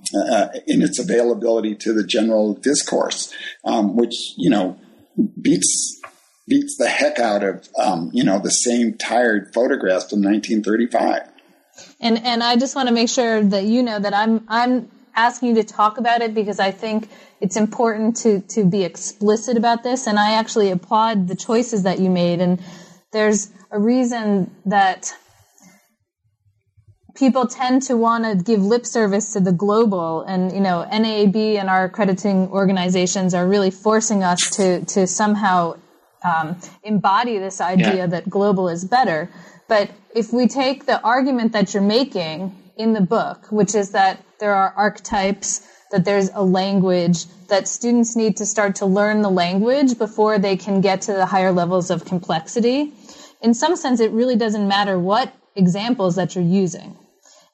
in 0.67 0.83
its 0.83 0.99
availability 0.99 1.75
to 1.75 1.95
the 1.95 2.05
general 2.05 2.53
discourse, 2.53 3.33
um, 3.65 3.97
which 3.97 4.15
you 4.37 4.51
know 4.51 4.79
beats 5.41 6.01
beats 6.49 6.77
the 6.79 6.89
heck 6.89 7.19
out 7.19 7.43
of 7.43 7.69
um, 7.79 8.11
you 8.13 8.25
know 8.25 8.39
the 8.39 8.51
same 8.51 8.97
tired 8.97 9.53
photographs 9.53 10.11
from 10.11 10.23
1935. 10.23 11.29
And 12.01 12.19
and 12.25 12.43
I 12.43 12.57
just 12.57 12.75
want 12.75 12.89
to 12.89 12.95
make 12.95 13.09
sure 13.09 13.43
that 13.43 13.65
you 13.65 13.83
know 13.83 13.99
that 13.99 14.15
I'm 14.15 14.45
I'm 14.49 14.91
asking 15.15 15.51
you 15.51 15.55
to 15.57 15.65
talk 15.65 15.99
about 15.99 16.21
it 16.21 16.35
because 16.35 16.61
I 16.61 16.71
think 16.71 17.09
it's 17.41 17.57
important 17.57 18.17
to 18.19 18.41
to 18.41 18.65
be 18.65 18.85
explicit 18.85 19.57
about 19.57 19.83
this. 19.83 20.07
And 20.07 20.19
I 20.19 20.35
actually 20.35 20.71
applaud 20.71 21.29
the 21.29 21.37
choices 21.37 21.83
that 21.83 21.99
you 21.99 22.11
made. 22.11 22.41
And 22.41 22.63
there's 23.13 23.51
a 23.71 23.79
reason 23.79 24.55
that 24.67 25.15
people 27.17 27.47
tend 27.47 27.83
to 27.83 27.97
want 27.97 28.25
to 28.25 28.43
give 28.43 28.63
lip 28.63 28.87
service 28.87 29.33
to 29.33 29.41
the 29.41 29.53
global 29.53 30.23
and 30.23 30.53
you 30.53 30.61
know 30.61 30.87
NAAB 30.93 31.57
and 31.57 31.69
our 31.69 31.85
accrediting 31.85 32.49
organizations 32.49 33.35
are 33.35 33.47
really 33.47 33.71
forcing 33.71 34.23
us 34.23 34.51
to 34.51 34.85
to 34.87 35.07
somehow 35.07 35.77
um, 36.25 36.57
embody 36.83 37.39
this 37.39 37.61
idea 37.61 37.97
yeah. 37.97 38.07
that 38.07 38.29
global 38.29 38.69
is 38.69 38.85
better 38.85 39.31
but 39.69 39.91
if 40.15 40.33
we 40.33 40.47
take 40.47 40.87
the 40.87 41.01
argument 41.03 41.53
that 41.53 41.75
you're 41.75 41.83
making 41.83 42.55
in 42.77 42.93
the 42.93 43.01
book 43.01 43.47
which 43.51 43.75
is 43.75 43.91
that 43.91 44.23
there 44.39 44.55
are 44.55 44.73
archetypes 44.77 45.67
that 45.93 46.05
there's 46.05 46.31
a 46.35 46.43
language 46.43 47.27
that 47.49 47.69
students 47.69 48.17
need 48.17 48.37
to 48.37 48.47
start 48.47 48.77
to 48.77 48.87
learn 48.87 49.23
the 49.23 49.31
language 49.31 49.97
before 49.99 50.39
they 50.39 50.57
can 50.57 50.81
get 50.81 51.03
to 51.03 51.13
the 51.13 51.27
higher 51.27 51.53
levels 51.53 51.91
of 51.91 52.05
complexity. 52.05 52.93
In 53.41 53.55
some 53.55 53.77
sense, 53.77 54.01
it 54.01 54.11
really 54.11 54.37
doesn't 54.37 54.67
matter 54.67 54.99
what 54.99 55.33
examples 55.55 56.17
that 56.17 56.35
you're 56.35 56.45
using. 56.45 56.97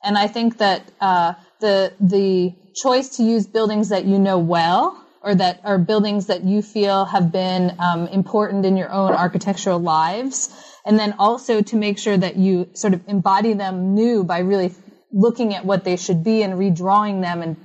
And 0.03 0.19
I 0.19 0.27
think 0.27 0.59
that 0.59 0.91
uh, 1.01 1.35
the 1.61 1.93
the 2.01 2.55
choice 2.75 3.17
to 3.17 3.23
use 3.23 3.47
buildings 3.47 3.91
that 3.91 4.05
you 4.05 4.19
know 4.19 4.39
well 4.39 4.99
or 5.23 5.35
that 5.35 5.61
are 5.65 5.79
buildings 5.79 6.27
that 6.27 6.43
you 6.43 6.63
feel 6.63 7.05
have 7.05 7.31
been 7.31 7.77
um, 7.79 8.09
important 8.09 8.67
in 8.67 8.77
your 8.77 8.91
own 8.91 9.13
architectural 9.13 9.79
lives, 9.79 10.51
and 10.85 10.99
then 10.99 11.15
also 11.19 11.63
to 11.63 11.77
make 11.77 11.99
sure 11.99 12.17
that 12.17 12.37
you 12.37 12.69
sort 12.75 12.95
of 12.95 13.01
embody 13.09 13.53
them 13.53 13.95
new 13.95 14.25
by 14.25 14.41
really 14.41 14.75
looking 15.13 15.55
at 15.55 15.65
what 15.65 15.85
they 15.85 15.97
should 15.97 16.25
be 16.25 16.43
and 16.43 16.55
redrawing 16.55 17.23
them 17.23 17.43
and 17.43 17.57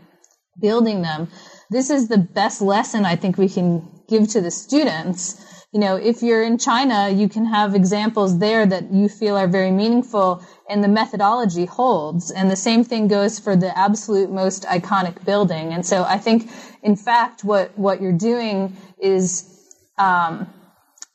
building 0.62 1.02
them. 1.02 1.30
This 1.70 1.90
is 1.90 2.08
the 2.08 2.18
best 2.18 2.62
lesson 2.62 3.06
I 3.06 3.16
think 3.16 3.38
we 3.38 3.50
can 3.50 3.88
give 4.08 4.30
to 4.30 4.42
the 4.42 4.52
students. 4.52 5.57
You 5.78 5.82
know, 5.82 5.96
if 5.96 6.24
you're 6.24 6.42
in 6.42 6.58
China, 6.58 7.08
you 7.08 7.30
can 7.30 7.46
have 7.46 7.76
examples 7.76 8.40
there 8.40 8.66
that 8.66 8.92
you 8.92 9.08
feel 9.08 9.38
are 9.38 9.48
very 9.48 9.70
meaningful 9.70 10.44
and 10.68 10.84
the 10.84 10.88
methodology 10.88 11.66
holds. 11.66 12.32
And 12.32 12.50
the 12.50 12.56
same 12.56 12.84
thing 12.84 13.08
goes 13.08 13.38
for 13.38 13.56
the 13.56 13.78
absolute 13.78 14.32
most 14.32 14.64
iconic 14.64 15.24
building. 15.24 15.74
And 15.74 15.86
so 15.86 16.04
I 16.04 16.18
think, 16.18 16.50
in 16.82 16.96
fact, 16.96 17.44
what, 17.44 17.78
what 17.78 18.02
you're 18.02 18.12
doing 18.12 18.76
is, 19.00 19.46
um, 20.00 20.52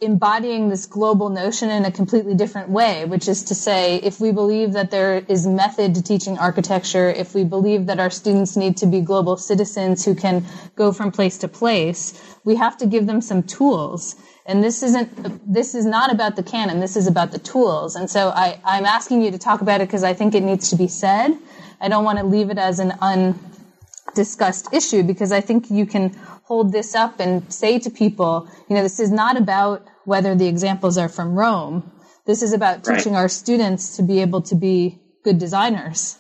embodying 0.00 0.68
this 0.68 0.86
global 0.86 1.28
notion 1.28 1.70
in 1.70 1.84
a 1.84 1.90
completely 1.90 2.34
different 2.34 2.68
way, 2.68 3.04
which 3.04 3.28
is 3.28 3.44
to 3.44 3.54
say, 3.56 3.96
if 3.96 4.20
we 4.20 4.30
believe 4.30 4.72
that 4.74 4.92
there 4.92 5.24
is 5.28 5.46
method 5.46 5.94
to 5.96 6.02
teaching 6.02 6.38
architecture, 6.38 7.08
if 7.08 7.34
we 7.34 7.42
believe 7.44 7.86
that 7.86 7.98
our 7.98 8.10
students 8.10 8.56
need 8.56 8.76
to 8.76 8.86
be 8.86 9.00
global 9.00 9.36
citizens 9.36 10.04
who 10.04 10.14
can 10.14 10.44
go 10.76 10.92
from 10.92 11.10
place 11.10 11.38
to 11.38 11.48
place, 11.48 12.14
we 12.44 12.56
have 12.56 12.76
to 12.76 12.86
give 12.86 13.06
them 13.06 13.20
some 13.20 13.42
tools. 13.42 14.14
And 14.45 14.62
this 14.62 14.82
isn't, 14.82 15.53
this 15.53 15.74
is 15.74 15.84
not 15.84 16.12
about 16.12 16.36
the 16.36 16.43
canon, 16.43 16.80
this 16.80 16.97
is 16.97 17.07
about 17.07 17.30
the 17.30 17.38
tools. 17.38 17.95
And 17.95 18.11
so 18.11 18.30
I, 18.30 18.61
I'm 18.64 18.84
asking 18.84 19.22
you 19.22 19.30
to 19.30 19.38
talk 19.38 19.61
about 19.61 19.80
it 19.80 19.88
because 19.88 20.03
I 20.03 20.14
think 20.14 20.34
it 20.34 20.43
needs 20.43 20.70
to 20.70 20.76
be 20.76 20.88
said. 20.88 21.36
I 21.80 21.88
don't 21.88 22.05
want 22.05 22.18
to 22.18 22.24
leave 22.24 22.51
it 22.51 22.59
as 22.59 22.80
an 22.80 22.93
undiscussed 23.01 24.72
issue 24.72 25.03
because 25.05 25.30
I 25.30 25.40
think 25.40 25.70
you 25.70 25.86
can 25.86 26.14
hold 26.45 26.72
this 26.72 26.95
up 26.95 27.20
and 27.20 27.53
say 27.53 27.78
to 27.78 27.90
people, 27.90 28.49
you 28.68 28.76
know, 28.76 28.82
this 28.82 28.99
is 28.99 29.11
not 29.11 29.36
about 29.36 29.86
whether 30.05 30.34
the 30.34 30.49
examples 30.49 30.99
are 30.99 31.09
from 31.09 31.34
Rome. 31.34 31.90
This 32.26 32.43
is 32.43 32.53
about 32.53 32.84
teaching 32.84 33.14
our 33.16 33.28
students 33.28 33.97
to 33.97 34.03
be 34.03 34.20
able 34.20 34.43
to 34.43 34.55
be 34.55 35.01
good 35.24 35.38
designers. 35.38 36.18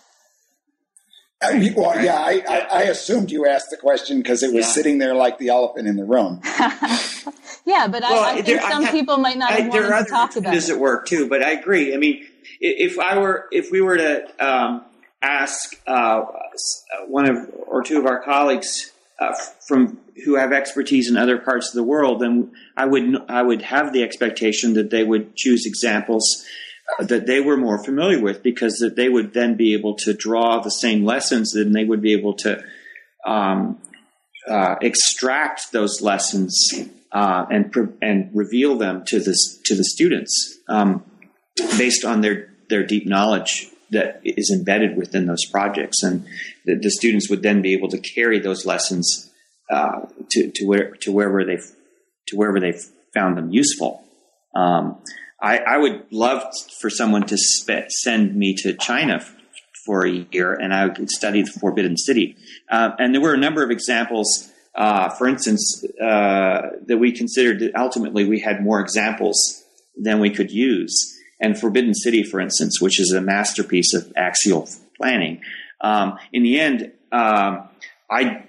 Uh, 1.40 1.60
well, 1.76 2.00
yeah, 2.02 2.16
I, 2.16 2.42
I, 2.48 2.58
I, 2.70 2.82
assumed 2.82 3.32
you 3.32 3.48
asked 3.48 3.70
the 3.70 3.76
question 3.76 4.18
because 4.18 4.44
it 4.44 4.54
was 4.54 4.64
yeah. 4.64 4.72
sitting 4.72 4.98
there 4.98 5.12
like 5.12 5.38
the 5.38 5.48
elephant 5.48 5.88
in 5.88 5.96
the 5.96 6.04
room. 6.04 6.40
yeah, 7.64 7.86
but 7.86 8.02
well, 8.02 8.24
I, 8.24 8.38
I, 8.38 8.42
think 8.42 8.60
some 8.62 8.88
people 8.88 9.18
might 9.18 9.38
not 9.38 9.50
have 9.50 9.68
wanted 9.68 10.04
to 10.04 10.10
talk 10.10 10.36
about 10.36 10.54
it. 10.54 10.68
at 10.68 10.78
work 10.78 11.06
too, 11.06 11.28
but 11.28 11.42
I 11.42 11.52
agree. 11.52 11.94
I 11.94 11.96
mean, 11.96 12.26
if 12.60 12.98
I 12.98 13.18
were, 13.18 13.48
if 13.52 13.70
we 13.70 13.80
were 13.80 13.96
to 13.96 14.44
um, 14.44 14.84
ask 15.20 15.76
uh, 15.86 16.22
one 17.06 17.28
of 17.28 17.48
or 17.66 17.82
two 17.82 17.98
of 17.98 18.06
our 18.06 18.22
colleagues 18.22 18.90
uh, 19.20 19.34
from 19.68 19.98
who 20.24 20.34
have 20.34 20.52
expertise 20.52 21.08
in 21.08 21.16
other 21.16 21.38
parts 21.38 21.68
of 21.68 21.74
the 21.74 21.84
world, 21.84 22.20
then 22.20 22.52
I 22.76 22.86
would 22.86 23.16
I 23.28 23.42
would 23.42 23.62
have 23.62 23.92
the 23.92 24.02
expectation 24.02 24.74
that 24.74 24.90
they 24.90 25.04
would 25.04 25.36
choose 25.36 25.64
examples 25.64 26.44
uh, 26.98 27.04
that 27.04 27.26
they 27.26 27.40
were 27.40 27.56
more 27.56 27.82
familiar 27.82 28.20
with 28.20 28.42
because 28.42 28.78
that 28.78 28.96
they 28.96 29.08
would 29.08 29.34
then 29.34 29.56
be 29.56 29.74
able 29.74 29.94
to 29.98 30.12
draw 30.12 30.60
the 30.60 30.70
same 30.70 31.04
lessons 31.04 31.54
and 31.54 31.74
they 31.74 31.84
would 31.84 32.02
be 32.02 32.12
able 32.12 32.34
to 32.34 32.62
um, 33.24 33.78
uh, 34.50 34.74
extract 34.80 35.70
those 35.70 36.00
lessons 36.02 36.72
uh, 37.12 37.46
and 37.50 37.74
and 38.00 38.30
reveal 38.34 38.76
them 38.76 39.04
to 39.06 39.18
the 39.20 39.36
to 39.64 39.74
the 39.74 39.84
students 39.84 40.58
um, 40.68 41.04
based 41.78 42.04
on 42.04 42.20
their 42.20 42.50
their 42.68 42.84
deep 42.84 43.06
knowledge 43.06 43.68
that 43.90 44.20
is 44.24 44.50
embedded 44.50 44.96
within 44.96 45.26
those 45.26 45.44
projects, 45.44 46.02
and 46.02 46.26
the, 46.64 46.74
the 46.76 46.90
students 46.90 47.28
would 47.28 47.42
then 47.42 47.60
be 47.60 47.74
able 47.74 47.88
to 47.88 47.98
carry 47.98 48.38
those 48.38 48.64
lessons 48.64 49.30
uh, 49.70 50.06
to 50.30 50.50
to 50.54 50.64
where 50.66 50.90
to 50.96 51.12
wherever 51.12 51.44
they 51.44 51.58
to 52.28 52.36
wherever 52.36 52.60
they 52.60 52.72
found 53.14 53.36
them 53.36 53.50
useful. 53.50 54.02
Um, 54.54 54.98
I, 55.40 55.58
I, 55.58 55.78
would 55.78 56.04
love 56.12 56.42
for 56.80 56.88
someone 56.88 57.26
to 57.26 57.36
sp- 57.40 57.88
send 57.88 58.36
me 58.36 58.54
to 58.58 58.74
China 58.74 59.14
f- 59.16 59.34
for 59.84 60.06
a 60.06 60.26
year, 60.30 60.54
and 60.54 60.72
I 60.72 60.86
would 60.86 61.10
study 61.10 61.42
the 61.42 61.50
Forbidden 61.50 61.96
City. 61.96 62.36
Uh, 62.70 62.90
and 62.98 63.14
there 63.14 63.20
were 63.20 63.34
a 63.34 63.38
number 63.38 63.64
of 63.64 63.70
examples. 63.70 64.51
Uh, 64.74 65.10
for 65.10 65.28
instance, 65.28 65.84
uh, 66.00 66.70
that 66.86 66.98
we 66.98 67.12
considered 67.12 67.60
that 67.60 67.76
ultimately 67.76 68.24
we 68.24 68.40
had 68.40 68.62
more 68.62 68.80
examples 68.80 69.62
than 69.96 70.18
we 70.18 70.30
could 70.30 70.50
use. 70.50 71.18
And 71.40 71.58
Forbidden 71.58 71.94
City, 71.94 72.22
for 72.22 72.40
instance, 72.40 72.80
which 72.80 72.98
is 72.98 73.12
a 73.12 73.20
masterpiece 73.20 73.92
of 73.94 74.12
axial 74.16 74.68
planning, 74.96 75.42
um, 75.82 76.18
in 76.32 76.42
the 76.42 76.60
end, 76.60 76.92
um, 77.10 77.68
I 78.10 78.44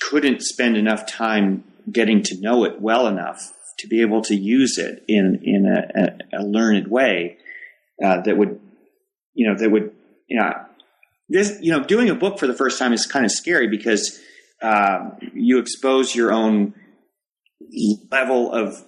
couldn't 0.00 0.42
spend 0.42 0.76
enough 0.76 1.06
time 1.06 1.64
getting 1.90 2.22
to 2.24 2.40
know 2.40 2.64
it 2.64 2.80
well 2.80 3.06
enough 3.06 3.52
to 3.78 3.88
be 3.88 4.02
able 4.02 4.22
to 4.22 4.34
use 4.34 4.78
it 4.78 5.02
in 5.08 5.40
in 5.42 5.66
a, 5.66 6.34
a, 6.34 6.40
a 6.40 6.42
learned 6.42 6.88
way 6.88 7.38
uh, 8.02 8.20
that 8.20 8.36
would 8.36 8.60
you 9.34 9.48
know 9.48 9.56
that 9.56 9.70
would 9.70 9.92
you 10.28 10.38
know 10.38 10.52
this 11.28 11.58
you 11.60 11.72
know 11.72 11.82
doing 11.82 12.10
a 12.10 12.14
book 12.14 12.38
for 12.38 12.46
the 12.46 12.54
first 12.54 12.78
time 12.78 12.92
is 12.92 13.06
kind 13.06 13.24
of 13.24 13.30
scary 13.30 13.68
because 13.68 14.20
um, 14.62 15.18
you 15.34 15.58
expose 15.58 16.14
your 16.14 16.32
own 16.32 16.74
level 18.10 18.52
of 18.52 18.82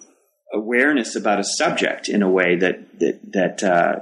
awareness 0.52 1.16
about 1.16 1.40
a 1.40 1.44
subject 1.44 2.08
in 2.08 2.22
a 2.22 2.30
way 2.30 2.56
that 2.56 2.98
that 3.00 3.20
that 3.32 3.62
uh, 3.62 4.00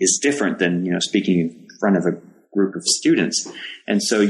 is 0.00 0.18
different 0.22 0.58
than 0.58 0.84
you 0.84 0.92
know 0.92 1.00
speaking 1.00 1.40
in 1.40 1.68
front 1.80 1.96
of 1.96 2.06
a 2.06 2.20
group 2.52 2.74
of 2.74 2.82
students, 2.84 3.50
and 3.86 4.02
so 4.02 4.20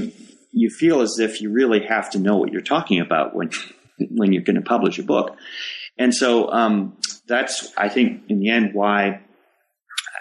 you 0.52 0.70
feel 0.70 1.00
as 1.00 1.18
if 1.18 1.40
you 1.40 1.50
really 1.50 1.84
have 1.86 2.10
to 2.10 2.18
know 2.18 2.36
what 2.36 2.52
you're 2.52 2.60
talking 2.60 3.00
about 3.00 3.34
when 3.34 3.50
when 4.10 4.32
you're 4.32 4.42
going 4.42 4.56
to 4.56 4.62
publish 4.62 4.98
a 4.98 5.02
book. 5.02 5.36
And 5.98 6.14
so 6.14 6.50
um, 6.52 6.96
that's, 7.26 7.72
I 7.76 7.88
think, 7.88 8.22
in 8.28 8.38
the 8.38 8.50
end, 8.50 8.72
why 8.72 9.20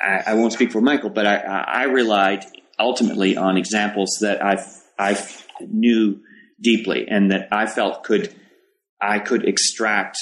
I, 0.04 0.34
won't 0.34 0.54
speak 0.54 0.72
for 0.72 0.82
Michael, 0.82 1.10
but 1.10 1.28
I, 1.28 1.36
I, 1.38 1.84
relied 1.84 2.46
ultimately 2.80 3.38
on 3.38 3.58
examples 3.58 4.18
that 4.22 4.44
I 4.44 4.64
I 5.00 5.18
knew 5.62 6.20
deeply 6.62 7.08
and 7.08 7.32
that 7.32 7.48
I 7.52 7.68
felt 7.68 8.04
could 8.04 8.34
I 9.02 9.20
could 9.20 9.48
extract, 9.48 10.18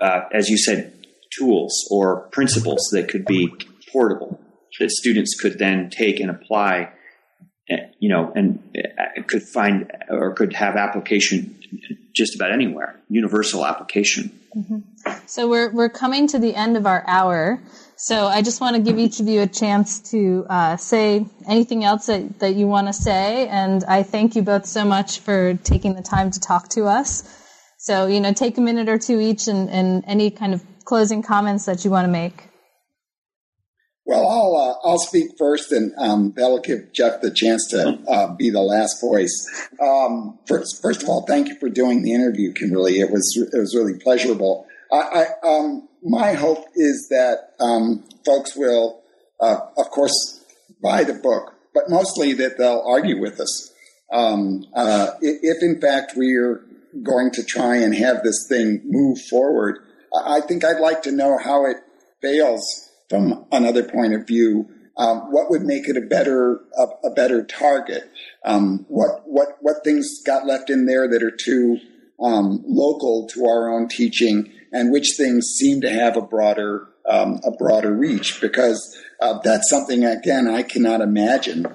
uh, 0.00 0.22
as 0.32 0.48
you 0.48 0.56
said, 0.56 0.94
tools 1.38 1.86
or 1.90 2.28
principles 2.28 2.88
that 2.92 3.08
could 3.08 3.24
be 3.24 3.52
portable 3.92 4.40
that 4.80 4.90
students 4.90 5.38
could 5.38 5.58
then 5.58 5.90
take 5.90 6.18
and 6.18 6.30
apply 6.30 6.90
you 7.98 8.08
know, 8.08 8.32
and 8.34 8.58
uh, 8.76 9.22
could 9.26 9.42
find 9.42 9.90
or 10.08 10.32
could 10.34 10.52
have 10.52 10.76
application 10.76 11.58
just 12.14 12.34
about 12.34 12.52
anywhere, 12.52 13.00
universal 13.08 13.64
application. 13.64 14.38
Mm-hmm. 14.56 14.78
So 15.26 15.48
we're 15.48 15.70
we're 15.70 15.88
coming 15.88 16.26
to 16.28 16.38
the 16.38 16.54
end 16.54 16.76
of 16.76 16.86
our 16.86 17.04
hour. 17.06 17.60
So 18.02 18.26
I 18.26 18.42
just 18.42 18.60
want 18.60 18.74
to 18.74 18.82
give 18.82 18.98
each 18.98 19.20
of 19.20 19.28
you 19.28 19.42
a 19.42 19.46
chance 19.46 20.10
to 20.10 20.44
uh, 20.50 20.76
say 20.76 21.24
anything 21.46 21.84
else 21.84 22.06
that, 22.06 22.40
that 22.40 22.56
you 22.56 22.66
want 22.66 22.88
to 22.88 22.92
say, 22.92 23.46
and 23.46 23.84
I 23.84 24.02
thank 24.02 24.34
you 24.34 24.42
both 24.42 24.66
so 24.66 24.84
much 24.84 25.20
for 25.20 25.54
taking 25.62 25.94
the 25.94 26.02
time 26.02 26.32
to 26.32 26.40
talk 26.40 26.68
to 26.70 26.86
us. 26.86 27.22
So 27.78 28.08
you 28.08 28.20
know, 28.20 28.32
take 28.32 28.58
a 28.58 28.60
minute 28.60 28.88
or 28.88 28.98
two 28.98 29.20
each, 29.20 29.46
and, 29.46 29.70
and 29.70 30.02
any 30.08 30.32
kind 30.32 30.52
of 30.52 30.64
closing 30.84 31.22
comments 31.22 31.66
that 31.66 31.84
you 31.84 31.92
want 31.92 32.06
to 32.06 32.10
make. 32.10 32.48
Well, 34.04 34.26
I'll 34.26 34.56
uh, 34.56 34.88
I'll 34.88 34.98
speak 34.98 35.28
first, 35.38 35.70
and 35.70 35.92
um, 35.96 36.32
that'll 36.34 36.58
give 36.58 36.92
Jeff 36.92 37.20
the 37.20 37.30
chance 37.30 37.68
to 37.68 38.00
uh, 38.08 38.34
be 38.34 38.50
the 38.50 38.62
last 38.62 39.00
voice. 39.00 39.68
Um, 39.80 40.40
first, 40.48 40.82
first 40.82 41.04
of 41.04 41.08
all, 41.08 41.24
thank 41.24 41.46
you 41.46 41.56
for 41.60 41.68
doing 41.68 42.02
the 42.02 42.12
interview, 42.12 42.52
Kimberly. 42.52 42.98
It 42.98 43.12
was 43.12 43.32
it 43.36 43.56
was 43.56 43.76
really 43.76 43.96
pleasurable. 44.00 44.66
I, 44.90 45.26
I 45.44 45.46
um, 45.46 45.88
my 46.02 46.32
hope 46.34 46.64
is 46.74 47.08
that 47.10 47.52
um, 47.60 48.04
folks 48.24 48.56
will, 48.56 49.02
uh, 49.40 49.58
of 49.76 49.90
course, 49.90 50.44
buy 50.82 51.04
the 51.04 51.14
book, 51.14 51.54
but 51.74 51.84
mostly 51.88 52.32
that 52.34 52.58
they'll 52.58 52.82
argue 52.86 53.20
with 53.20 53.40
us. 53.40 53.72
Um, 54.12 54.66
uh, 54.74 55.12
if 55.20 55.62
in 55.62 55.80
fact 55.80 56.12
we're 56.16 56.64
going 57.02 57.30
to 57.32 57.42
try 57.42 57.76
and 57.76 57.94
have 57.94 58.22
this 58.22 58.46
thing 58.48 58.82
move 58.84 59.18
forward, 59.30 59.78
I 60.14 60.40
think 60.40 60.64
I'd 60.64 60.80
like 60.80 61.02
to 61.02 61.12
know 61.12 61.38
how 61.38 61.64
it 61.66 61.78
fails 62.20 62.90
from 63.08 63.46
another 63.52 63.82
point 63.84 64.14
of 64.14 64.26
view, 64.26 64.68
um, 64.96 65.32
what 65.32 65.50
would 65.50 65.62
make 65.62 65.88
it 65.88 65.96
a 65.96 66.00
better 66.00 66.60
a, 66.78 67.08
a 67.08 67.10
better 67.14 67.44
target? 67.44 68.10
Um, 68.44 68.84
what 68.88 69.22
what 69.26 69.56
what 69.60 69.84
things 69.84 70.22
got 70.24 70.46
left 70.46 70.70
in 70.70 70.86
there 70.86 71.08
that 71.08 71.22
are 71.22 71.30
too 71.30 71.78
um, 72.22 72.62
local 72.66 73.28
to 73.34 73.44
our 73.46 73.72
own 73.72 73.88
teaching, 73.88 74.52
and 74.72 74.92
which 74.92 75.14
things 75.16 75.46
seem 75.56 75.80
to 75.82 75.90
have 75.90 76.16
a 76.16 76.22
broader 76.22 76.88
um, 77.08 77.40
a 77.44 77.50
broader 77.50 77.94
reach? 77.94 78.40
Because 78.40 78.96
uh, 79.20 79.38
that's 79.44 79.68
something 79.70 80.04
again 80.04 80.48
I 80.48 80.62
cannot 80.62 81.00
imagine 81.00 81.66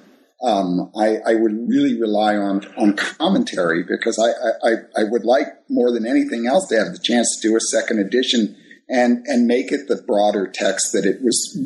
um, 0.43 0.91
I, 0.95 1.17
I, 1.25 1.33
would 1.33 1.67
really 1.67 1.99
rely 1.99 2.35
on 2.35 2.63
on 2.77 2.95
commentary 2.95 3.83
because 3.83 4.19
I, 4.19 4.67
I, 4.67 4.71
I 4.95 5.03
would 5.05 5.25
like 5.25 5.47
more 5.67 5.91
than 5.91 6.05
anything 6.05 6.45
else 6.45 6.67
to 6.67 6.77
have 6.77 6.93
the 6.93 6.99
chance 7.01 7.39
to 7.41 7.47
do 7.47 7.55
a 7.55 7.59
second 7.59 7.99
edition 7.99 8.55
and 8.87 9.25
and 9.25 9.47
make 9.47 9.71
it 9.71 9.87
the 9.87 10.01
broader 10.03 10.47
text 10.47 10.91
that 10.93 11.05
it 11.05 11.23
was 11.23 11.57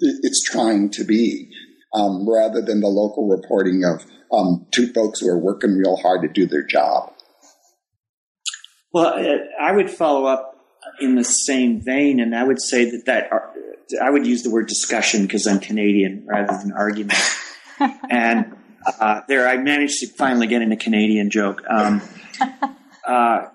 it's 0.00 0.42
trying 0.42 0.90
to 0.90 1.04
be, 1.04 1.50
um, 1.94 2.28
rather 2.28 2.60
than 2.60 2.80
the 2.80 2.88
local 2.88 3.28
reporting 3.28 3.84
of 3.84 4.04
um, 4.32 4.66
two 4.72 4.92
folks 4.92 5.20
who 5.20 5.28
are 5.28 5.38
working 5.38 5.76
real 5.76 5.96
hard 5.96 6.22
to 6.22 6.28
do 6.28 6.46
their 6.46 6.64
job. 6.64 7.12
Well, 8.92 9.14
I 9.60 9.72
would 9.72 9.90
follow 9.90 10.24
up 10.24 10.55
in 11.00 11.14
the 11.14 11.24
same 11.24 11.80
vein, 11.80 12.20
and 12.20 12.34
I 12.34 12.44
would 12.44 12.60
say 12.60 12.90
that 12.90 13.06
that 13.06 13.30
I 14.02 14.10
would 14.10 14.26
use 14.26 14.42
the 14.42 14.50
word 14.50 14.66
discussion 14.66 15.22
because 15.22 15.46
I'm 15.46 15.60
Canadian 15.60 16.24
rather 16.26 16.58
than 16.58 16.72
argument. 16.72 17.18
and 18.10 18.56
uh, 19.00 19.20
there, 19.28 19.48
I 19.48 19.56
managed 19.56 20.00
to 20.00 20.08
finally 20.08 20.46
get 20.46 20.62
in 20.62 20.72
a 20.72 20.76
Canadian 20.76 21.30
joke. 21.30 21.62
Um, 21.68 22.02
uh, 23.06 23.48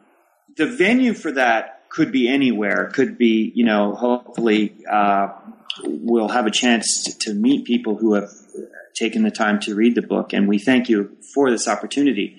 the 0.57 0.67
venue 0.67 1.13
for 1.13 1.31
that 1.33 1.89
could 1.89 2.11
be 2.11 2.29
anywhere. 2.29 2.89
Could 2.93 3.17
be, 3.17 3.51
you 3.53 3.65
know, 3.65 3.93
hopefully 3.93 4.75
uh, 4.89 5.29
we'll 5.83 6.29
have 6.29 6.45
a 6.45 6.51
chance 6.51 7.03
to, 7.03 7.17
to, 7.19 7.33
meet 7.33 7.65
people 7.65 7.95
who 7.95 8.13
have 8.13 8.29
taken 8.93 9.23
the 9.23 9.31
time 9.31 9.59
to 9.61 9.75
read 9.75 9.95
the 9.95 10.01
book, 10.01 10.33
and 10.33 10.47
we 10.47 10.59
thank 10.59 10.89
you 10.89 11.17
for 11.33 11.49
this 11.49 11.67
opportunity. 11.67 12.37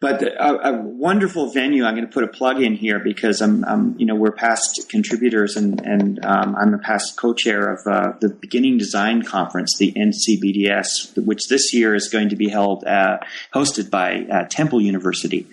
But 0.00 0.22
a, 0.22 0.68
a, 0.68 0.80
wonderful 0.80 1.50
venue. 1.50 1.84
I'm 1.84 1.96
going 1.96 2.06
to 2.06 2.12
put 2.12 2.22
a 2.22 2.28
plug 2.28 2.62
in 2.62 2.74
here 2.74 3.00
because 3.00 3.40
I'm, 3.40 3.64
I'm 3.64 3.98
you 3.98 4.06
know, 4.06 4.14
we're 4.14 4.30
past 4.30 4.86
contributors, 4.88 5.56
and 5.56 5.80
and 5.80 6.24
um, 6.24 6.54
I'm 6.54 6.72
a 6.72 6.78
past 6.78 7.16
co-chair 7.16 7.72
of 7.72 7.80
uh, 7.84 8.12
the 8.20 8.28
Beginning 8.28 8.78
Design 8.78 9.22
Conference, 9.22 9.76
the 9.76 9.92
NCBDS, 9.92 11.24
which 11.24 11.48
this 11.48 11.74
year 11.74 11.96
is 11.96 12.08
going 12.08 12.28
to 12.28 12.36
be 12.36 12.48
held 12.48 12.84
uh, 12.84 13.18
hosted 13.52 13.90
by 13.90 14.24
uh, 14.30 14.44
Temple 14.48 14.80
University. 14.80 15.48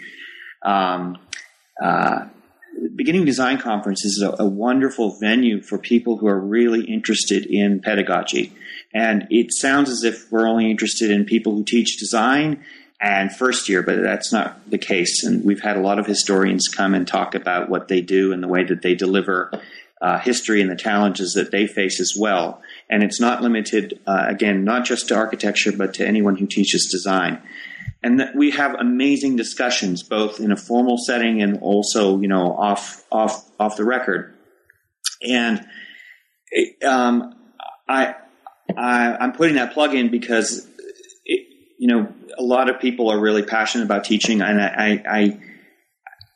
Um, 0.61 1.17
uh, 1.81 2.27
Beginning 2.95 3.25
Design 3.25 3.57
Conference 3.57 4.05
is 4.05 4.21
a, 4.21 4.43
a 4.43 4.45
wonderful 4.45 5.17
venue 5.19 5.61
for 5.61 5.79
people 5.79 6.17
who 6.17 6.27
are 6.27 6.39
really 6.39 6.83
interested 6.85 7.45
in 7.45 7.79
pedagogy. 7.79 8.53
And 8.93 9.25
it 9.29 9.53
sounds 9.53 9.89
as 9.89 10.03
if 10.03 10.31
we're 10.31 10.47
only 10.47 10.69
interested 10.69 11.09
in 11.09 11.25
people 11.25 11.53
who 11.53 11.63
teach 11.63 11.97
design 11.97 12.63
and 13.01 13.31
first 13.31 13.67
year, 13.67 13.83
but 13.83 14.01
that's 14.01 14.31
not 14.31 14.69
the 14.69 14.77
case. 14.77 15.23
And 15.23 15.43
we've 15.43 15.61
had 15.61 15.77
a 15.77 15.81
lot 15.81 15.99
of 15.99 16.05
historians 16.05 16.67
come 16.67 16.93
and 16.93 17.07
talk 17.07 17.35
about 17.35 17.69
what 17.69 17.87
they 17.87 18.01
do 18.01 18.31
and 18.31 18.41
the 18.41 18.47
way 18.47 18.63
that 18.63 18.81
they 18.81 18.95
deliver 18.95 19.51
uh, 20.01 20.19
history 20.19 20.61
and 20.61 20.69
the 20.69 20.75
challenges 20.75 21.33
that 21.33 21.51
they 21.51 21.67
face 21.67 21.99
as 21.99 22.13
well. 22.17 22.61
And 22.89 23.03
it's 23.03 23.19
not 23.19 23.41
limited, 23.41 23.99
uh, 24.05 24.25
again, 24.27 24.63
not 24.63 24.85
just 24.85 25.07
to 25.09 25.15
architecture, 25.15 25.71
but 25.71 25.93
to 25.95 26.07
anyone 26.07 26.35
who 26.35 26.47
teaches 26.47 26.87
design. 26.91 27.41
And 28.03 28.19
that 28.19 28.35
we 28.35 28.51
have 28.51 28.75
amazing 28.75 29.35
discussions, 29.35 30.03
both 30.03 30.39
in 30.39 30.51
a 30.51 30.57
formal 30.57 30.97
setting 30.97 31.41
and 31.41 31.59
also, 31.61 32.19
you 32.19 32.27
know, 32.27 32.55
off 32.55 33.03
off 33.11 33.49
off 33.59 33.77
the 33.77 33.85
record. 33.85 34.35
And 35.27 35.65
um, 36.85 37.33
I, 37.87 38.15
I 38.77 39.17
I'm 39.19 39.31
putting 39.31 39.55
that 39.55 39.73
plug 39.73 39.95
in 39.95 40.11
because 40.11 40.67
you 41.77 41.87
know, 41.87 42.13
a 42.37 42.43
lot 42.43 42.69
of 42.69 42.79
people 42.79 43.09
are 43.09 43.19
really 43.19 43.43
passionate 43.43 43.85
about 43.85 44.03
teaching, 44.03 44.41
and 44.41 44.61
I, 44.61 45.03
I 45.07 45.39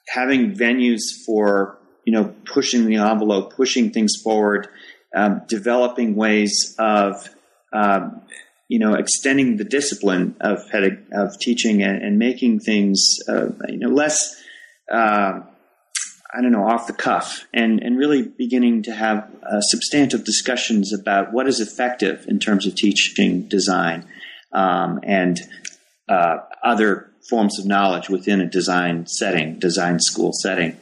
having 0.10 0.56
venues 0.56 1.02
for 1.26 1.78
you 2.06 2.14
know 2.14 2.34
pushing 2.46 2.86
the 2.86 2.96
envelope, 2.98 3.56
pushing 3.56 3.92
things 3.92 4.14
forward, 4.24 4.68
um, 5.16 5.42
developing 5.48 6.16
ways 6.16 6.76
of 6.78 7.16
um, 7.74 8.22
you 8.68 8.80
know 8.80 8.94
extending 8.94 9.58
the 9.58 9.64
discipline 9.64 10.36
of 10.42 10.60
of 11.14 11.40
teaching 11.40 11.84
and, 11.84 12.02
and 12.02 12.20
making 12.20 12.60
things 12.60 13.18
uh, 13.28 13.48
you 13.68 13.78
know 13.78 13.90
less. 13.90 14.36
Uh, 14.92 15.42
I 16.32 16.42
don't 16.44 16.52
know, 16.52 16.64
off 16.64 16.86
the 16.86 16.94
cuff, 16.94 17.48
and, 17.56 17.82
and 17.82 17.98
really 17.98 18.22
beginning 18.22 18.84
to 18.84 18.94
have 18.94 19.28
uh, 19.42 19.62
substantive 19.62 20.26
discussions 20.26 20.94
about 20.94 21.34
what 21.34 21.48
is 21.48 21.60
effective 21.60 22.26
in 22.28 22.38
terms 22.38 22.68
of 22.68 22.76
teaching 22.76 23.48
design 23.48 24.08
um, 24.52 25.00
and 25.04 25.40
uh, 26.08 26.38
other 26.64 27.12
forms 27.30 27.60
of 27.60 27.66
knowledge 27.66 28.10
within 28.10 28.42
a 28.42 28.46
design 28.46 29.06
setting, 29.06 29.60
design 29.60 30.00
school 30.00 30.32
setting. 30.34 30.78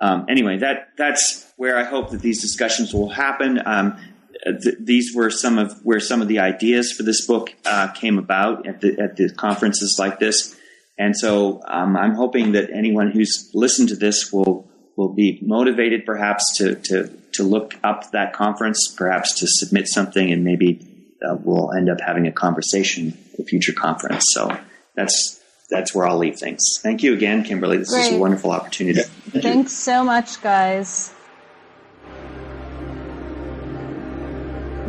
Um, 0.00 0.26
anyway, 0.28 0.58
that 0.58 0.88
that's 0.96 1.50
where 1.56 1.78
I 1.78 1.84
hope 1.84 2.10
that 2.10 2.22
these 2.22 2.40
discussions 2.40 2.94
will 2.94 3.10
happen. 3.10 3.60
Um, 3.64 3.98
th- 4.44 4.76
these 4.80 5.14
were 5.14 5.30
some 5.30 5.58
of 5.58 5.78
where 5.84 6.00
some 6.00 6.22
of 6.22 6.28
the 6.28 6.38
ideas 6.38 6.92
for 6.92 7.02
this 7.02 7.26
book 7.26 7.54
uh, 7.66 7.88
came 7.88 8.18
about 8.18 8.66
at 8.66 8.80
the 8.80 8.98
at 8.98 9.16
the 9.16 9.30
conferences 9.30 9.96
like 9.98 10.18
this, 10.18 10.56
and 10.98 11.16
so 11.16 11.60
um, 11.66 11.96
I'm 11.96 12.14
hoping 12.14 12.52
that 12.52 12.70
anyone 12.70 13.10
who's 13.10 13.50
listened 13.52 13.90
to 13.90 13.96
this 13.96 14.32
will 14.32 14.70
will 14.96 15.12
be 15.12 15.38
motivated, 15.42 16.06
perhaps 16.06 16.56
to 16.56 16.76
to 16.76 17.08
to 17.32 17.42
look 17.42 17.74
up 17.84 18.10
that 18.12 18.32
conference, 18.32 18.88
perhaps 18.96 19.34
to 19.40 19.46
submit 19.46 19.86
something, 19.86 20.32
and 20.32 20.44
maybe 20.44 20.79
uh, 21.26 21.36
we'll 21.42 21.72
end 21.72 21.88
up 21.88 22.00
having 22.00 22.26
a 22.26 22.32
conversation 22.32 23.16
at 23.34 23.40
a 23.40 23.44
future 23.44 23.72
conference. 23.72 24.24
So 24.30 24.56
that's 24.94 25.40
that's 25.70 25.94
where 25.94 26.06
I'll 26.06 26.18
leave 26.18 26.36
things. 26.36 26.60
Thank 26.80 27.02
you 27.02 27.14
again, 27.14 27.44
Kimberly. 27.44 27.78
This 27.78 27.90
Great. 27.90 28.06
is 28.06 28.12
a 28.14 28.18
wonderful 28.18 28.50
opportunity. 28.50 29.02
Thank 29.02 29.44
Thanks 29.44 29.72
so 29.72 30.02
much, 30.02 30.42
guys. 30.42 31.12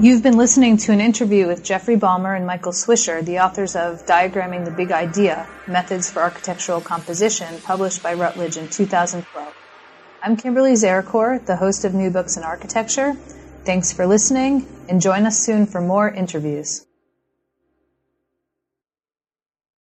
You've 0.01 0.23
been 0.23 0.37
listening 0.37 0.77
to 0.77 0.91
an 0.91 0.99
interview 0.99 1.45
with 1.45 1.63
Jeffrey 1.63 1.95
Balmer 1.95 2.33
and 2.33 2.47
Michael 2.47 2.71
Swisher, 2.71 3.23
the 3.23 3.37
authors 3.37 3.75
of 3.75 4.03
Diagramming 4.07 4.65
the 4.65 4.71
Big 4.71 4.91
Idea 4.91 5.47
Methods 5.67 6.09
for 6.09 6.23
Architectural 6.23 6.81
Composition, 6.81 7.61
published 7.61 8.01
by 8.01 8.15
Routledge 8.15 8.57
in 8.57 8.67
2012. 8.67 9.53
I'm 10.23 10.37
Kimberly 10.37 10.73
Zarecor, 10.73 11.45
the 11.45 11.55
host 11.55 11.85
of 11.85 11.93
New 11.93 12.09
Books 12.09 12.35
in 12.35 12.41
Architecture. 12.41 13.15
Thanks 13.63 13.93
for 13.93 14.07
listening 14.07 14.65
and 14.89 14.99
join 14.99 15.27
us 15.27 15.37
soon 15.37 15.67
for 15.67 15.81
more 15.81 16.09
interviews. 16.09 16.87